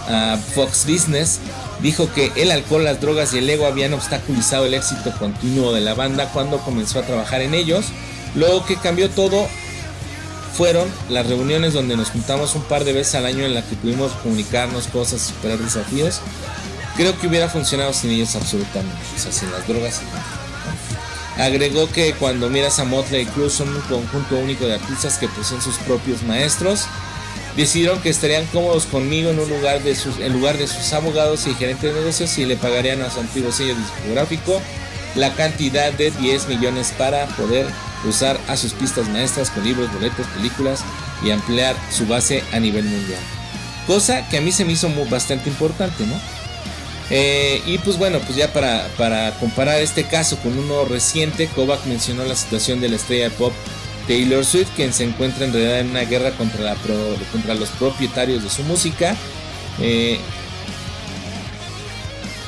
a 0.09 0.37
Fox 0.55 0.85
Business 0.87 1.39
dijo 1.81 2.13
que 2.13 2.33
el 2.37 2.51
alcohol, 2.51 2.85
las 2.85 3.01
drogas 3.01 3.35
y 3.35 3.39
el 3.39 3.49
ego 3.49 3.67
habían 3.67 3.93
obstaculizado 3.93 4.67
el 4.67 4.75
éxito 4.75 5.13
continuo 5.19 5.73
de 5.73 5.81
la 5.81 5.95
banda 5.95 6.31
cuando 6.33 6.59
comenzó 6.59 6.99
a 6.99 7.03
trabajar 7.03 7.41
en 7.41 7.55
ellos. 7.55 7.87
Lo 8.35 8.65
que 8.65 8.77
cambió 8.77 9.11
todo 9.11 9.47
fueron 10.53 10.89
las 11.09 11.27
reuniones 11.27 11.73
donde 11.73 11.97
nos 11.97 12.11
juntamos 12.11 12.55
un 12.55 12.63
par 12.63 12.85
de 12.85 12.93
veces 12.93 13.15
al 13.15 13.27
año 13.27 13.45
en 13.45 13.55
la 13.55 13.63
que 13.63 13.77
pudimos 13.77 14.13
comunicarnos 14.23 14.87
cosas, 14.89 15.23
superar 15.23 15.59
desafíos. 15.59 16.21
Creo 16.97 17.19
que 17.19 17.27
hubiera 17.27 17.49
funcionado 17.49 17.93
sin 17.93 18.11
ellos 18.11 18.37
absolutamente, 18.37 18.97
o 19.17 19.19
sea, 19.19 19.33
sin 19.33 19.51
las 19.51 19.67
drogas. 19.67 20.01
Agregó 21.39 21.91
que 21.91 22.13
cuando 22.15 22.51
miras 22.51 22.79
a 22.79 22.85
Motley 22.85 23.25
Crue 23.25 23.49
son 23.49 23.69
un 23.71 23.81
conjunto 23.83 24.37
único 24.37 24.67
de 24.67 24.75
artistas 24.75 25.17
que 25.17 25.29
poseen 25.29 25.63
sus 25.63 25.77
propios 25.79 26.23
maestros 26.25 26.87
decidieron 27.57 28.01
que 28.01 28.11
estarían 28.11 28.47
cómodos 28.47 28.87
conmigo 28.87 29.31
en 29.31 29.39
un 29.39 29.49
lugar 29.49 29.83
de 29.83 29.95
sus, 29.95 30.19
en 30.19 30.33
lugar 30.33 30.57
de 30.57 30.67
sus 30.67 30.93
abogados 30.93 31.47
y 31.47 31.55
gerentes 31.55 31.93
de 31.93 32.01
negocios 32.01 32.37
y 32.39 32.47
le 32.47 32.57
pagarían 32.57 33.03
a 33.03 33.11
su 33.11 33.21
antiguo 33.21 33.53
sello 33.53 33.75
discográfico 33.75 34.61
la 35.15 35.35
cantidad 35.35 35.93
de 35.93 36.11
10 36.11 36.49
millones 36.49 36.93
para 36.97 37.27
poder 37.29 37.67
usar 38.05 38.39
a 38.49 38.57
sus 38.57 38.73
pistas 38.73 39.09
maestras 39.09 39.51
con 39.51 39.65
libros, 39.65 39.93
boletos, 39.93 40.27
películas 40.29 40.85
y 41.25 41.31
ampliar 41.31 41.77
su 41.91 42.07
base 42.07 42.43
a 42.53 42.61
nivel 42.61 42.85
mundial. 42.85 43.21
Cosa 43.87 44.29
que 44.29 44.39
a 44.39 44.41
mí 44.41 44.53
se 44.53 44.65
me 44.65 44.73
hizo 44.73 44.89
bastante 45.11 45.49
importante, 45.49 46.07
¿no? 46.07 46.15
Eh, 47.11 47.61
y 47.67 47.79
pues 47.79 47.99
bueno, 47.99 48.21
pues 48.21 48.37
ya 48.37 48.53
para, 48.53 48.89
para 48.97 49.33
comparar 49.39 49.81
este 49.81 50.05
caso 50.05 50.39
con 50.39 50.59
uno 50.59 50.85
reciente, 50.85 51.47
Kovac 51.49 51.85
mencionó 51.85 52.25
la 52.25 52.37
situación 52.37 52.81
de 52.81 52.89
la 52.89 52.97
estrella 52.97 53.25
de 53.25 53.31
pop 53.31 53.53
Taylor 54.07 54.45
Swift, 54.45 54.71
quien 54.77 54.93
se 54.93 55.05
encuentra 55.05 55.45
en 55.45 55.53
realidad 55.53 55.81
en 55.81 55.91
una 55.91 56.03
guerra 56.03 56.31
contra, 56.33 56.63
la 56.63 56.77
contra 57.31 57.55
los 57.55 57.69
propietarios 57.71 58.43
de 58.43 58.51
su 58.51 58.63
música, 58.63 59.15
eh, 59.81 60.19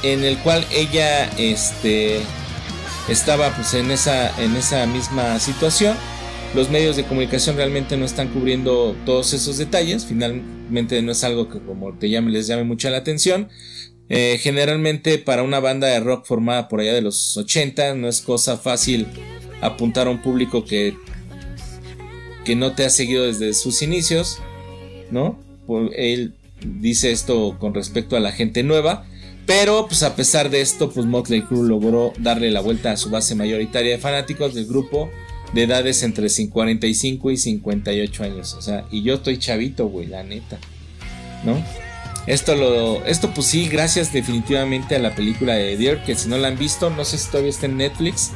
en 0.03 0.25
el 0.25 0.39
cual 0.39 0.67
ella 0.71 1.31
este, 1.39 2.23
estaba 3.09 3.55
pues, 3.55 3.75
en, 3.75 3.91
esa, 3.91 4.41
en 4.43 4.57
esa 4.57 4.87
misma 4.87 5.39
situación. 5.39 5.97
Los 6.55 6.71
medios 6.71 6.97
de 6.97 7.05
comunicación 7.05 7.57
realmente 7.57 7.97
no 7.97 8.05
están 8.05 8.29
cubriendo 8.29 8.97
todos 9.05 9.33
esos 9.33 9.59
detalles, 9.59 10.07
finalmente 10.07 11.03
no 11.03 11.11
es 11.11 11.25
algo 11.25 11.49
que 11.49 11.59
como 11.59 11.95
te 11.95 12.09
llame 12.09 12.31
les 12.31 12.47
llame 12.47 12.63
mucha 12.63 12.91
la 12.91 12.99
atención. 12.99 13.49
Eh, 14.09 14.39
generalmente 14.41 15.19
para 15.19 15.43
una 15.43 15.61
banda 15.61 15.89
de 15.89 15.99
rock 15.99 16.27
formada 16.27 16.69
por 16.69 16.81
allá 16.81 16.93
de 16.93 17.01
los 17.01 17.37
80 17.37 17.95
no 17.95 18.07
es 18.07 18.21
cosa 18.21 18.59
fácil 18.59 19.07
apuntar 19.63 20.07
a 20.07 20.11
un 20.11 20.21
público 20.21 20.65
que 20.65 20.95
que 22.45 22.55
no 22.55 22.75
te 22.75 22.85
ha 22.85 22.91
seguido 22.91 23.25
desde 23.25 23.55
sus 23.55 23.83
inicios, 23.83 24.39
¿no? 25.11 25.41
Él 25.97 26.35
dice 26.65 27.11
esto 27.11 27.57
con 27.59 27.75
respecto 27.75 28.17
a 28.17 28.21
la 28.21 28.33
gente 28.33 28.63
nueva, 28.63 29.07
pero 29.47 29.87
pues 29.87 30.03
a 30.03 30.17
pesar 30.17 30.51
de 30.51 30.61
esto, 30.61 30.91
pues 30.91 31.07
Motley 31.07 31.43
Crue 31.43 31.69
logró 31.69 32.13
darle 32.19 32.51
la 32.51 32.61
vuelta 32.61 32.93
a 32.93 32.97
su 32.97 33.11
base 33.11 33.35
mayoritaria 33.35 33.93
de 33.93 33.99
fanáticos 33.99 34.55
del 34.55 34.67
grupo 34.67 35.11
de 35.53 35.65
edades 35.65 36.03
entre 36.03 36.29
45 36.29 37.31
y 37.31 37.37
58 37.37 38.25
años, 38.25 38.55
o 38.55 38.63
sea, 38.63 38.87
y 38.91 39.03
yo 39.03 39.15
estoy 39.15 39.39
chavito, 39.39 39.87
güey, 39.87 40.07
la 40.07 40.23
neta, 40.23 40.59
¿no? 41.45 41.63
Esto 42.27 42.57
lo 42.57 43.05
esto 43.05 43.33
pues 43.35 43.49
sí, 43.49 43.69
gracias 43.69 44.13
definitivamente 44.13 44.97
a 44.97 44.99
la 44.99 45.15
película 45.15 45.55
de 45.55 45.77
Deer, 45.77 46.03
que 46.05 46.15
si 46.15 46.29
no 46.29 46.39
la 46.39 46.49
han 46.49 46.59
visto, 46.59 46.91
no 46.91 47.05
sé 47.05 47.19
si 47.19 47.29
todavía 47.29 47.51
está 47.51 47.67
en 47.67 47.77
Netflix, 47.77 48.33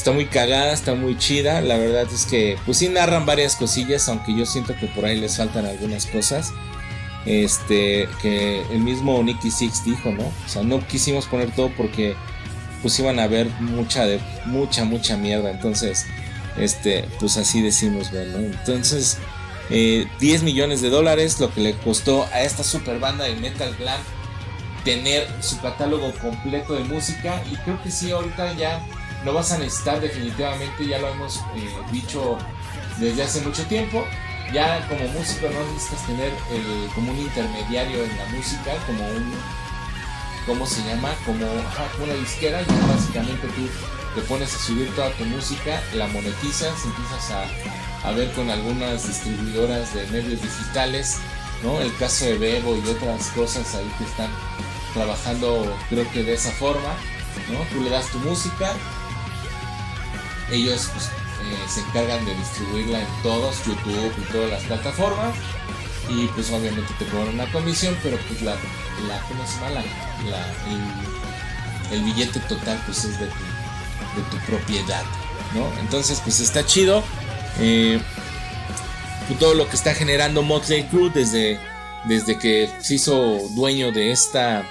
Está 0.00 0.12
muy 0.12 0.24
cagada, 0.24 0.72
está 0.72 0.94
muy 0.94 1.18
chida. 1.18 1.60
La 1.60 1.76
verdad 1.76 2.06
es 2.10 2.24
que, 2.24 2.56
pues 2.64 2.78
sí 2.78 2.88
narran 2.88 3.26
varias 3.26 3.54
cosillas, 3.54 4.08
aunque 4.08 4.34
yo 4.34 4.46
siento 4.46 4.74
que 4.74 4.86
por 4.86 5.04
ahí 5.04 5.20
les 5.20 5.36
faltan 5.36 5.66
algunas 5.66 6.06
cosas. 6.06 6.54
Este, 7.26 8.08
que 8.22 8.62
el 8.70 8.80
mismo 8.80 9.22
Nicky 9.22 9.50
Six 9.50 9.84
dijo, 9.84 10.10
¿no? 10.10 10.24
O 10.24 10.48
sea, 10.48 10.62
no 10.62 10.86
quisimos 10.86 11.26
poner 11.26 11.54
todo 11.54 11.70
porque, 11.76 12.16
pues 12.82 12.98
iban 12.98 13.18
a 13.18 13.26
ver 13.26 13.48
mucha, 13.60 14.06
de, 14.06 14.20
mucha, 14.46 14.84
mucha 14.84 15.16
mierda. 15.16 15.50
Entonces, 15.50 16.06
este, 16.56 17.06
pues 17.18 17.36
así 17.36 17.60
decimos, 17.60 18.12
¿no? 18.12 18.38
Entonces, 18.38 19.18
10 19.68 19.70
eh, 19.70 20.44
millones 20.44 20.80
de 20.80 20.90
dólares, 20.90 21.38
lo 21.38 21.52
que 21.52 21.60
le 21.60 21.74
costó 21.74 22.24
a 22.32 22.42
esta 22.42 22.64
super 22.64 22.98
banda 22.98 23.24
de 23.24 23.36
Metal 23.36 23.74
Glam 23.78 24.00
tener 24.84 25.28
su 25.40 25.60
catálogo 25.60 26.12
completo 26.20 26.74
de 26.74 26.84
música. 26.84 27.42
Y 27.50 27.56
creo 27.56 27.82
que 27.82 27.90
sí, 27.90 28.10
ahorita 28.10 28.54
ya 28.54 28.84
no 29.24 29.32
vas 29.32 29.52
a 29.52 29.58
necesitar 29.58 30.00
definitivamente, 30.00 30.86
ya 30.86 30.98
lo 30.98 31.08
hemos 31.08 31.36
eh, 31.54 31.68
dicho 31.92 32.38
desde 32.98 33.22
hace 33.22 33.40
mucho 33.42 33.64
tiempo. 33.66 34.04
Ya 34.52 34.86
como 34.88 35.06
músico 35.08 35.48
no 35.48 35.72
necesitas 35.72 36.06
tener 36.06 36.32
como 36.94 37.12
un 37.12 37.18
intermediario 37.18 38.04
en 38.04 38.18
la 38.18 38.26
música, 38.26 38.74
como 38.86 39.06
un, 39.06 39.32
¿cómo 40.46 40.66
se 40.66 40.82
llama? 40.82 41.10
Como, 41.24 41.46
una 41.46 42.14
disquera, 42.14 42.60
ya 42.62 42.86
básicamente 42.86 43.46
tú 43.48 43.68
te 44.14 44.22
pones 44.22 44.52
a 44.54 44.58
subir 44.58 44.92
toda 44.96 45.10
tu 45.12 45.24
música, 45.24 45.80
la 45.94 46.08
monetizas, 46.08 46.84
empiezas 46.84 47.30
a, 47.30 48.08
a 48.08 48.12
ver 48.12 48.32
con 48.32 48.50
algunas 48.50 49.06
distribuidoras 49.06 49.94
de 49.94 50.06
medios 50.08 50.42
digitales, 50.42 51.18
¿no? 51.62 51.80
El 51.80 51.94
caso 51.96 52.24
de 52.24 52.38
Bebo 52.38 52.76
y 52.76 52.88
otras 52.88 53.28
cosas 53.28 53.74
ahí 53.76 53.88
que 53.98 54.04
están 54.04 54.30
trabajando 54.94 55.76
creo 55.88 56.10
que 56.10 56.24
de 56.24 56.34
esa 56.34 56.50
forma, 56.50 56.94
¿no? 57.52 57.60
Tú 57.72 57.84
le 57.84 57.90
das 57.90 58.06
tu 58.08 58.18
música, 58.18 58.72
ellos 60.50 60.90
pues, 60.92 61.08
eh, 61.44 61.68
se 61.68 61.80
encargan 61.80 62.24
de 62.24 62.34
distribuirla 62.34 63.00
en 63.00 63.22
todos, 63.22 63.64
YouTube 63.64 64.12
y 64.18 64.32
todas 64.32 64.50
las 64.50 64.62
plataformas. 64.64 65.34
Y 66.08 66.26
pues 66.28 66.50
obviamente 66.50 66.92
te 66.98 67.04
cobran 67.06 67.34
una 67.34 67.50
comisión, 67.52 67.96
pero 68.02 68.18
pues 68.28 68.42
la, 68.42 68.52
la 69.06 69.20
¿cómo 69.28 69.46
se 69.46 69.60
llama? 69.60 69.82
el, 71.92 72.02
billete 72.02 72.40
total 72.40 72.80
pues 72.84 73.04
es 73.04 73.18
de 73.20 73.26
tu, 73.26 74.20
de 74.20 74.30
tu 74.30 74.36
propiedad, 74.46 75.04
¿no? 75.54 75.70
Entonces 75.80 76.20
pues 76.24 76.40
está 76.40 76.66
chido. 76.66 77.02
Eh, 77.60 78.00
todo 79.38 79.54
lo 79.54 79.68
que 79.68 79.76
está 79.76 79.94
generando 79.94 80.42
Motley 80.42 80.84
Crue 80.84 81.10
desde, 81.10 81.60
desde 82.04 82.36
que 82.38 82.68
se 82.80 82.94
hizo 82.94 83.38
dueño 83.54 83.92
de 83.92 84.10
esta 84.10 84.66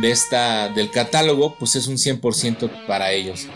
de 0.00 0.10
esta 0.10 0.68
del 0.68 0.90
catálogo 0.90 1.54
pues 1.58 1.74
es 1.74 1.86
un 1.86 1.96
100% 1.96 2.86
para 2.86 3.12
ellos 3.12 3.46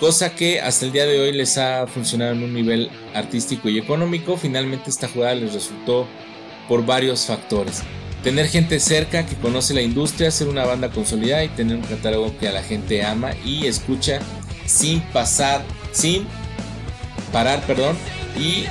cosa 0.00 0.34
que 0.34 0.60
hasta 0.60 0.86
el 0.86 0.92
día 0.92 1.04
de 1.04 1.20
hoy 1.20 1.32
les 1.32 1.58
ha 1.58 1.86
funcionado 1.86 2.32
en 2.32 2.42
un 2.42 2.54
nivel 2.54 2.90
artístico 3.14 3.68
y 3.68 3.78
económico. 3.78 4.38
Finalmente 4.38 4.88
esta 4.88 5.06
jugada 5.06 5.34
les 5.34 5.52
resultó 5.52 6.08
por 6.66 6.84
varios 6.84 7.26
factores. 7.26 7.82
Tener 8.24 8.48
gente 8.48 8.80
cerca 8.80 9.26
que 9.26 9.36
conoce 9.36 9.74
la 9.74 9.82
industria, 9.82 10.30
ser 10.30 10.48
una 10.48 10.64
banda 10.64 10.90
consolidada 10.90 11.44
y 11.44 11.48
tener 11.48 11.76
un 11.76 11.82
catálogo 11.82 12.36
que 12.38 12.48
a 12.48 12.52
la 12.52 12.62
gente 12.62 13.04
ama 13.04 13.32
y 13.44 13.66
escucha 13.66 14.20
sin 14.66 15.00
pasar, 15.00 15.62
sin 15.92 16.26
parar, 17.32 17.62
perdón, 17.66 17.96
y 18.38 18.64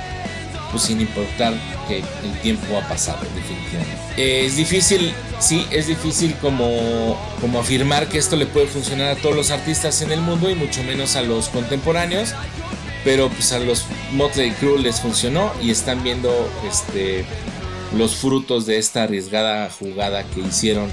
pues 0.72 0.84
sin 0.84 1.02
importar 1.02 1.54
que 1.88 2.00
el 2.00 2.40
tiempo 2.42 2.78
ha 2.78 2.88
pasado 2.88 3.20
definitivamente. 3.36 3.98
Eh, 4.18 4.46
es 4.46 4.56
difícil, 4.58 5.14
sí, 5.40 5.66
es 5.72 5.88
difícil 5.88 6.36
como, 6.42 7.18
como 7.42 7.60
afirmar 7.60 8.08
que 8.08 8.18
esto 8.18 8.36
le 8.36 8.46
puede 8.46 8.68
funcionar 8.68 9.10
a 9.10 9.16
todos 9.16 9.36
los 9.36 9.52
artistas 9.52 10.02
en 10.02 10.12
el 10.12 10.22
mundo 10.22 10.50
y 10.50 10.56
mucho 10.56 10.84
menos 10.84 11.16
a 11.16 11.22
los 11.22 11.50
contemporáneos, 11.50 12.34
pero 13.04 13.30
pues 13.30 13.52
a 13.54 13.60
los 13.60 13.86
Motley 14.12 14.52
Crue 14.52 14.80
les 14.80 15.00
funcionó 15.00 15.52
y 15.62 15.72
están 15.72 16.04
viendo 16.04 16.32
este, 16.68 17.26
los 17.98 18.16
frutos 18.16 18.66
de 18.66 18.78
esta 18.78 19.04
arriesgada 19.04 19.70
jugada 19.70 20.24
que 20.24 20.42
hicieron 20.42 20.92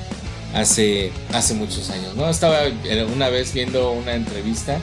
hace, 0.54 1.12
hace 1.32 1.54
muchos 1.54 1.90
años. 1.90 2.14
¿no? 2.14 2.28
Estaba 2.28 2.60
una 3.12 3.28
vez 3.28 3.52
viendo 3.52 3.90
una 3.90 4.14
entrevista 4.14 4.80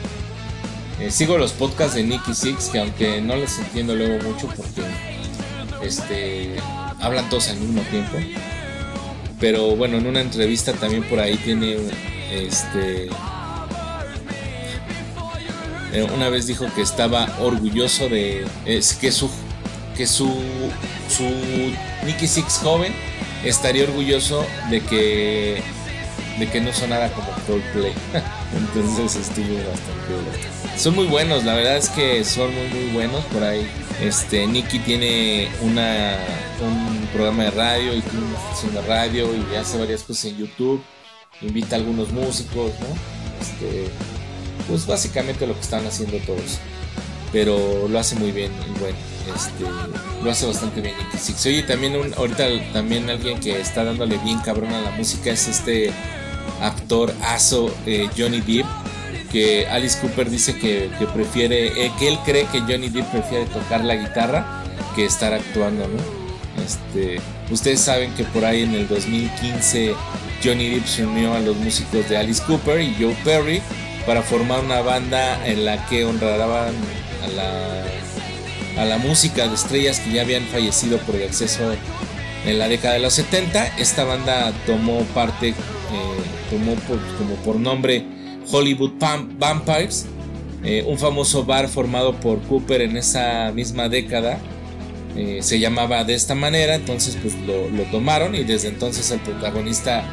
eh, 1.00 1.10
sigo 1.10 1.38
los 1.38 1.52
podcasts 1.52 1.94
de 1.94 2.02
Nicky 2.04 2.34
Six, 2.34 2.68
que 2.70 2.78
aunque 2.78 3.20
no 3.20 3.36
les 3.36 3.58
entiendo 3.58 3.94
luego 3.94 4.22
mucho 4.22 4.48
porque 4.48 4.82
este, 5.82 6.56
hablan 7.00 7.28
todos 7.28 7.48
al 7.48 7.56
mismo 7.58 7.82
tiempo. 7.82 8.16
Pero 9.40 9.76
bueno, 9.76 9.98
en 9.98 10.06
una 10.06 10.20
entrevista 10.20 10.72
también 10.72 11.02
por 11.04 11.20
ahí 11.20 11.36
tiene 11.36 11.76
este 12.32 13.08
eh, 15.92 16.02
una 16.14 16.28
vez 16.28 16.46
dijo 16.46 16.66
que 16.74 16.82
estaba 16.82 17.28
orgulloso 17.40 18.08
de 18.08 18.44
que 19.00 19.12
su 19.12 19.30
que 19.96 20.06
su 20.06 20.28
su 21.08 21.24
Nicky 22.04 22.26
Six 22.26 22.60
joven 22.62 22.92
estaría 23.44 23.84
orgulloso 23.84 24.44
de 24.70 24.80
que 24.80 25.62
de 26.38 26.48
que 26.48 26.60
no 26.60 26.72
sonara 26.72 27.10
como 27.12 27.28
Coldplay. 27.46 27.92
Entonces 28.56 29.16
estuvo 29.16 29.56
bastante, 29.56 30.78
Son 30.78 30.94
muy 30.94 31.06
buenos, 31.06 31.44
la 31.44 31.54
verdad 31.54 31.76
es 31.76 31.88
que 31.88 32.24
son 32.24 32.54
muy 32.54 32.68
muy 32.68 32.92
buenos 32.92 33.24
por 33.26 33.42
ahí. 33.42 33.68
Este 34.00 34.46
Nicky 34.46 34.80
tiene 34.80 35.48
una 35.62 36.16
un 36.60 37.06
programa 37.12 37.44
de 37.44 37.50
radio 37.50 37.94
y 37.94 38.00
tiene 38.00 38.26
una 38.26 38.38
estación 38.38 38.74
de 38.74 38.82
radio 38.82 39.28
y 39.34 39.54
hace 39.56 39.78
varias 39.78 40.02
cosas 40.02 40.26
en 40.26 40.38
YouTube. 40.38 40.82
Invita 41.40 41.76
a 41.76 41.78
algunos 41.80 42.12
músicos, 42.12 42.72
¿no? 42.80 42.86
Este, 43.40 43.88
pues 44.68 44.86
básicamente 44.86 45.46
lo 45.46 45.54
que 45.54 45.60
están 45.60 45.86
haciendo 45.86 46.18
todos. 46.18 46.58
pero 47.32 47.88
lo 47.88 47.98
hace 47.98 48.14
muy 48.14 48.30
bien 48.30 48.52
y 48.64 48.78
bueno, 48.78 48.96
este, 49.34 49.64
lo 50.22 50.30
hace 50.30 50.46
bastante 50.46 50.80
bien 50.80 50.94
Se 51.18 51.48
oye 51.48 51.64
también 51.64 51.96
un, 51.96 52.14
ahorita 52.14 52.46
también 52.72 53.10
alguien 53.10 53.40
que 53.40 53.60
está 53.60 53.82
dándole 53.82 54.18
bien 54.18 54.38
cabrón 54.38 54.72
a 54.72 54.80
la 54.80 54.90
música 54.92 55.30
es 55.30 55.48
este 55.48 55.92
actor 56.64 57.12
aso 57.22 57.74
eh, 57.86 58.08
Johnny 58.16 58.40
Depp 58.40 58.66
que 59.30 59.66
Alice 59.66 59.98
Cooper 60.00 60.30
dice 60.30 60.56
que, 60.56 60.90
prefiere, 61.12 61.86
eh, 61.86 61.92
que 61.98 62.08
él 62.08 62.18
cree 62.24 62.46
que 62.46 62.60
Johnny 62.60 62.88
Depp 62.88 63.10
prefiere 63.10 63.46
tocar 63.46 63.84
la 63.84 63.96
guitarra 63.96 64.62
que 64.94 65.04
estar 65.04 65.32
actuando, 65.32 65.88
¿no? 65.88 66.62
Este, 66.64 67.20
ustedes 67.50 67.80
saben 67.80 68.14
que 68.14 68.22
por 68.24 68.44
ahí 68.44 68.62
en 68.62 68.74
el 68.74 68.86
2015 68.86 69.94
Johnny 70.42 70.68
Depp 70.70 70.86
se 70.86 71.04
unió 71.04 71.34
a 71.34 71.40
los 71.40 71.56
músicos 71.56 72.08
de 72.08 72.16
Alice 72.16 72.42
Cooper 72.46 72.80
y 72.80 72.94
Joe 72.98 73.16
Perry 73.24 73.60
para 74.06 74.22
formar 74.22 74.60
una 74.60 74.80
banda 74.80 75.44
en 75.46 75.64
la 75.64 75.84
que 75.88 76.04
honraban 76.04 76.74
a 77.24 77.28
la, 77.28 78.82
a 78.82 78.84
la 78.84 78.98
música 78.98 79.48
de 79.48 79.54
estrellas 79.54 79.98
que 80.00 80.12
ya 80.12 80.22
habían 80.22 80.44
fallecido 80.44 80.98
por 80.98 81.16
el 81.16 81.24
acceso 81.24 81.74
en 82.44 82.58
la 82.58 82.68
década 82.68 82.94
de 82.94 83.00
los 83.00 83.14
70. 83.14 83.78
Esta 83.78 84.04
banda 84.04 84.52
tomó 84.66 85.00
parte, 85.14 85.54
eh, 85.94 86.50
tomó 86.50 86.74
como 87.18 87.34
por 87.44 87.56
nombre 87.56 88.04
Hollywood 88.50 88.92
Vampires, 89.38 90.06
eh, 90.62 90.84
un 90.86 90.98
famoso 90.98 91.44
bar 91.44 91.68
formado 91.68 92.14
por 92.14 92.40
Cooper 92.42 92.82
en 92.82 92.96
esa 92.96 93.52
misma 93.52 93.88
década. 93.88 94.38
Eh, 95.16 95.38
se 95.42 95.60
llamaba 95.60 96.02
de 96.04 96.14
esta 96.14 96.34
manera, 96.34 96.74
entonces 96.74 97.16
pues 97.20 97.34
lo, 97.46 97.82
tomaron 97.92 98.34
y 98.34 98.42
desde 98.42 98.68
entonces 98.68 99.10
el 99.12 99.20
protagonista 99.20 100.04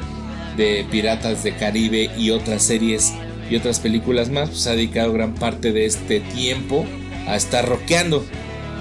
de 0.57 0.85
Piratas 0.91 1.43
de 1.43 1.55
Caribe 1.55 2.11
y 2.17 2.29
otras 2.29 2.61
series 2.61 3.13
y 3.49 3.55
otras 3.55 3.79
películas 3.79 4.29
más 4.29 4.49
pues 4.49 4.67
ha 4.67 4.71
dedicado 4.71 5.11
gran 5.11 5.33
parte 5.33 5.71
de 5.71 5.85
este 5.85 6.19
tiempo 6.19 6.85
a 7.27 7.35
estar 7.35 7.67
rockeando. 7.67 8.23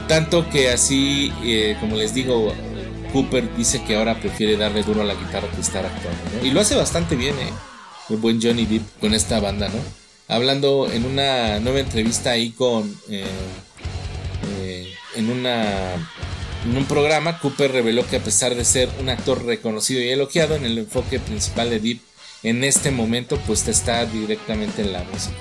Tanto 0.09 0.51
que 0.51 0.70
así, 0.70 1.32
eh, 1.44 1.76
como 1.80 1.96
les 1.96 2.12
digo, 2.14 2.53
Cooper 3.12 3.56
dice 3.56 3.82
que 3.84 3.96
ahora 3.96 4.18
prefiere 4.20 4.56
darle 4.56 4.82
duro 4.82 5.02
a 5.02 5.04
la 5.04 5.14
guitarra 5.14 5.48
que 5.50 5.61
estar 5.61 5.84
actuando. 5.84 6.46
Y 6.46 6.50
lo 6.50 6.61
hace 6.61 6.74
bastante 6.74 7.16
bien, 7.16 7.34
¿eh? 7.36 7.52
el 8.08 8.16
buen 8.16 8.40
Johnny 8.42 8.66
Depp 8.66 8.82
con 9.00 9.14
esta 9.14 9.40
banda, 9.40 9.68
¿no? 9.68 9.78
Hablando 10.28 10.90
en 10.90 11.04
una 11.04 11.61
nueva 11.61 11.80
entrevista 11.80 12.30
ahí 12.30 12.50
con... 12.50 12.94
Eh, 13.08 13.24
eh, 14.58 14.92
en 15.16 15.30
una... 15.30 15.94
En 16.64 16.76
un 16.76 16.84
programa, 16.84 17.38
Cooper 17.38 17.72
reveló 17.72 18.06
que 18.06 18.16
a 18.16 18.20
pesar 18.20 18.54
de 18.54 18.64
ser 18.64 18.90
un 19.00 19.08
actor 19.08 19.44
reconocido 19.44 20.02
y 20.02 20.11
elogiado, 20.11 20.56
en 20.56 20.66
el 20.66 20.76
enfoque 20.78 21.18
principal 21.18 21.70
de 21.70 21.80
Deep 21.80 22.00
en 22.42 22.64
este 22.64 22.90
momento 22.90 23.38
pues 23.46 23.66
está 23.68 24.04
directamente 24.06 24.82
en 24.82 24.92
la 24.92 25.04
música. 25.04 25.36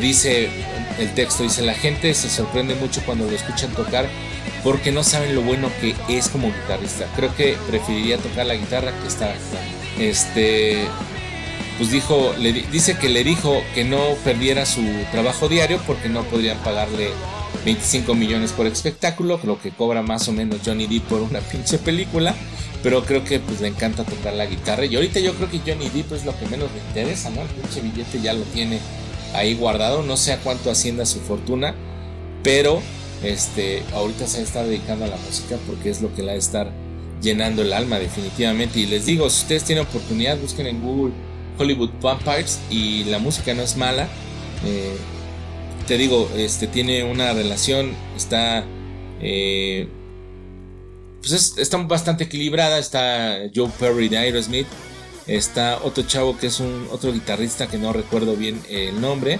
Dice 0.00 0.50
el 0.98 1.14
texto, 1.14 1.42
dice, 1.42 1.62
la 1.62 1.72
gente 1.72 2.12
se 2.12 2.28
sorprende 2.28 2.74
mucho 2.74 3.00
cuando 3.06 3.24
lo 3.24 3.34
escuchan 3.34 3.70
tocar 3.72 4.06
porque 4.62 4.92
no 4.92 5.02
saben 5.02 5.34
lo 5.34 5.42
bueno 5.42 5.70
que 5.80 5.94
es 6.08 6.28
como 6.28 6.48
guitarrista. 6.48 7.06
Creo 7.16 7.34
que 7.34 7.56
preferiría 7.68 8.18
tocar 8.18 8.46
la 8.46 8.54
guitarra 8.54 8.92
que 9.00 9.08
estar. 9.08 9.34
Este, 9.98 10.84
pues 11.78 11.90
dijo, 11.90 12.34
le, 12.38 12.52
dice 12.52 12.96
que 12.98 13.08
le 13.08 13.24
dijo 13.24 13.62
que 13.74 13.84
no 13.84 14.00
perdiera 14.24 14.66
su 14.66 14.82
trabajo 15.12 15.48
diario 15.48 15.80
porque 15.86 16.08
no 16.08 16.24
podrían 16.24 16.58
pagarle 16.58 17.10
25 17.64 18.14
millones 18.14 18.52
por 18.52 18.66
espectáculo, 18.66 19.40
lo 19.44 19.60
que 19.60 19.70
cobra 19.70 20.02
más 20.02 20.28
o 20.28 20.32
menos 20.32 20.60
Johnny 20.64 20.86
Depp 20.86 21.04
por 21.04 21.22
una 21.22 21.40
pinche 21.52 21.78
película, 21.78 22.34
pero 22.82 23.04
creo 23.04 23.24
que 23.24 23.40
pues 23.40 23.60
le 23.60 23.68
encanta 23.68 24.04
tocar 24.04 24.34
la 24.34 24.46
guitarra 24.46 24.84
y 24.84 24.94
ahorita 24.94 25.20
yo 25.20 25.34
creo 25.34 25.50
que 25.50 25.58
Johnny 25.58 25.88
Depp 25.88 26.12
es 26.12 26.24
lo 26.24 26.38
que 26.38 26.46
menos 26.46 26.70
le 26.72 26.78
interesa, 26.80 27.30
¿no? 27.30 27.42
El 27.42 27.48
pinche 27.48 27.80
billete 27.80 28.20
ya 28.20 28.32
lo 28.32 28.42
tiene 28.42 28.78
ahí 29.34 29.54
guardado, 29.54 30.02
no 30.02 30.16
sé 30.16 30.32
a 30.32 30.38
cuánto 30.38 30.70
ascienda 30.70 31.06
su 31.06 31.20
fortuna, 31.20 31.74
pero 32.42 32.82
este 33.22 33.82
ahorita 33.92 34.26
se 34.26 34.42
está 34.42 34.64
dedicando 34.64 35.04
a 35.04 35.08
la 35.08 35.16
música 35.16 35.56
porque 35.66 35.90
es 35.90 36.00
lo 36.00 36.14
que 36.14 36.22
le 36.22 36.28
va 36.28 36.32
a 36.34 36.36
estar 36.36 36.72
llenando 37.20 37.62
el 37.62 37.72
alma 37.72 37.98
definitivamente 37.98 38.80
y 38.80 38.86
les 38.86 39.06
digo, 39.06 39.28
si 39.28 39.42
ustedes 39.42 39.64
tienen 39.64 39.84
oportunidad, 39.84 40.38
busquen 40.38 40.66
en 40.66 40.80
Google 40.82 41.12
Hollywood 41.58 41.90
Vampires 42.00 42.58
y 42.70 43.04
la 43.04 43.18
música 43.18 43.52
no 43.54 43.62
es 43.62 43.76
mala. 43.76 44.08
Eh, 44.64 44.96
te 45.86 45.98
digo, 45.98 46.30
este 46.36 46.66
tiene 46.66 47.04
una 47.04 47.32
relación, 47.32 47.94
está 48.16 48.64
eh, 49.20 49.88
pues 51.20 51.58
está 51.58 51.76
bastante 51.78 52.24
equilibrada. 52.24 52.78
Está 52.78 53.38
Joe 53.54 53.70
Perry 53.78 54.08
de 54.08 54.18
Aerosmith, 54.18 54.66
está 55.26 55.78
otro 55.82 56.04
chavo 56.04 56.36
que 56.36 56.46
es 56.46 56.60
un 56.60 56.88
otro 56.90 57.12
guitarrista 57.12 57.66
que 57.66 57.78
no 57.78 57.92
recuerdo 57.92 58.36
bien 58.36 58.60
el 58.68 59.00
nombre, 59.00 59.38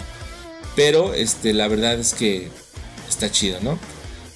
pero 0.76 1.14
este 1.14 1.52
la 1.52 1.68
verdad 1.68 1.94
es 1.98 2.14
que 2.14 2.48
está 3.10 3.30
chido, 3.30 3.58
¿no? 3.60 3.78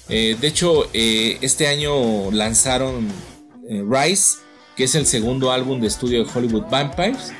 Eh, 0.07 0.37
de 0.39 0.47
hecho, 0.47 0.87
este 0.93 1.67
año 1.67 2.31
lanzaron 2.31 3.07
Rise, 3.67 4.37
que 4.75 4.83
es 4.83 4.93
el 4.93 5.07
segundo 5.07 5.51
álbum 5.51 5.81
de 5.81 5.87
estudio 5.87 6.23
de 6.23 6.31
Hollywood 6.31 6.65
Vampires. 6.69 7.33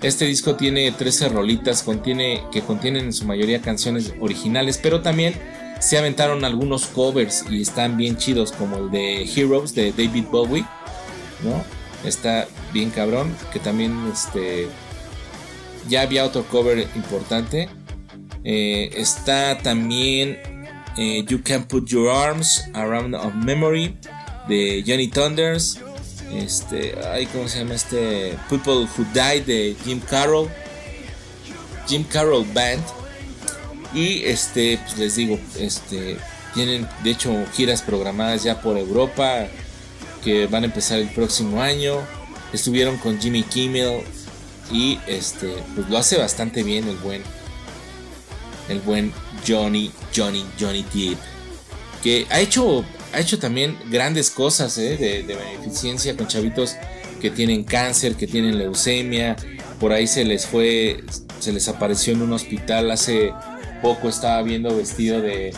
Este 0.00 0.24
disco 0.26 0.54
tiene 0.54 0.92
13 0.92 1.28
rolitas 1.28 1.82
contiene, 1.82 2.44
que 2.52 2.62
contienen 2.62 3.06
en 3.06 3.12
su 3.12 3.26
mayoría 3.26 3.60
canciones 3.60 4.14
originales, 4.20 4.78
pero 4.80 5.02
también 5.02 5.34
se 5.80 5.98
aventaron 5.98 6.44
algunos 6.44 6.86
covers 6.86 7.44
y 7.50 7.62
están 7.62 7.96
bien 7.96 8.16
chidos, 8.16 8.52
como 8.52 8.78
el 8.78 8.90
de 8.90 9.24
Heroes 9.24 9.74
de 9.74 9.92
David 9.92 10.24
Bowie, 10.30 10.64
¿no? 11.42 11.64
Está 12.04 12.46
bien 12.72 12.90
cabrón, 12.90 13.34
que 13.52 13.58
también 13.58 13.96
este, 14.12 14.68
ya 15.88 16.02
había 16.02 16.24
otro 16.24 16.44
cover 16.44 16.88
importante. 16.94 17.68
Eh, 18.44 18.90
está 18.94 19.58
también 19.58 20.38
eh, 20.98 21.24
You 21.28 21.40
Can 21.42 21.64
Put 21.64 21.88
Your 21.88 22.10
Arms 22.10 22.64
Around 22.74 23.14
of 23.14 23.34
Memory 23.34 23.96
de 24.48 24.82
Johnny 24.84 25.08
Thunders. 25.08 25.78
Este, 26.32 26.94
ay, 27.10 27.26
¿cómo 27.26 27.48
se 27.48 27.60
llama 27.60 27.74
este? 27.74 28.36
People 28.50 28.88
Who 28.96 29.06
Died 29.14 29.44
de 29.44 29.76
Jim 29.84 30.00
Carroll. 30.00 30.48
Jim 31.86 32.04
Carroll 32.04 32.44
Band. 32.52 32.82
Y 33.94 34.24
este, 34.24 34.78
pues 34.78 34.98
les 34.98 35.16
digo, 35.16 35.38
este, 35.58 36.18
tienen 36.52 36.86
de 37.04 37.10
hecho 37.10 37.32
giras 37.54 37.80
programadas 37.80 38.42
ya 38.42 38.60
por 38.60 38.76
Europa 38.76 39.46
que 40.22 40.46
van 40.46 40.64
a 40.64 40.66
empezar 40.66 40.98
el 40.98 41.08
próximo 41.08 41.62
año. 41.62 41.96
Estuvieron 42.52 42.96
con 42.98 43.20
Jimmy 43.20 43.44
Kimmel 43.44 44.02
y 44.72 44.98
este, 45.06 45.54
pues 45.74 45.88
lo 45.88 45.96
hace 45.96 46.18
bastante 46.18 46.62
bien 46.62 46.88
el 46.88 46.96
buen, 46.96 47.22
el 48.68 48.80
buen 48.80 49.12
Johnny, 49.46 49.90
Johnny, 50.14 50.44
Johnny 50.58 50.84
Depp. 50.94 51.18
Que 52.02 52.26
ha 52.30 52.40
hecho 52.40 52.84
ha 53.12 53.20
hecho 53.20 53.38
también 53.38 53.78
grandes 53.90 54.30
cosas 54.30 54.76
¿eh? 54.78 54.96
de, 54.96 55.34
beneficencia 55.34 56.16
con 56.16 56.26
chavitos 56.26 56.76
que 57.20 57.30
tienen 57.30 57.64
cáncer, 57.64 58.14
que 58.16 58.26
tienen 58.26 58.58
leucemia. 58.58 59.36
Por 59.80 59.92
ahí 59.92 60.06
se 60.06 60.24
les 60.24 60.46
fue, 60.46 61.04
se 61.38 61.52
les 61.52 61.68
apareció 61.68 62.12
en 62.12 62.22
un 62.22 62.32
hospital 62.32 62.90
hace 62.90 63.32
poco, 63.82 64.08
estaba 64.08 64.42
viendo 64.42 64.76
vestido 64.76 65.20
de, 65.20 65.54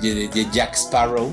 de, 0.00 0.46
Jack 0.52 0.74
Sparrow. 0.74 1.32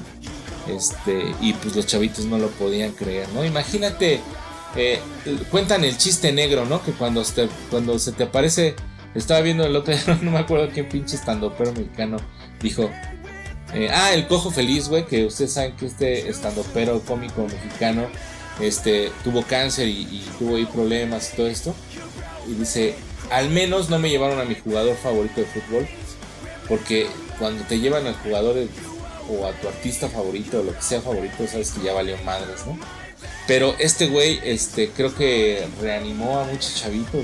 Este, 0.67 1.23
y 1.41 1.53
pues 1.53 1.75
los 1.75 1.85
chavitos 1.85 2.25
no 2.25 2.37
lo 2.37 2.49
podían 2.49 2.91
creer, 2.91 3.29
¿no? 3.29 3.45
Imagínate, 3.45 4.19
eh, 4.75 4.99
cuentan 5.49 5.85
el 5.85 5.97
chiste 5.97 6.33
negro, 6.33 6.65
¿no? 6.65 6.83
Que 6.83 6.91
cuando, 6.91 7.23
cuando 7.69 7.97
se 7.99 8.11
te 8.11 8.23
aparece, 8.23 8.75
estaba 9.19 9.41
viendo 9.41 9.65
el 9.65 9.75
otro 9.75 9.93
no 10.21 10.31
me 10.31 10.39
acuerdo 10.39 10.69
qué 10.73 10.83
pinche 10.83 11.15
estando, 11.15 11.53
pero 11.57 11.71
mexicano 11.73 12.17
dijo, 12.61 12.89
eh, 13.73 13.89
ah, 13.91 14.13
el 14.13 14.27
cojo 14.27 14.51
feliz, 14.51 14.87
güey, 14.87 15.05
que 15.05 15.25
ustedes 15.25 15.53
saben 15.53 15.75
que 15.75 15.87
este 15.87 16.29
estando 16.29 16.65
pero 16.73 17.01
cómico 17.01 17.43
mexicano 17.43 18.07
este, 18.61 19.11
tuvo 19.23 19.43
cáncer 19.43 19.87
y, 19.87 20.25
tuvo 20.39 20.55
ahí 20.55 20.65
problemas 20.65 21.31
y 21.33 21.35
todo 21.35 21.47
esto. 21.47 21.75
Y 22.47 22.53
dice, 22.53 22.95
al 23.29 23.49
menos 23.49 23.89
no 23.89 23.99
me 23.99 24.09
llevaron 24.09 24.39
a 24.39 24.45
mi 24.45 24.55
jugador 24.55 24.95
favorito 24.95 25.41
de 25.41 25.47
fútbol. 25.47 25.87
Porque 26.67 27.07
cuando 27.39 27.63
te 27.65 27.79
llevan 27.79 28.07
al 28.07 28.15
jugador 28.15 28.57
o 29.29 29.45
a 29.45 29.51
tu 29.53 29.67
artista 29.67 30.09
favorito 30.09 30.59
o 30.59 30.63
lo 30.63 30.73
que 30.73 30.81
sea 30.81 31.01
favorito, 31.01 31.47
sabes 31.47 31.71
que 31.71 31.83
ya 31.83 31.93
valió 31.93 32.17
madres, 32.23 32.65
¿no? 32.65 32.77
Pero 33.47 33.75
este 33.79 34.07
güey, 34.07 34.39
este, 34.43 34.89
creo 34.89 35.15
que 35.15 35.65
reanimó 35.81 36.39
a 36.39 36.43
muchos 36.45 36.75
chavitos, 36.75 37.23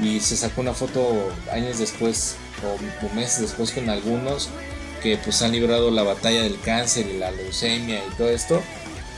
Y 0.00 0.20
se 0.20 0.36
sacó 0.36 0.60
una 0.60 0.74
foto 0.74 1.30
años 1.52 1.78
después 1.78 2.36
o 2.64 3.14
meses 3.14 3.40
después 3.40 3.70
con 3.70 3.88
algunos 3.88 4.48
que 5.02 5.16
pues 5.18 5.42
han 5.42 5.52
librado 5.52 5.90
la 5.90 6.02
batalla 6.02 6.42
del 6.42 6.58
cáncer 6.60 7.06
y 7.06 7.18
la 7.18 7.30
leucemia 7.30 7.98
y 7.98 8.16
todo 8.16 8.28
esto 8.28 8.62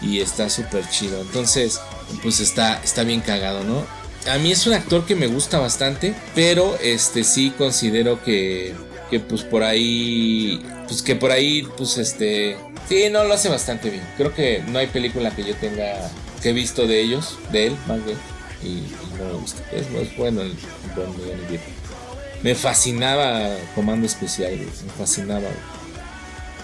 y 0.03 0.21
está 0.21 0.49
súper 0.49 0.89
chido. 0.89 1.21
Entonces, 1.21 1.81
pues 2.23 2.41
está, 2.41 2.81
está 2.83 3.05
bien 3.05 3.21
cagado, 3.21 3.65
¿no? 3.65 3.85
A 4.31 4.39
mí 4.39 4.53
es 4.53 4.67
un 4.67 4.75
actor 4.75 5.07
que 5.07 5.15
me 5.15 5.27
gusta 5.27 5.59
bastante, 5.59 6.15
pero 6.35 6.77
este 6.83 7.25
sí 7.25 7.51
considero 7.57 8.23
que, 8.23 8.75
que 9.11 9.21
pues 9.21 9.43
por 9.43 9.63
ahí, 9.63 10.63
pues 10.87 11.03
que 11.03 11.17
por 11.17 11.31
ahí, 11.31 11.67
pues 11.77 11.97
este, 11.99 12.57
sí, 12.89 13.09
no 13.11 13.25
lo 13.25 13.35
hace 13.35 13.49
bastante 13.49 13.91
bien. 13.91 14.03
Creo 14.17 14.35
que 14.35 14.63
no 14.69 14.79
hay 14.79 14.89
película 14.89 15.31
que 15.31 15.45
yo 15.45 15.55
tenga, 15.55 16.11
que 16.43 16.51
he 16.51 16.53
visto 16.53 16.87
de 16.87 17.01
ellos, 17.01 17.39
de 17.53 17.69
él, 17.69 17.77
más 17.87 18.05
bien, 18.05 18.19
y, 18.63 18.83
no 19.25 19.39
gusta. 19.39 19.63
Es, 19.73 19.87
bueno 20.17 20.43
el, 20.43 20.57
buen 20.95 21.09
me 22.43 22.55
fascinaba 22.55 23.57
Comando 23.75 24.07
Especial, 24.07 24.57
me 24.59 24.93
fascinaba. 24.97 25.49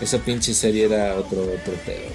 Esa 0.00 0.18
pinche 0.18 0.54
serie 0.54 0.84
era 0.86 1.14
otro, 1.16 1.42
otro 1.42 1.74
pedo. 1.84 2.10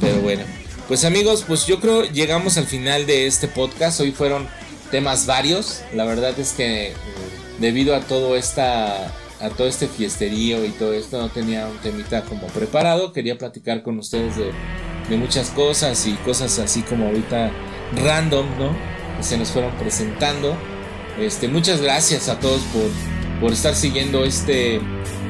Pero 0.00 0.20
bueno, 0.20 0.42
pues 0.88 1.04
amigos, 1.04 1.44
pues 1.46 1.66
yo 1.66 1.80
creo 1.80 2.04
llegamos 2.04 2.56
al 2.56 2.66
final 2.66 3.06
de 3.06 3.26
este 3.26 3.48
podcast. 3.48 4.00
Hoy 4.00 4.12
fueron 4.12 4.48
temas 4.90 5.26
varios. 5.26 5.82
La 5.94 6.04
verdad 6.04 6.38
es 6.38 6.52
que 6.52 6.88
eh, 6.88 6.94
debido 7.60 7.94
a 7.94 8.00
todo 8.00 8.36
esta 8.36 9.12
a 9.40 9.50
todo 9.50 9.66
este 9.66 9.88
fiesterío 9.88 10.64
y 10.64 10.70
todo 10.70 10.94
esto 10.94 11.18
no 11.18 11.28
tenía 11.28 11.66
un 11.66 11.78
temita 11.78 12.22
como 12.22 12.46
preparado. 12.48 13.12
Quería 13.12 13.36
platicar 13.36 13.82
con 13.82 13.98
ustedes 13.98 14.36
de, 14.36 14.52
de 15.08 15.16
muchas 15.16 15.50
cosas 15.50 16.06
y 16.06 16.14
cosas 16.14 16.58
así 16.58 16.82
como 16.82 17.06
ahorita 17.06 17.50
random, 18.02 18.46
¿no? 18.58 18.93
Se 19.20 19.36
nos 19.36 19.50
fueron 19.50 19.72
presentando. 19.72 20.56
Este, 21.18 21.48
muchas 21.48 21.80
gracias 21.80 22.28
a 22.28 22.40
todos 22.40 22.60
por, 22.62 22.90
por 23.40 23.52
estar 23.52 23.74
siguiendo 23.74 24.24
este, 24.24 24.80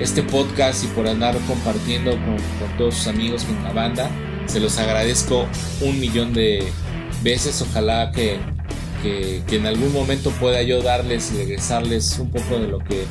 este 0.00 0.22
podcast 0.22 0.84
y 0.84 0.86
por 0.88 1.06
andar 1.06 1.36
compartiendo 1.46 2.12
con, 2.12 2.36
todos 2.78 2.94
sus 2.94 3.06
amigos, 3.08 3.44
con 3.44 3.62
la 3.62 3.72
banda. 3.72 4.10
Se 4.46 4.60
los 4.60 4.78
agradezco 4.78 5.46
un 5.80 6.00
millón 6.00 6.32
de 6.32 6.64
veces. 7.22 7.62
Ojalá 7.62 8.12
que, 8.12 8.38
que, 9.02 9.42
en 9.54 9.66
algún 9.66 9.92
momento 9.92 10.30
pueda 10.32 10.62
yo 10.62 10.82
darles 10.82 11.32
y 11.32 11.38
regresarles 11.38 12.18
un 12.18 12.30
poco 12.30 12.58
de 12.58 12.68
lo 12.68 12.78
que, 12.78 13.04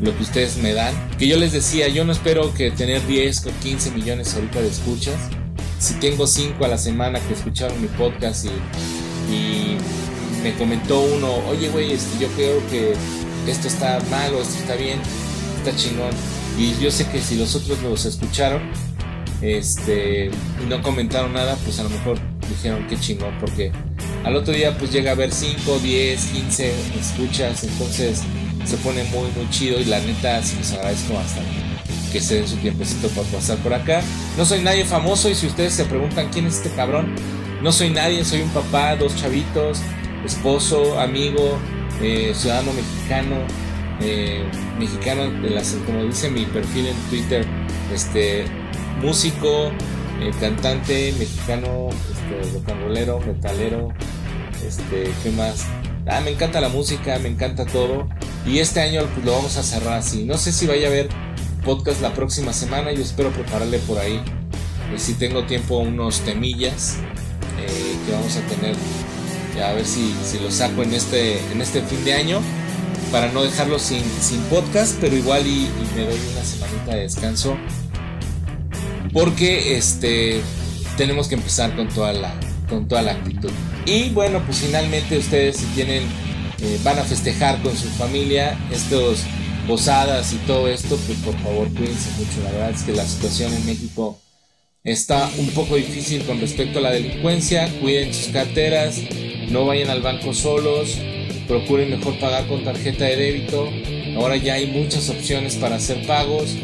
lo 0.00 0.16
que 0.16 0.22
ustedes 0.22 0.58
me 0.58 0.72
dan. 0.72 0.94
Que 1.18 1.26
yo 1.26 1.36
les 1.36 1.52
decía, 1.52 1.88
yo 1.88 2.04
no 2.04 2.12
espero 2.12 2.52
que 2.54 2.70
tener 2.70 3.06
10 3.06 3.46
o 3.46 3.50
15 3.62 3.90
millones 3.92 4.34
ahorita 4.34 4.60
de 4.60 4.68
escuchas. 4.68 5.16
Si 5.78 5.94
tengo 5.94 6.26
5 6.26 6.62
a 6.64 6.68
la 6.68 6.76
semana 6.76 7.18
que 7.20 7.32
escucharon 7.34 7.80
mi 7.80 7.88
podcast 7.88 8.44
y 8.44 9.78
me 10.42 10.54
comentó 10.54 11.00
uno, 11.00 11.34
oye, 11.48 11.68
güey, 11.68 11.92
este, 11.92 12.18
yo 12.18 12.28
creo 12.28 12.66
que 12.68 12.94
esto 13.46 13.68
está 13.68 14.00
mal 14.10 14.34
o 14.34 14.40
esto 14.40 14.58
está 14.58 14.74
bien, 14.74 15.00
está 15.58 15.74
chingón. 15.76 16.10
Y 16.58 16.74
yo 16.80 16.90
sé 16.90 17.06
que 17.06 17.20
si 17.20 17.36
los 17.36 17.54
otros 17.54 17.80
los 17.82 18.04
escucharon 18.04 18.62
este, 19.42 20.26
y 20.26 20.68
no 20.68 20.82
comentaron 20.82 21.32
nada, 21.32 21.56
pues 21.64 21.78
a 21.78 21.84
lo 21.84 21.90
mejor 21.90 22.18
dijeron 22.48 22.86
qué 22.88 22.98
chingón, 22.98 23.36
porque 23.38 23.72
al 24.24 24.36
otro 24.36 24.52
día 24.52 24.76
pues 24.76 24.92
llega 24.92 25.12
a 25.12 25.14
ver 25.14 25.32
5, 25.32 25.78
10, 25.78 26.24
15 26.26 26.74
escuchas, 27.00 27.64
entonces 27.64 28.22
se 28.64 28.76
pone 28.78 29.04
muy, 29.04 29.30
muy 29.36 29.48
chido 29.50 29.80
y 29.80 29.84
la 29.84 30.00
neta 30.00 30.42
sí 30.42 30.56
les 30.58 30.72
agradezco 30.72 31.14
bastante 31.14 31.70
que 32.12 32.20
se 32.20 32.36
den 32.36 32.48
su 32.48 32.56
tiempecito 32.56 33.08
para 33.08 33.26
pasar 33.28 33.58
por 33.58 33.72
acá. 33.72 34.02
No 34.36 34.44
soy 34.44 34.62
nadie 34.62 34.84
famoso 34.84 35.30
y 35.30 35.34
si 35.34 35.46
ustedes 35.46 35.74
se 35.74 35.84
preguntan 35.84 36.28
quién 36.32 36.46
es 36.46 36.56
este 36.56 36.70
cabrón, 36.70 37.14
no 37.62 37.72
soy 37.72 37.90
nadie, 37.90 38.24
soy 38.24 38.40
un 38.40 38.50
papá, 38.50 38.96
dos 38.96 39.14
chavitos, 39.16 39.78
esposo, 40.24 40.98
amigo, 40.98 41.58
eh, 42.02 42.32
ciudadano 42.34 42.72
mexicano, 42.72 43.36
eh, 44.00 44.44
mexicano, 44.78 45.30
de 45.42 45.50
las, 45.50 45.76
como 45.86 46.04
dice 46.04 46.30
mi 46.30 46.44
perfil 46.46 46.86
en 46.86 46.96
Twitter, 47.10 47.46
este, 47.92 48.44
músico, 49.02 49.70
eh, 50.20 50.30
cantante 50.40 51.14
mexicano, 51.18 51.88
este, 52.10 52.58
metalero, 53.26 53.92
este, 54.66 55.10
¿qué 55.22 55.30
más? 55.30 55.66
Ah, 56.06 56.20
me 56.20 56.30
encanta 56.30 56.60
la 56.60 56.68
música, 56.68 57.18
me 57.18 57.28
encanta 57.28 57.66
todo. 57.66 58.08
Y 58.46 58.58
este 58.58 58.80
año 58.80 59.02
pues, 59.14 59.26
lo 59.26 59.32
vamos 59.32 59.56
a 59.58 59.62
cerrar 59.62 59.98
así. 59.98 60.24
No 60.24 60.38
sé 60.38 60.52
si 60.52 60.66
vaya 60.66 60.86
a 60.86 60.90
haber 60.90 61.08
podcast 61.64 62.00
la 62.00 62.14
próxima 62.14 62.52
semana. 62.54 62.90
Yo 62.92 63.02
espero 63.02 63.30
prepararle 63.30 63.78
por 63.80 63.98
ahí. 63.98 64.20
si 64.96 65.14
tengo 65.14 65.44
tiempo 65.44 65.78
unos 65.78 66.20
temillas 66.20 66.96
que 68.06 68.12
vamos 68.12 68.36
a 68.36 68.40
tener 68.48 68.74
a 69.62 69.72
ver 69.72 69.86
si, 69.86 70.14
si 70.24 70.38
lo 70.38 70.50
saco 70.50 70.82
en 70.82 70.94
este, 70.94 71.38
en 71.52 71.60
este 71.60 71.82
fin 71.82 72.04
de 72.04 72.14
año 72.14 72.40
para 73.10 73.32
no 73.32 73.42
dejarlo 73.42 73.78
sin, 73.78 74.02
sin 74.20 74.40
podcast, 74.42 74.96
pero 75.00 75.16
igual 75.16 75.46
y, 75.46 75.68
me 75.96 76.04
doy 76.04 76.18
una 76.32 76.44
semanita 76.44 76.94
de 76.94 77.02
descanso 77.02 77.56
porque 79.12 79.76
este 79.76 80.40
tenemos 80.96 81.26
que 81.26 81.34
empezar 81.34 81.74
con 81.74 81.88
toda 81.88 82.12
la 82.12 82.32
con 82.68 82.86
toda 82.86 83.02
la 83.02 83.12
actitud. 83.12 83.50
Y 83.84 84.10
bueno, 84.10 84.40
pues 84.46 84.58
finalmente 84.58 85.18
ustedes 85.18 85.56
si 85.56 85.66
tienen 85.66 86.04
eh, 86.62 86.78
van 86.84 86.98
a 86.98 87.02
festejar 87.02 87.60
con 87.62 87.76
su 87.76 87.88
familia 87.88 88.56
estos 88.70 89.24
posadas 89.66 90.32
y 90.32 90.36
todo 90.46 90.68
esto, 90.68 90.96
pues 91.06 91.18
por 91.18 91.36
favor 91.38 91.68
cuídense 91.72 92.10
mucho. 92.18 92.42
La 92.44 92.52
verdad 92.52 92.70
es 92.70 92.82
que 92.82 92.92
la 92.92 93.04
situación 93.04 93.52
en 93.52 93.66
México 93.66 94.20
está 94.84 95.30
un 95.38 95.48
poco 95.50 95.76
difícil 95.76 96.24
con 96.24 96.40
respecto 96.40 96.78
a 96.78 96.82
la 96.82 96.90
delincuencia. 96.90 97.68
Cuiden 97.80 98.12
sus 98.14 98.28
carteras, 98.28 98.96
no 99.50 99.64
vayan 99.66 99.90
al 99.90 100.00
banco 100.00 100.32
solos, 100.32 100.96
procuren 101.46 101.90
mejor 101.90 102.18
pagar 102.18 102.46
con 102.46 102.64
tarjeta 102.64 103.04
de 103.04 103.16
débito. 103.16 103.68
Ahora 104.16 104.36
ya 104.36 104.54
hay 104.54 104.66
muchas 104.66 105.08
opciones 105.10 105.56
para 105.56 105.76
hacer 105.76 106.06
pagos. 106.06 106.56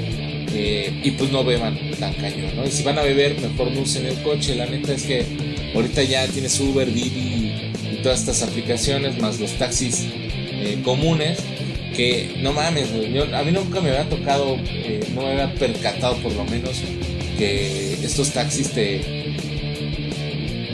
Eh, 0.59 1.03
y 1.05 1.11
pues 1.11 1.31
no 1.31 1.45
beban 1.45 1.79
tan 1.99 2.15
cañón. 2.15 2.53
Y 2.67 2.71
si 2.71 2.83
van 2.83 2.99
a 2.99 3.03
beber, 3.03 3.39
mejor 3.41 3.71
no 3.73 3.81
usen 3.81 4.07
el 4.07 4.23
coche. 4.23 4.55
La 4.55 4.65
neta 4.65 4.95
es 4.95 5.03
que 5.03 5.27
ahorita 5.75 6.03
ya 6.03 6.27
tienes 6.29 6.59
Uber, 6.61 6.91
Didi 6.91 7.53
y 7.93 7.97
todas 8.03 8.21
estas 8.21 8.43
aplicaciones, 8.43 9.19
más 9.19 9.39
los 9.39 9.53
taxis 9.59 10.07
eh, 10.13 10.81
comunes, 10.83 11.39
que 11.95 12.37
no 12.41 12.53
mames, 12.53 12.89
a 13.35 13.43
mí 13.43 13.53
nunca 13.53 13.81
me 13.81 13.91
había 13.91 14.09
tocado, 14.09 14.57
eh, 14.67 15.01
no 15.15 15.23
me 15.23 15.33
había 15.33 15.55
percatado 15.55 16.17
por 16.17 16.33
lo 16.33 16.45
menos 16.45 16.83
que 17.37 17.95
estos 18.03 18.31
taxis 18.33 18.71
te, 18.71 19.35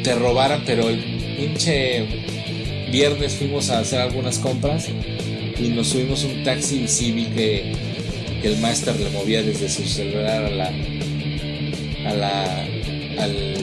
te 0.05 0.15
robaran, 0.15 0.63
pero 0.65 0.89
el 0.89 1.22
pinche 1.43 2.07
viernes 2.91 3.35
fuimos 3.35 3.71
a 3.71 3.81
hacer 3.81 4.01
algunas 4.01 4.39
compras 4.39 4.89
y 5.59 5.69
nos 5.69 5.89
subimos 5.89 6.25
un 6.25 6.45
taxi 6.45 6.83
y 6.85 6.89
sí 6.89 7.13
vi 7.13 7.25
que, 7.27 7.73
el 8.43 8.57
máster 8.59 8.99
le 8.99 9.09
movía 9.11 9.41
desde 9.41 9.69
su 9.69 9.85
celular 9.85 10.45
a 10.45 10.51
la 10.51 10.73
a 12.07 12.15
la 12.15 12.63
al, 13.23 13.55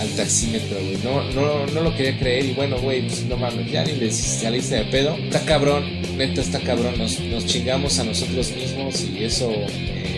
al 0.00 0.08
taxímetro, 0.16 0.78
güey. 0.82 0.96
No, 1.04 1.22
no, 1.32 1.66
no 1.66 1.82
lo 1.82 1.94
quería 1.94 2.18
creer 2.18 2.46
y 2.46 2.52
bueno, 2.54 2.78
güey, 2.80 3.02
pues 3.02 3.24
no 3.26 3.36
mames, 3.36 3.70
ya 3.70 3.84
ni 3.84 3.92
le 3.96 4.10
saliste 4.10 4.76
de 4.76 4.84
pedo. 4.84 5.16
Está 5.16 5.44
cabrón, 5.44 5.84
neta 6.16 6.40
está 6.40 6.60
cabrón, 6.60 6.96
nos, 6.96 7.20
nos 7.20 7.44
chingamos 7.44 7.98
a 7.98 8.04
nosotros 8.04 8.52
mismos 8.52 9.04
y 9.04 9.24
eso 9.24 9.52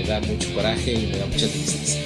da 0.07 0.21
mucho 0.21 0.55
coraje 0.55 0.93
y 0.93 1.07
me 1.09 1.19
da 1.19 1.27
mucha 1.27 1.49
tristeza. 1.49 1.99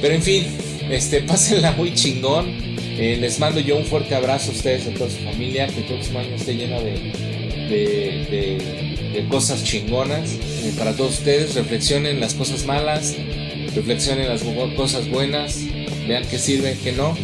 Pero 0.00 0.14
en 0.14 0.22
fin, 0.22 0.44
este, 0.90 1.20
pásenla 1.26 1.72
muy 1.72 1.92
chingón. 1.94 2.67
Eh, 2.98 3.16
les 3.20 3.38
mando 3.38 3.60
yo 3.60 3.76
un 3.76 3.84
fuerte 3.84 4.16
abrazo 4.16 4.50
a 4.50 4.54
ustedes, 4.54 4.88
a 4.88 4.90
toda 4.90 5.08
su 5.08 5.18
familia, 5.18 5.68
que 5.68 5.78
el 5.78 5.84
próximo 5.84 6.18
año 6.18 6.34
esté 6.34 6.56
lleno 6.56 6.80
de, 6.80 7.12
de, 7.68 9.24
cosas 9.28 9.62
chingonas. 9.62 10.34
Eh, 10.34 10.72
para 10.76 10.96
todos 10.96 11.18
ustedes, 11.18 11.54
reflexionen 11.54 12.18
las 12.18 12.34
cosas 12.34 12.66
malas, 12.66 13.14
reflexionen 13.74 14.28
las 14.28 14.42
cosas 14.74 15.08
buenas, 15.08 15.60
vean 16.08 16.24
qué 16.28 16.38
sirve, 16.38 16.76
qué 16.82 16.90
no, 16.90 17.16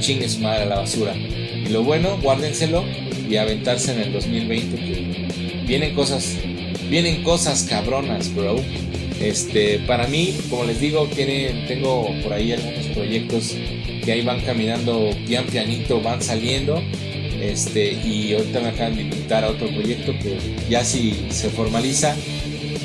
chingue 0.00 0.28
su 0.28 0.40
madre 0.40 0.62
a 0.62 0.66
la 0.66 0.76
basura. 0.80 1.14
Y 1.14 1.68
lo 1.68 1.84
bueno, 1.84 2.18
guárdenselo 2.20 2.84
y 3.28 3.36
aventarse 3.36 3.92
en 3.92 4.00
el 4.00 4.12
2020, 4.12 4.76
que 4.76 5.64
vienen 5.64 5.94
cosas, 5.94 6.36
vienen 6.90 7.22
cosas 7.22 7.62
cabronas, 7.70 8.34
bro. 8.34 8.56
Este, 9.24 9.78
para 9.86 10.06
mí, 10.06 10.36
como 10.50 10.64
les 10.64 10.80
digo, 10.80 11.06
tienen, 11.06 11.66
tengo 11.66 12.14
por 12.22 12.34
ahí 12.34 12.52
algunos 12.52 12.86
proyectos 12.88 13.56
que 14.04 14.12
ahí 14.12 14.22
van 14.22 14.42
caminando 14.42 15.10
pian 15.26 15.46
pianito, 15.46 16.02
van 16.02 16.20
saliendo. 16.20 16.82
Este, 17.40 17.92
y 17.92 18.34
ahorita 18.34 18.60
me 18.60 18.68
acaban 18.68 18.96
de 18.96 19.02
invitar 19.02 19.44
a 19.44 19.48
otro 19.48 19.68
proyecto 19.68 20.12
que 20.18 20.38
ya 20.68 20.84
si 20.84 21.26
se 21.30 21.48
formaliza 21.48 22.14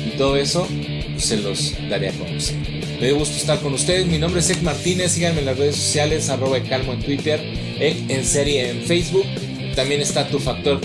y 0.06 0.16
todo 0.16 0.36
eso, 0.36 0.66
pues 1.12 1.24
se 1.26 1.36
los 1.36 1.74
daré 1.90 2.08
a 2.08 2.12
conocer. 2.12 2.56
Me 2.98 3.06
dio 3.06 3.18
gusto 3.18 3.36
estar 3.36 3.60
con 3.60 3.74
ustedes. 3.74 4.06
Mi 4.06 4.18
nombre 4.18 4.40
es 4.40 4.48
Ek 4.48 4.62
Martínez. 4.62 5.12
Síganme 5.12 5.40
en 5.40 5.46
las 5.46 5.58
redes 5.58 5.76
sociales, 5.76 6.30
arroba 6.30 6.58
calmo 6.62 6.94
en 6.94 7.00
Twitter, 7.00 7.38
Ek 7.78 7.96
en 8.08 8.24
serie 8.24 8.70
en 8.70 8.82
Facebook. 8.82 9.26
También 9.74 10.00
está 10.00 10.26
tu 10.28 10.38
factor, 10.38 10.80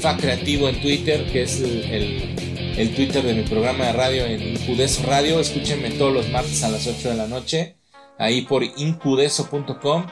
fa, 0.00 0.16
creativo 0.16 0.68
en 0.68 0.80
Twitter, 0.80 1.24
que 1.32 1.42
es 1.42 1.60
el, 1.60 2.33
Twitter 2.74 3.22
de 3.22 3.34
mi 3.34 3.42
programa 3.42 3.86
de 3.86 3.92
radio 3.92 4.26
en 4.26 4.58
Judeso 4.66 5.04
Radio. 5.06 5.38
Escúchenme 5.38 5.90
todos 5.90 6.12
los 6.12 6.28
martes 6.30 6.62
a 6.64 6.68
las 6.68 6.86
8 6.86 7.10
de 7.10 7.14
la 7.14 7.26
noche 7.28 7.76
ahí 8.18 8.42
por 8.42 8.64
incudeso.com. 8.64 10.06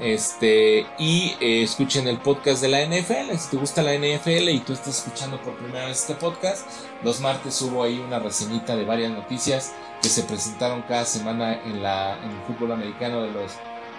Este, 0.00 0.84
y 0.98 1.34
eh, 1.40 1.62
escuchen 1.62 2.06
el 2.06 2.18
podcast 2.18 2.60
de 2.60 2.68
la 2.68 2.84
NFL. 2.84 3.36
Si 3.38 3.50
te 3.50 3.56
gusta 3.56 3.82
la 3.82 3.94
NFL 3.94 4.48
y 4.48 4.60
tú 4.60 4.72
estás 4.72 4.98
escuchando 4.98 5.40
por 5.40 5.56
primera 5.56 5.86
vez 5.86 6.00
este 6.00 6.14
podcast, 6.14 6.68
los 7.02 7.20
martes 7.20 7.62
hubo 7.62 7.82
ahí 7.82 7.98
una 7.98 8.18
reseñita 8.18 8.76
de 8.76 8.84
varias 8.84 9.12
noticias 9.12 9.72
que 10.02 10.08
se 10.08 10.22
presentaron 10.24 10.82
cada 10.82 11.04
semana 11.04 11.62
en, 11.64 11.82
la, 11.82 12.18
en 12.22 12.30
el 12.30 12.42
fútbol 12.46 12.72
americano 12.72 13.22
de 13.22 13.30
los, 13.30 13.52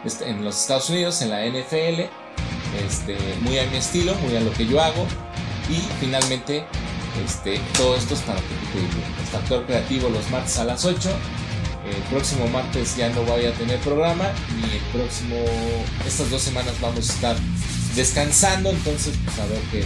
este, 0.06 0.30
en 0.30 0.44
los 0.44 0.60
Estados 0.60 0.90
Unidos, 0.90 1.22
en 1.22 1.30
la 1.32 1.46
NFL. 1.46 2.02
Este, 2.86 3.18
muy 3.42 3.58
a 3.58 3.66
mi 3.68 3.78
estilo, 3.78 4.14
muy 4.16 4.36
a 4.36 4.42
lo 4.42 4.52
que 4.54 4.68
yo 4.68 4.80
hago. 4.80 5.06
Y 5.70 5.80
finalmente, 6.00 6.64
este, 7.26 7.60
todo 7.78 7.96
esto 7.96 8.14
es 8.14 8.22
para 8.22 8.40
que 8.40 8.48
te 8.48 8.80
El 8.80 9.28
factor 9.32 9.66
creativo 9.66 10.10
los 10.10 10.30
martes 10.30 10.58
a 10.58 10.64
las 10.66 10.86
8 10.86 11.10
el 11.88 12.02
próximo 12.10 12.46
martes 12.50 12.98
ya 12.98 13.08
no 13.10 13.22
voy 13.22 13.46
a 13.46 13.54
tener 13.54 13.80
programa 13.80 14.26
y 14.60 14.76
el 14.76 14.82
próximo, 14.92 15.38
estas 16.06 16.30
dos 16.30 16.42
semanas 16.42 16.74
vamos 16.82 17.10
a 17.10 17.14
estar 17.14 17.38
descansando, 17.96 18.72
entonces 18.72 19.14
pues 19.24 19.40
a 19.40 19.46
ver 19.46 19.62
qué, 19.72 19.86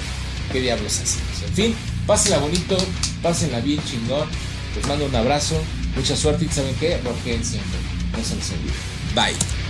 qué 0.51 0.61
diablos 0.61 0.99
hacemos. 0.99 1.43
En 1.43 1.53
fin, 1.53 1.75
Pásenla 2.07 2.39
bonito, 2.39 2.77
pásenla 3.21 3.59
bien 3.59 3.81
chingón. 3.85 4.27
Les 4.75 4.87
mando 4.87 5.05
un 5.05 5.15
abrazo, 5.15 5.55
mucha 5.95 6.15
suerte 6.15 6.45
y 6.45 6.49
¿saben 6.49 6.75
qué? 6.75 6.97
Roquen 6.97 7.43
siempre. 7.43 7.79
No 8.17 8.23
se 8.23 8.35
les 8.35 8.51
olvide. 8.51 8.73
Bye. 9.15 9.60